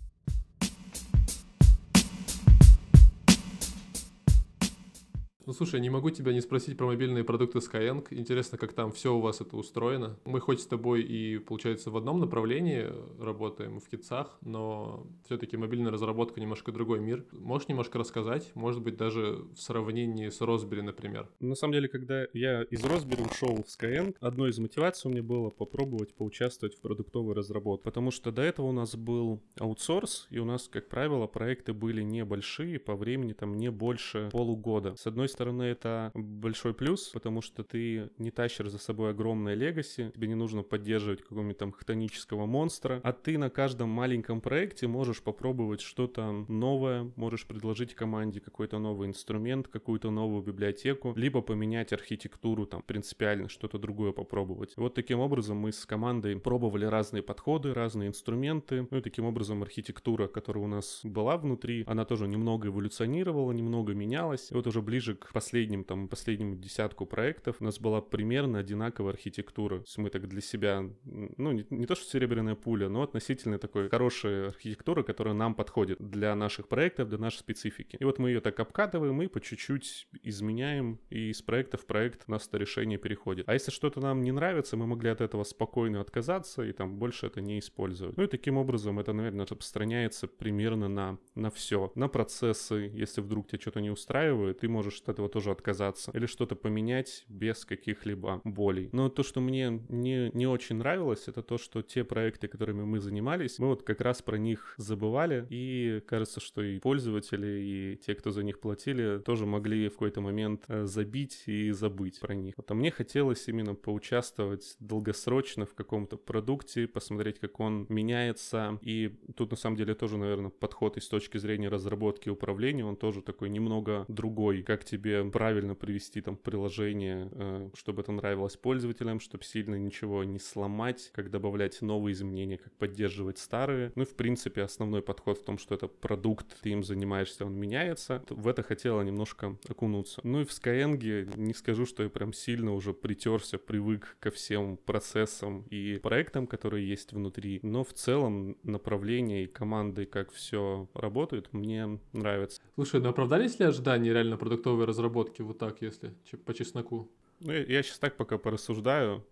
Ну 5.50 5.54
слушай, 5.54 5.80
не 5.80 5.90
могу 5.90 6.10
тебя 6.10 6.32
не 6.32 6.40
спросить 6.40 6.78
про 6.78 6.86
мобильные 6.86 7.24
продукты 7.24 7.58
Skyeng. 7.58 8.06
Интересно, 8.10 8.56
как 8.56 8.72
там 8.72 8.92
все 8.92 9.12
у 9.12 9.20
вас 9.20 9.40
это 9.40 9.56
устроено. 9.56 10.16
Мы 10.24 10.38
хоть 10.38 10.60
с 10.60 10.66
тобой 10.66 11.02
и, 11.02 11.38
получается, 11.38 11.90
в 11.90 11.96
одном 11.96 12.20
направлении 12.20 12.86
работаем 13.20 13.80
в 13.80 13.88
китцах, 13.88 14.38
но 14.42 15.08
все-таки 15.24 15.56
мобильная 15.56 15.90
разработка 15.90 16.40
немножко 16.40 16.70
другой 16.70 17.00
мир. 17.00 17.24
Можешь 17.32 17.66
немножко 17.66 17.98
рассказать? 17.98 18.52
Может 18.54 18.80
быть, 18.80 18.96
даже 18.96 19.44
в 19.52 19.56
сравнении 19.56 20.28
с 20.28 20.40
Raspberry, 20.40 20.82
например. 20.82 21.28
На 21.40 21.56
самом 21.56 21.72
деле, 21.72 21.88
когда 21.88 22.26
я 22.32 22.62
из 22.62 22.84
Raspberry 22.84 23.28
ушел 23.28 23.56
в 23.56 23.66
Skyeng, 23.66 24.14
одной 24.20 24.50
из 24.50 24.60
мотиваций 24.60 25.10
у 25.10 25.12
меня 25.12 25.24
было 25.24 25.50
попробовать 25.50 26.14
поучаствовать 26.14 26.76
в 26.76 26.80
продуктовой 26.80 27.34
разработке. 27.34 27.82
Потому 27.82 28.12
что 28.12 28.30
до 28.30 28.42
этого 28.42 28.66
у 28.66 28.72
нас 28.72 28.94
был 28.94 29.40
аутсорс, 29.58 30.28
и 30.30 30.38
у 30.38 30.44
нас, 30.44 30.68
как 30.68 30.88
правило, 30.88 31.26
проекты 31.26 31.72
были 31.72 32.02
небольшие, 32.02 32.78
по 32.78 32.94
времени 32.94 33.32
там 33.32 33.56
не 33.56 33.72
больше 33.72 34.28
полугода. 34.30 34.94
С 34.94 35.08
одной 35.08 35.28
стороны, 35.28 35.39
стороны, 35.40 35.62
это 35.62 36.10
большой 36.14 36.74
плюс, 36.74 37.08
потому 37.08 37.40
что 37.40 37.64
ты 37.64 38.10
не 38.18 38.30
тащишь 38.30 38.68
за 38.68 38.76
собой 38.76 39.10
огромное 39.10 39.54
легаси, 39.54 40.12
тебе 40.14 40.28
не 40.28 40.34
нужно 40.34 40.62
поддерживать 40.62 41.22
какого-нибудь 41.22 41.56
там 41.56 41.72
хтонического 41.72 42.44
монстра, 42.44 43.00
а 43.02 43.14
ты 43.14 43.38
на 43.38 43.48
каждом 43.48 43.88
маленьком 43.88 44.42
проекте 44.42 44.86
можешь 44.86 45.22
попробовать 45.22 45.80
что-то 45.80 46.44
новое, 46.48 47.10
можешь 47.16 47.46
предложить 47.46 47.94
команде 47.94 48.40
какой-то 48.40 48.78
новый 48.78 49.08
инструмент, 49.08 49.66
какую-то 49.68 50.10
новую 50.10 50.42
библиотеку, 50.42 51.14
либо 51.16 51.40
поменять 51.40 51.94
архитектуру 51.94 52.66
там 52.66 52.82
принципиально, 52.82 53.48
что-то 53.48 53.78
другое 53.78 54.12
попробовать. 54.12 54.74
Вот 54.76 54.94
таким 54.94 55.20
образом 55.20 55.56
мы 55.56 55.72
с 55.72 55.86
командой 55.86 56.38
пробовали 56.38 56.84
разные 56.84 57.22
подходы, 57.22 57.72
разные 57.72 58.10
инструменты, 58.10 58.86
ну 58.90 58.98
и 58.98 59.00
таким 59.00 59.24
образом 59.24 59.62
архитектура, 59.62 60.26
которая 60.28 60.64
у 60.64 60.68
нас 60.68 61.00
была 61.02 61.38
внутри, 61.38 61.84
она 61.86 62.04
тоже 62.04 62.28
немного 62.28 62.68
эволюционировала, 62.68 63.52
немного 63.52 63.94
менялась, 63.94 64.50
и 64.50 64.54
вот 64.54 64.66
уже 64.66 64.82
ближе 64.82 65.14
к 65.14 65.29
последним, 65.32 65.84
там, 65.84 66.08
последнему 66.08 66.56
десятку 66.56 67.06
проектов 67.06 67.56
у 67.60 67.64
нас 67.64 67.78
была 67.78 68.00
примерно 68.00 68.58
одинаковая 68.58 69.12
архитектура. 69.12 69.78
То 69.78 69.84
есть 69.84 69.98
мы 69.98 70.10
так 70.10 70.28
для 70.28 70.40
себя, 70.40 70.84
ну, 71.04 71.52
не, 71.52 71.66
не 71.70 71.86
то 71.86 71.94
что 71.94 72.04
серебряная 72.10 72.54
пуля, 72.54 72.88
но 72.88 73.02
относительно 73.02 73.58
такой 73.58 73.88
хорошая 73.88 74.48
архитектура, 74.48 75.02
которая 75.02 75.34
нам 75.34 75.54
подходит 75.54 75.98
для 76.00 76.34
наших 76.34 76.68
проектов, 76.68 77.08
для 77.08 77.18
нашей 77.18 77.38
специфики. 77.38 77.96
И 78.00 78.04
вот 78.04 78.18
мы 78.18 78.30
ее 78.30 78.40
так 78.40 78.58
обкатываем 78.60 79.20
и 79.22 79.26
по 79.26 79.40
чуть-чуть 79.40 80.08
изменяем, 80.22 80.98
и 81.10 81.30
из 81.30 81.42
проекта 81.42 81.76
в 81.76 81.86
проект 81.86 82.24
у 82.26 82.32
нас 82.32 82.46
это 82.46 82.58
решение 82.58 82.98
переходит. 82.98 83.48
А 83.48 83.54
если 83.54 83.70
что-то 83.70 84.00
нам 84.00 84.22
не 84.22 84.32
нравится, 84.32 84.76
мы 84.76 84.86
могли 84.86 85.10
от 85.10 85.20
этого 85.20 85.44
спокойно 85.44 86.00
отказаться 86.00 86.62
и 86.62 86.72
там 86.72 86.98
больше 86.98 87.26
это 87.26 87.40
не 87.40 87.58
использовать. 87.58 88.16
Ну 88.16 88.24
и 88.24 88.26
таким 88.26 88.56
образом 88.56 88.98
это, 88.98 89.12
наверное, 89.12 89.46
распространяется 89.46 90.26
примерно 90.26 90.88
на, 90.88 91.18
на 91.34 91.50
все. 91.50 91.92
На 91.94 92.08
процессы, 92.08 92.90
если 92.94 93.20
вдруг 93.20 93.48
тебя 93.48 93.60
что-то 93.60 93.80
не 93.80 93.90
устраивает, 93.90 94.60
ты 94.60 94.68
можешь 94.68 95.00
этого 95.10 95.28
тоже 95.28 95.50
отказаться 95.50 96.10
или 96.14 96.26
что-то 96.26 96.56
поменять 96.56 97.24
без 97.28 97.64
каких-либо 97.64 98.40
болей. 98.44 98.88
Но 98.92 99.08
то, 99.08 99.22
что 99.22 99.40
мне 99.40 99.82
не, 99.88 100.30
не 100.34 100.46
очень 100.46 100.76
нравилось, 100.76 101.24
это 101.26 101.42
то, 101.42 101.58
что 101.58 101.82
те 101.82 102.04
проекты, 102.04 102.48
которыми 102.48 102.84
мы 102.84 103.00
занимались, 103.00 103.58
мы 103.58 103.68
вот 103.68 103.82
как 103.82 104.00
раз 104.00 104.22
про 104.22 104.38
них 104.38 104.74
забывали, 104.76 105.46
и 105.50 106.02
кажется, 106.06 106.40
что 106.40 106.62
и 106.62 106.78
пользователи, 106.80 107.46
и 107.46 107.96
те, 107.96 108.14
кто 108.14 108.30
за 108.30 108.42
них 108.42 108.60
платили, 108.60 109.18
тоже 109.18 109.46
могли 109.46 109.88
в 109.88 109.92
какой-то 109.92 110.20
момент 110.20 110.64
э, 110.68 110.86
забить 110.86 111.42
и 111.46 111.70
забыть 111.70 112.20
про 112.20 112.34
них. 112.34 112.54
Вот, 112.56 112.70
а 112.70 112.74
мне 112.74 112.90
хотелось 112.90 113.48
именно 113.48 113.74
поучаствовать 113.74 114.76
долгосрочно 114.78 115.66
в 115.66 115.74
каком-то 115.74 116.16
продукте, 116.16 116.86
посмотреть, 116.86 117.38
как 117.38 117.60
он 117.60 117.86
меняется, 117.88 118.78
и 118.82 119.18
тут 119.36 119.50
на 119.50 119.56
самом 119.56 119.76
деле 119.76 119.94
тоже, 119.94 120.16
наверное, 120.16 120.50
подход 120.50 120.96
и 120.96 121.00
с 121.00 121.08
точки 121.08 121.38
зрения 121.38 121.68
разработки 121.68 122.28
и 122.28 122.30
управления, 122.30 122.84
он 122.84 122.96
тоже 122.96 123.22
такой 123.22 123.48
немного 123.48 124.04
другой, 124.08 124.62
как 124.62 124.84
тебе 124.84 124.99
правильно 125.32 125.74
привести 125.74 126.20
там 126.20 126.36
приложение, 126.36 127.28
э, 127.32 127.70
чтобы 127.74 128.02
это 128.02 128.12
нравилось 128.12 128.56
пользователям, 128.56 129.20
чтобы 129.20 129.44
сильно 129.44 129.76
ничего 129.76 130.24
не 130.24 130.38
сломать, 130.38 131.10
как 131.14 131.30
добавлять 131.30 131.82
новые 131.82 132.12
изменения, 132.12 132.58
как 132.58 132.72
поддерживать 132.74 133.38
старые. 133.38 133.92
Ну 133.94 134.02
и 134.02 134.06
в 134.06 134.14
принципе 134.14 134.62
основной 134.62 135.02
подход 135.02 135.38
в 135.38 135.44
том, 135.44 135.58
что 135.58 135.74
это 135.74 135.88
продукт, 135.88 136.60
ты 136.62 136.70
им 136.70 136.82
занимаешься, 136.82 137.44
он 137.44 137.54
меняется. 137.54 138.22
В 138.28 138.48
это 138.48 138.62
хотела 138.62 139.02
немножко 139.02 139.56
окунуться. 139.68 140.20
Ну 140.24 140.42
и 140.42 140.44
в 140.44 140.50
Skyeng 140.50 141.36
не 141.36 141.54
скажу, 141.54 141.86
что 141.86 142.02
я 142.02 142.08
прям 142.08 142.32
сильно 142.32 142.74
уже 142.74 142.92
притерся, 142.92 143.58
привык 143.58 144.16
ко 144.20 144.30
всем 144.30 144.76
процессам 144.76 145.64
и 145.70 145.98
проектам, 146.02 146.46
которые 146.46 146.88
есть 146.88 147.12
внутри, 147.12 147.60
но 147.62 147.84
в 147.84 147.92
целом 147.92 148.56
направление 148.62 149.44
и 149.44 149.46
команды, 149.46 150.06
как 150.06 150.32
все 150.32 150.88
работает, 150.94 151.52
мне 151.52 152.00
нравится. 152.12 152.60
Слушай, 152.74 153.00
ну 153.00 153.10
оправдались 153.10 153.58
ли 153.58 153.66
ожидания 153.66 154.12
реально 154.12 154.36
продуктовой 154.36 154.84
разработки 154.90 155.42
вот 155.42 155.58
так, 155.58 155.82
если 155.82 156.14
по 156.44 156.54
чесноку? 156.54 157.10
Ну, 157.40 157.52
я, 157.52 157.82
сейчас 157.82 157.98
так 157.98 158.16
пока 158.16 158.38
порассуждаю. 158.38 159.26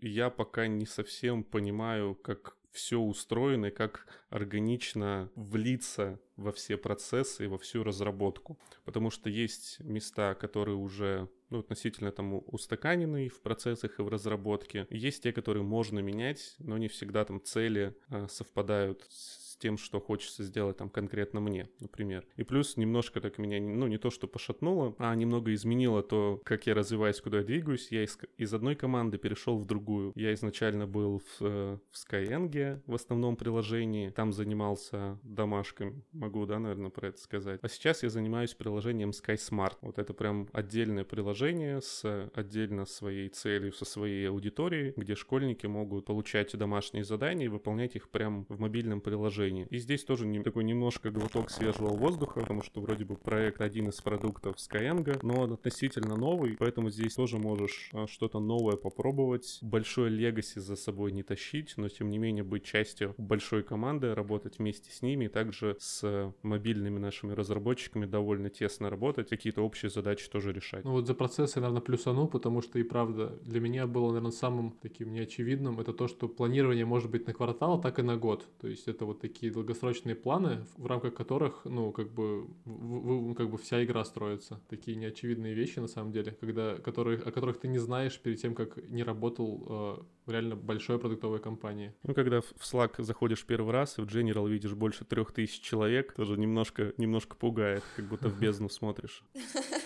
Я 0.00 0.30
пока 0.30 0.66
не 0.66 0.86
совсем 0.86 1.44
понимаю, 1.44 2.14
как 2.14 2.56
все 2.72 2.98
устроено 2.98 3.66
и 3.66 3.70
как 3.70 4.06
органично 4.28 5.30
влиться 5.34 6.20
во 6.36 6.52
все 6.52 6.76
процессы 6.76 7.44
и 7.44 7.48
во 7.48 7.58
всю 7.58 7.82
разработку. 7.82 8.58
Потому 8.84 9.10
что 9.10 9.28
есть 9.28 9.80
места, 9.80 10.34
которые 10.34 10.76
уже 10.76 11.28
ну, 11.50 11.58
относительно 11.58 12.12
там 12.12 12.42
устаканены 12.46 13.28
в 13.28 13.40
процессах 13.40 13.98
и 13.98 14.02
в 14.02 14.08
разработке. 14.08 14.86
Есть 14.90 15.22
те, 15.22 15.32
которые 15.32 15.64
можно 15.64 15.98
менять, 15.98 16.54
но 16.58 16.78
не 16.78 16.88
всегда 16.88 17.24
там 17.24 17.42
цели 17.42 17.94
а, 18.08 18.28
совпадают 18.28 19.04
с 19.10 19.49
тем, 19.60 19.78
что 19.78 20.00
хочется 20.00 20.42
сделать 20.42 20.78
там 20.78 20.90
конкретно 20.90 21.40
мне, 21.40 21.68
например. 21.78 22.26
И 22.36 22.42
плюс 22.42 22.76
немножко 22.76 23.20
так 23.20 23.38
меня, 23.38 23.60
ну, 23.60 23.86
не 23.86 23.98
то 23.98 24.10
что 24.10 24.26
пошатнуло, 24.26 24.94
а 24.98 25.14
немного 25.14 25.54
изменило 25.54 26.02
то, 26.02 26.40
как 26.44 26.66
я 26.66 26.74
развиваюсь, 26.74 27.20
куда 27.20 27.38
я 27.38 27.44
двигаюсь. 27.44 27.88
Я 27.92 28.02
из, 28.02 28.18
из 28.36 28.52
одной 28.52 28.74
команды 28.74 29.18
перешел 29.18 29.58
в 29.58 29.66
другую. 29.66 30.12
Я 30.16 30.34
изначально 30.34 30.86
был 30.86 31.18
в, 31.18 31.42
э, 31.42 31.78
в 31.90 31.94
Skyeng, 31.94 32.82
в 32.86 32.94
основном 32.94 33.36
приложении, 33.36 34.10
там 34.10 34.32
занимался 34.32 35.18
домашками, 35.22 36.02
могу, 36.12 36.46
да, 36.46 36.58
наверное, 36.58 36.90
про 36.90 37.08
это 37.08 37.18
сказать. 37.18 37.60
А 37.62 37.68
сейчас 37.68 38.02
я 38.02 38.08
занимаюсь 38.08 38.54
приложением 38.54 39.10
SkySmart. 39.10 39.76
Вот 39.82 39.98
это 39.98 40.14
прям 40.14 40.48
отдельное 40.52 41.04
приложение 41.04 41.80
с 41.80 42.30
отдельно 42.34 42.86
своей 42.86 43.28
целью, 43.28 43.72
со 43.72 43.84
своей 43.84 44.28
аудиторией, 44.28 44.94
где 44.96 45.14
школьники 45.14 45.66
могут 45.66 46.06
получать 46.06 46.56
домашние 46.56 47.04
задания 47.04 47.46
и 47.46 47.48
выполнять 47.48 47.96
их 47.96 48.08
прям 48.08 48.46
в 48.48 48.58
мобильном 48.58 49.00
приложении 49.00 49.49
приложении. 49.50 49.66
И 49.70 49.78
здесь 49.78 50.04
тоже 50.04 50.26
не, 50.26 50.42
такой 50.42 50.64
немножко 50.64 51.10
глоток 51.10 51.50
свежего 51.50 51.88
воздуха, 51.88 52.40
потому 52.40 52.62
что 52.62 52.80
вроде 52.80 53.04
бы 53.04 53.16
проект 53.16 53.60
один 53.60 53.88
из 53.88 54.00
продуктов 54.00 54.56
Skyeng, 54.56 55.18
но 55.22 55.40
он 55.42 55.52
относительно 55.52 56.16
новый, 56.16 56.56
поэтому 56.56 56.90
здесь 56.90 57.14
тоже 57.14 57.38
можешь 57.38 57.90
а, 57.92 58.06
что-то 58.06 58.40
новое 58.40 58.76
попробовать. 58.76 59.58
Большой 59.62 60.10
легаси 60.10 60.58
за 60.58 60.76
собой 60.76 61.12
не 61.12 61.22
тащить, 61.22 61.74
но 61.76 61.88
тем 61.88 62.10
не 62.10 62.18
менее 62.18 62.44
быть 62.44 62.64
частью 62.64 63.14
большой 63.18 63.62
команды, 63.62 64.14
работать 64.14 64.58
вместе 64.58 64.90
с 64.90 65.02
ними, 65.02 65.26
и 65.26 65.28
также 65.28 65.76
с 65.78 66.32
мобильными 66.42 66.98
нашими 66.98 67.32
разработчиками 67.32 68.06
довольно 68.06 68.50
тесно 68.50 68.90
работать, 68.90 69.28
какие-то 69.28 69.62
общие 69.62 69.90
задачи 69.90 70.28
тоже 70.28 70.52
решать. 70.52 70.84
Ну 70.84 70.92
вот 70.92 71.06
за 71.06 71.14
процессы 71.14 71.58
я, 71.58 71.62
наверное, 71.62 71.82
плюсану, 71.82 72.28
потому 72.28 72.62
что 72.62 72.78
и 72.78 72.82
правда 72.82 73.38
для 73.42 73.60
меня 73.60 73.86
было, 73.86 74.08
наверное, 74.08 74.30
самым 74.30 74.72
таким 74.82 75.12
неочевидным 75.12 75.80
это 75.80 75.92
то, 75.92 76.08
что 76.08 76.28
планирование 76.28 76.84
может 76.84 77.10
быть 77.10 77.26
на 77.26 77.34
квартал, 77.34 77.80
так 77.80 77.98
и 77.98 78.02
на 78.02 78.16
год. 78.16 78.46
То 78.60 78.68
есть 78.68 78.88
это 78.88 79.04
вот 79.04 79.20
такие 79.20 79.39
такие 79.40 79.52
долгосрочные 79.54 80.14
планы, 80.14 80.66
в 80.76 80.84
рамках 80.84 81.14
которых, 81.14 81.62
ну, 81.64 81.92
как 81.92 82.12
бы, 82.12 82.42
в, 82.66 83.30
в, 83.30 83.34
как 83.34 83.48
бы 83.48 83.56
вся 83.56 83.82
игра 83.82 84.04
строится. 84.04 84.60
Такие 84.68 84.98
неочевидные 84.98 85.54
вещи, 85.54 85.78
на 85.78 85.88
самом 85.88 86.12
деле, 86.12 86.36
когда, 86.38 86.76
которые, 86.76 87.18
о 87.18 87.30
которых 87.32 87.58
ты 87.58 87.68
не 87.68 87.78
знаешь 87.78 88.20
перед 88.20 88.38
тем, 88.38 88.54
как 88.54 88.76
не 88.90 89.02
работал 89.02 89.64
э, 89.66 90.02
в 90.26 90.30
реально 90.30 90.56
большой 90.56 90.98
продуктовой 90.98 91.38
компании. 91.38 91.94
Ну, 92.02 92.12
когда 92.12 92.42
в 92.42 92.52
Slack 92.60 93.02
заходишь 93.02 93.46
первый 93.46 93.72
раз 93.72 93.96
и 93.96 94.02
в 94.02 94.04
General 94.04 94.46
видишь 94.46 94.74
больше 94.74 95.06
трех 95.06 95.32
тысяч 95.32 95.62
человек, 95.62 96.12
тоже 96.12 96.36
немножко, 96.36 96.92
немножко 96.98 97.34
пугает, 97.34 97.82
как 97.96 98.08
будто 98.08 98.28
в 98.28 98.38
бездну 98.38 98.68
смотришь. 98.68 99.24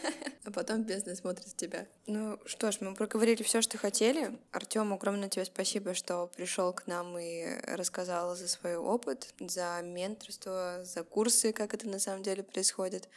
а 0.44 0.50
потом 0.50 0.82
бизнес 0.82 1.18
смотрит 1.18 1.48
с 1.48 1.54
тебя. 1.54 1.86
Ну 2.06 2.38
что 2.44 2.70
ж, 2.70 2.78
мы 2.80 2.94
проговорили 2.94 3.42
все, 3.42 3.62
что 3.62 3.78
хотели. 3.78 4.38
Артем, 4.52 4.92
огромное 4.92 5.28
тебе 5.28 5.44
спасибо, 5.44 5.94
что 5.94 6.30
пришел 6.36 6.72
к 6.72 6.86
нам 6.86 7.18
и 7.18 7.46
рассказал 7.66 8.36
за 8.36 8.48
свой 8.48 8.76
опыт, 8.76 9.34
за 9.40 9.80
менторство, 9.82 10.80
за 10.82 11.02
курсы, 11.02 11.52
как 11.52 11.74
это 11.74 11.88
на 11.88 11.98
самом 11.98 12.22
деле 12.22 12.42
происходит 12.42 13.08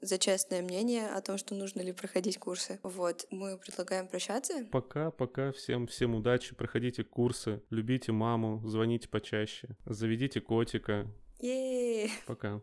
за 0.00 0.18
честное 0.18 0.62
мнение 0.62 1.06
о 1.08 1.20
том, 1.20 1.38
что 1.38 1.54
нужно 1.54 1.80
ли 1.80 1.92
проходить 1.92 2.38
курсы. 2.38 2.80
Вот, 2.82 3.26
мы 3.30 3.56
предлагаем 3.56 4.08
прощаться. 4.08 4.66
Пока, 4.70 5.10
пока, 5.10 5.52
всем, 5.52 5.86
всем 5.86 6.14
удачи, 6.14 6.54
проходите 6.54 7.04
курсы, 7.04 7.62
любите 7.70 8.12
маму, 8.12 8.60
звоните 8.66 9.08
почаще, 9.08 9.76
заведите 9.86 10.40
котика. 10.40 11.06
Е-е-е. 11.38 12.10
Пока. 12.26 12.60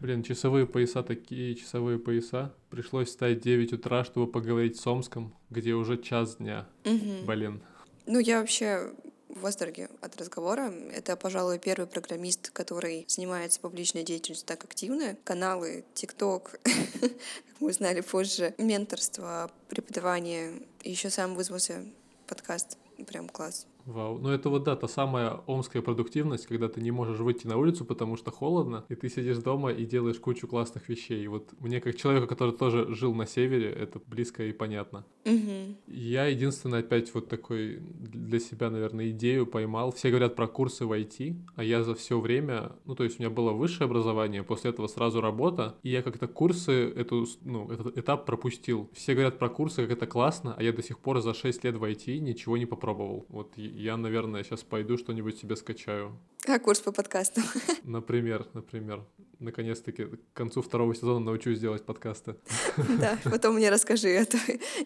Блин, 0.00 0.22
часовые 0.22 0.66
пояса 0.66 1.02
такие 1.02 1.56
часовые 1.56 1.98
пояса. 1.98 2.54
Пришлось 2.70 3.08
встать 3.08 3.40
9 3.40 3.72
утра, 3.72 4.04
чтобы 4.04 4.30
поговорить 4.30 4.78
с 4.78 4.86
Омском, 4.86 5.34
где 5.50 5.72
уже 5.72 6.00
час 6.00 6.36
дня. 6.36 6.68
Мгм. 6.84 7.26
Блин. 7.26 7.62
Ну, 8.06 8.20
я 8.20 8.40
вообще 8.40 8.92
в 9.28 9.40
восторге 9.40 9.88
от 10.00 10.16
разговора. 10.16 10.72
Это, 10.92 11.16
пожалуй, 11.16 11.58
первый 11.58 11.86
программист, 11.86 12.50
который 12.50 13.04
занимается 13.08 13.60
публичной 13.60 14.04
деятельностью 14.04 14.46
так 14.46 14.64
активно. 14.64 15.16
Каналы, 15.24 15.84
ТикТок, 15.94 16.60
как 16.62 17.12
мы 17.60 17.70
узнали 17.70 18.00
позже, 18.00 18.54
менторство, 18.56 19.50
преподавание. 19.68 20.62
Еще 20.84 21.10
сам 21.10 21.34
вызвался 21.34 21.84
подкаст. 22.26 22.78
Прям 23.06 23.28
класс. 23.28 23.66
Вау. 23.88 24.18
Ну 24.18 24.28
это 24.28 24.50
вот 24.50 24.64
да, 24.64 24.76
та 24.76 24.86
самая 24.86 25.40
омская 25.46 25.80
продуктивность, 25.80 26.46
когда 26.46 26.68
ты 26.68 26.82
не 26.82 26.90
можешь 26.90 27.20
выйти 27.20 27.46
на 27.46 27.56
улицу, 27.56 27.86
потому 27.86 28.16
что 28.16 28.30
холодно, 28.30 28.84
и 28.90 28.94
ты 28.94 29.08
сидишь 29.08 29.38
дома 29.38 29.72
и 29.72 29.86
делаешь 29.86 30.18
кучу 30.18 30.46
классных 30.46 30.90
вещей. 30.90 31.24
И 31.24 31.26
вот 31.26 31.54
мне, 31.58 31.80
как 31.80 31.96
человеку, 31.96 32.26
который 32.26 32.52
тоже 32.52 32.94
жил 32.94 33.14
на 33.14 33.26
севере, 33.26 33.70
это 33.70 33.98
близко 34.06 34.44
и 34.44 34.52
понятно. 34.52 35.06
Мгм. 35.24 35.78
Я 35.86 36.26
единственное 36.26 36.80
опять 36.80 37.14
вот 37.14 37.28
такой 37.30 37.78
для 37.78 38.38
себя, 38.40 38.68
наверное, 38.68 39.08
идею 39.08 39.46
поймал. 39.46 39.90
Все 39.92 40.10
говорят 40.10 40.36
про 40.36 40.48
курсы 40.48 40.84
в 40.84 40.92
IT, 40.92 41.36
а 41.56 41.64
я 41.64 41.82
за 41.82 41.94
все 41.94 42.20
время, 42.20 42.72
ну 42.84 42.94
то 42.94 43.04
есть 43.04 43.18
у 43.18 43.22
меня 43.22 43.30
было 43.30 43.52
высшее 43.52 43.86
образование, 43.86 44.42
после 44.42 44.68
этого 44.70 44.88
сразу 44.88 45.22
работа, 45.22 45.76
и 45.82 45.88
я 45.88 46.02
как-то 46.02 46.28
курсы, 46.28 46.72
эту, 46.72 47.26
ну, 47.42 47.70
этот 47.70 47.96
этап 47.96 48.26
пропустил. 48.26 48.90
Все 48.92 49.14
говорят 49.14 49.38
про 49.38 49.48
курсы, 49.48 49.80
как 49.80 49.92
это 49.92 50.06
классно, 50.06 50.54
а 50.58 50.62
я 50.62 50.74
до 50.74 50.82
сих 50.82 50.98
пор 50.98 51.22
за 51.22 51.32
6 51.32 51.64
лет 51.64 51.76
в 51.76 51.84
IT 51.84 52.18
ничего 52.18 52.58
не 52.58 52.66
попробовал. 52.66 53.24
Вот 53.30 53.56
я, 53.78 53.96
наверное, 53.96 54.42
сейчас 54.42 54.64
пойду 54.64 54.98
что-нибудь 54.98 55.38
себе 55.38 55.54
скачаю. 55.54 56.18
А, 56.46 56.58
курс 56.58 56.80
по 56.80 56.92
подкастам. 56.92 57.44
Например, 57.84 58.46
например. 58.54 59.04
Наконец-таки 59.38 60.06
к 60.06 60.18
концу 60.32 60.62
второго 60.62 60.96
сезона 60.96 61.20
научусь 61.20 61.60
делать 61.60 61.84
подкасты. 61.84 62.34
Да, 62.98 63.18
потом 63.24 63.54
мне 63.54 63.70
расскажи, 63.70 64.16
а 64.16 64.24
то 64.24 64.36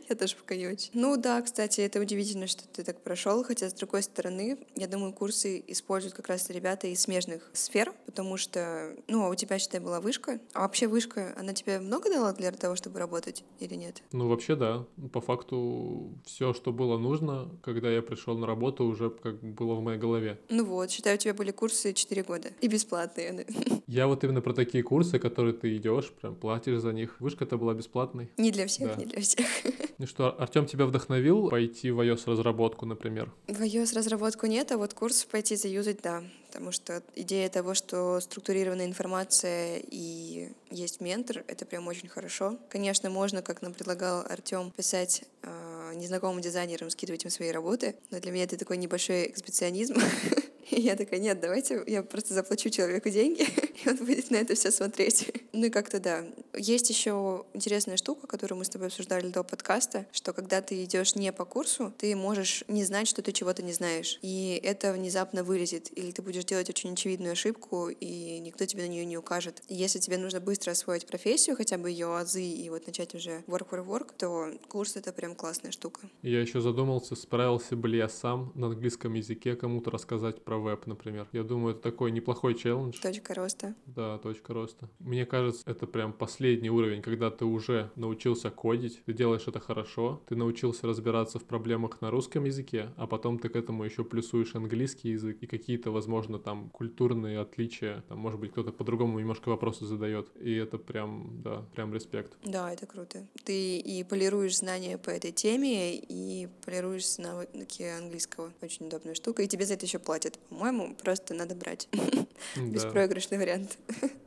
я 0.09 0.17
тоже 0.17 0.37
пока 0.37 0.57
не 0.57 0.67
очень. 0.67 0.91
Ну 0.93 1.17
да, 1.17 1.41
кстати, 1.41 1.81
это 1.81 2.01
удивительно, 2.01 2.47
что 2.47 2.67
ты 2.69 2.85
так 2.85 3.03
прошел, 3.03 3.45
хотя 3.45 3.71
с 3.71 3.75
другой 3.75 4.03
стороны, 4.03 4.59
я 4.77 4.89
думаю, 4.89 5.13
курсы 5.13 5.63
используют 5.69 6.15
как 6.15 6.29
раз 6.29 6.51
ребята 6.51 6.87
из 6.87 7.01
смежных 7.01 7.49
сфер, 7.55 7.95
потому 8.05 8.37
что, 8.37 8.95
ну, 9.09 9.25
а 9.25 9.29
у 9.29 9.35
тебя, 9.35 9.59
считай, 9.59 9.81
была 9.81 10.01
вышка. 10.01 10.41
А 10.53 10.63
вообще 10.63 10.87
вышка, 10.87 11.35
она 11.39 11.55
тебе 11.55 11.79
много 11.81 12.11
дала 12.11 12.33
для 12.33 12.51
того, 12.53 12.77
чтобы 12.77 12.99
работать 12.99 13.45
или 13.61 13.75
нет? 13.75 14.03
Ну, 14.13 14.29
вообще, 14.29 14.57
да. 14.57 14.85
По 15.13 15.21
факту, 15.21 16.13
все, 16.27 16.53
что 16.53 16.73
было 16.73 16.99
нужно, 16.99 17.51
когда 17.63 17.91
я 17.91 18.03
пришел 18.03 18.37
на 18.37 18.47
работу, 18.47 18.82
уже 18.83 19.11
как 19.11 19.41
бы 19.41 19.53
было 19.53 19.75
в 19.75 19.83
моей 19.83 19.99
голове. 19.99 20.39
Ну 20.49 20.65
вот, 20.65 20.91
считай, 20.91 21.15
у 21.15 21.19
тебя 21.19 21.35
были 21.35 21.51
курсы 21.51 21.93
4 21.93 22.23
года. 22.23 22.51
И 22.61 22.69
бесплатные. 22.69 23.47
Я 23.87 24.07
вот 24.07 24.25
именно 24.25 24.41
про 24.41 24.53
такие 24.53 24.83
курсы, 24.85 25.19
которые 25.19 25.53
ты 25.55 25.77
идешь, 25.77 26.11
прям 26.13 26.35
платишь 26.35 26.81
за 26.81 26.93
них. 26.93 27.17
Вышка-то 27.21 27.57
была 27.59 27.75
бесплатной. 27.75 28.31
Не 28.37 28.51
для 28.51 28.67
всех, 28.67 28.89
Да. 28.89 28.97
не 28.97 29.07
для 29.07 29.21
всех. 29.21 29.47
Ну 29.99 30.07
что, 30.09 30.31
Артем 30.41 30.67
тебя 30.67 30.87
вдохновил 30.87 31.49
пойти 31.49 31.93
в 31.93 32.01
iOS 32.01 32.23
разработку, 32.27 32.87
например? 32.87 33.31
В 33.47 33.61
iOS 33.63 33.95
разработку 33.95 34.47
нет, 34.47 34.73
а 34.73 34.77
вот 34.79 34.95
курс 34.95 35.25
пойти 35.25 35.55
заюзать, 35.55 36.01
да. 36.03 36.25
Потому 36.53 36.71
что 36.71 37.03
идея 37.15 37.49
того, 37.49 37.73
что 37.73 38.21
структурированная 38.21 38.85
информация 38.85 39.81
и 39.91 40.51
есть 40.71 41.01
ментор, 41.01 41.45
это 41.49 41.65
прям 41.65 41.89
очень 41.89 42.09
хорошо. 42.09 42.59
Конечно, 42.69 43.09
можно, 43.09 43.41
как 43.41 43.63
нам 43.63 43.73
предлагал 43.73 44.21
Артем, 44.29 44.71
писать 44.77 45.25
э, 45.43 45.93
незнакомым 45.95 46.43
дизайнерам, 46.43 46.91
скидывать 46.91 47.25
им 47.25 47.31
свои 47.31 47.51
работы, 47.51 47.97
но 48.11 48.21
для 48.21 48.31
меня 48.31 48.45
это 48.45 48.59
такой 48.59 48.77
небольшой 48.77 49.29
экспедиционизм. 49.29 49.95
Я 50.71 50.95
такая, 50.97 51.21
нет, 51.21 51.41
давайте 51.41 51.83
я 51.87 52.03
просто 52.03 52.33
заплачу 52.33 52.71
человеку 52.71 53.11
деньги, 53.11 53.43
и 53.85 53.89
он 53.89 53.97
будет 53.97 54.31
на 54.31 54.37
это 54.37 54.55
все 54.55 54.71
смотреть. 54.71 55.31
Ну 55.53 55.67
и 55.67 55.71
как-то 55.71 56.01
да. 56.01 56.25
Есть 56.55 56.91
еще 56.91 57.45
интересная 57.55 57.97
штука, 57.97 58.27
которую 58.27 58.59
мы 58.59 58.65
с 58.65 58.69
тобой 58.69 58.89
обсуждали 58.89 59.29
до 59.29 59.43
подкаста, 59.43 60.07
что 60.13 60.33
когда 60.33 60.61
ты 60.61 60.85
идешь 60.85 61.15
не 61.15 61.33
по 61.33 61.45
курсу, 61.45 61.93
ты 61.97 62.15
можешь 62.15 62.65
не 62.69 62.85
знать, 62.85 63.09
что 63.09 63.23
ты 63.23 63.33
чего-то 63.33 63.63
не 63.63 63.73
знаешь. 63.73 64.19
И 64.21 64.61
это 64.63 64.93
внезапно 64.93 65.45
вылезет. 65.45 65.91
Или 65.97 66.11
ты 66.11 66.21
будешь 66.21 66.45
делать 66.45 66.69
очень 66.69 66.93
очевидную 66.93 67.33
ошибку, 67.33 67.89
и 67.89 68.39
никто 68.41 68.67
тебе 68.67 68.83
на 68.83 68.89
нее 68.89 69.07
не 69.07 69.17
укажет. 69.17 69.63
Если 69.69 69.99
тебе 69.99 70.19
нужно 70.19 70.41
быстро 70.41 70.73
освоить 70.73 71.07
профессию, 71.07 71.57
хотя 71.57 71.79
бы 71.79 71.91
ее 71.91 72.15
азы, 72.15 72.45
и 72.45 72.69
вот 72.69 72.87
начать 72.87 73.15
уже 73.15 73.45
work 73.47 73.71
for 73.71 73.87
work, 73.87 74.11
то 74.19 74.51
курс— 74.69 74.97
это 74.97 75.13
прям 75.13 75.35
классная 75.35 75.71
штука. 75.71 76.03
Я 76.21 76.43
еще 76.43 76.61
задумался, 76.61 77.17
справился 77.17 77.77
бы 77.77 77.89
ли 77.89 77.97
я 77.99 78.09
сам 78.11 78.53
на 78.55 78.67
английском 78.67 79.15
языке 79.15 79.57
кому-то 79.57 79.91
рассказать 79.91 80.45
про 80.45 80.59
веб, 80.59 80.87
например. 80.87 81.29
Я 81.33 81.45
думаю, 81.45 81.75
это 81.75 81.83
такой 81.83 82.11
неплохой 82.11 82.55
челлендж. 82.55 83.01
Точка 83.01 83.35
роста. 83.35 83.75
Да, 83.87 84.19
точка 84.19 84.53
роста. 84.53 84.91
Мне 84.99 85.25
кажется, 85.25 85.63
это 85.67 85.87
прям 85.87 86.13
последний 86.13 86.42
уровень, 86.71 87.03
когда 87.03 87.31
ты 87.31 87.45
уже 87.45 87.91
научился 87.97 88.51
кодить, 88.51 89.03
ты 89.05 89.13
делаешь 89.13 89.45
это 89.47 89.61
хорошо, 89.61 90.23
ты 90.29 90.37
научился 90.37 90.87
разбираться 90.87 91.39
в 91.39 91.45
проблемах 91.45 92.01
на 92.01 92.11
русском 92.11 92.45
языке, 92.45 92.91
а 92.97 93.07
потом 93.07 93.39
ты 93.39 93.49
к 93.49 93.57
этому 93.57 93.85
еще 93.85 94.05
плюсуешь 94.05 94.55
английский 94.55 95.11
язык 95.11 95.39
и 95.41 95.47
какие-то, 95.47 95.91
возможно, 95.91 96.39
там 96.39 96.71
культурные 96.71 97.41
отличия, 97.41 98.05
там, 98.09 98.19
может 98.19 98.41
быть, 98.41 98.53
кто-то 98.53 98.73
по-другому 98.73 99.19
немножко 99.19 99.49
вопросы 99.49 99.85
задает, 99.87 100.29
и 100.41 100.53
это 100.55 100.79
прям, 100.79 101.43
да, 101.43 101.65
прям 101.75 101.95
респект. 101.95 102.33
Да, 102.45 102.73
это 102.73 102.87
круто. 102.87 103.27
Ты 103.45 103.79
и 103.79 104.05
полируешь 104.05 104.59
знания 104.59 104.99
по 104.99 105.11
этой 105.11 105.33
теме, 105.33 105.97
и 105.97 106.49
полируешь 106.65 107.19
навыки 107.19 107.83
английского. 107.83 108.53
Очень 108.61 108.87
удобная 108.87 109.15
штука, 109.15 109.43
и 109.43 109.49
тебе 109.49 109.67
за 109.67 109.75
это 109.75 109.87
еще 109.87 109.99
платят. 109.99 110.39
По-моему, 110.49 110.97
просто 111.03 111.35
надо 111.35 111.55
брать. 111.55 111.89
Беспроигрышный 112.57 113.39
вариант. 113.39 113.79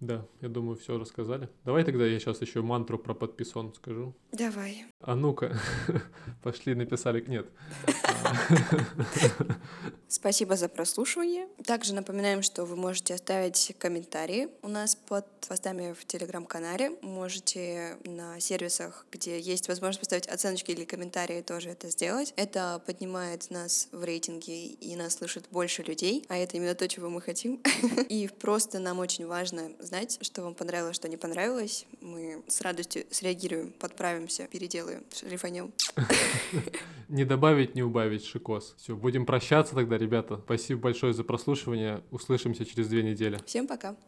Да, 0.00 0.26
я 0.40 0.48
думаю, 0.48 0.76
все 0.76 0.98
рассказали. 0.98 1.50
Давай 1.64 1.84
тогда 1.84 2.06
я 2.06 2.18
сейчас 2.18 2.40
еще 2.40 2.62
мантру 2.62 2.98
про 2.98 3.12
подписон 3.12 3.74
скажу. 3.74 4.14
Давай. 4.32 4.86
А 5.00 5.14
ну-ка, 5.14 5.58
пошли, 6.42 6.74
написали. 6.74 7.22
Нет. 7.28 7.46
Спасибо 10.10 10.56
за 10.56 10.68
прослушивание. 10.68 11.46
Также 11.64 11.94
напоминаем, 11.94 12.42
что 12.42 12.64
вы 12.64 12.74
можете 12.74 13.14
оставить 13.14 13.76
комментарии 13.78 14.48
у 14.62 14.68
нас 14.68 14.96
под 14.96 15.24
постами 15.46 15.92
в 15.92 16.04
телеграм-канале. 16.04 16.90
Можете 17.00 17.96
на 18.04 18.40
сервисах, 18.40 19.06
где 19.12 19.38
есть 19.38 19.68
возможность 19.68 20.00
поставить 20.00 20.26
оценочки 20.26 20.72
или 20.72 20.84
комментарии, 20.84 21.42
тоже 21.42 21.70
это 21.70 21.90
сделать. 21.90 22.34
Это 22.36 22.82
поднимает 22.84 23.50
нас 23.50 23.88
в 23.92 24.02
рейтинге 24.02 24.66
и 24.66 24.96
нас 24.96 25.14
слышит 25.14 25.46
больше 25.52 25.84
людей, 25.84 26.24
а 26.28 26.36
это 26.36 26.56
именно 26.56 26.74
то, 26.74 26.88
чего 26.88 27.08
мы 27.08 27.20
хотим. 27.20 27.60
И 28.08 28.28
просто 28.40 28.80
нам 28.80 28.98
очень 28.98 29.26
важно 29.26 29.70
знать, 29.78 30.18
что 30.22 30.42
вам 30.42 30.54
понравилось, 30.54 30.96
что 30.96 31.08
не 31.08 31.18
понравилось. 31.18 31.86
Мы 32.00 32.42
с 32.48 32.60
радостью 32.62 33.04
среагируем, 33.10 33.72
подправимся, 33.78 34.48
переделаем, 34.48 35.04
шлифанем. 35.14 35.72
Не 37.08 37.24
добавить, 37.24 37.74
не 37.74 37.82
убавить, 37.82 38.09
шикос. 38.18 38.74
Все, 38.78 38.96
будем 38.96 39.26
прощаться 39.26 39.74
тогда, 39.74 39.98
ребята. 39.98 40.40
Спасибо 40.44 40.80
большое 40.80 41.12
за 41.12 41.24
прослушивание. 41.24 42.02
Услышимся 42.10 42.64
через 42.64 42.88
две 42.88 43.02
недели. 43.02 43.38
Всем 43.46 43.66
пока. 43.66 43.96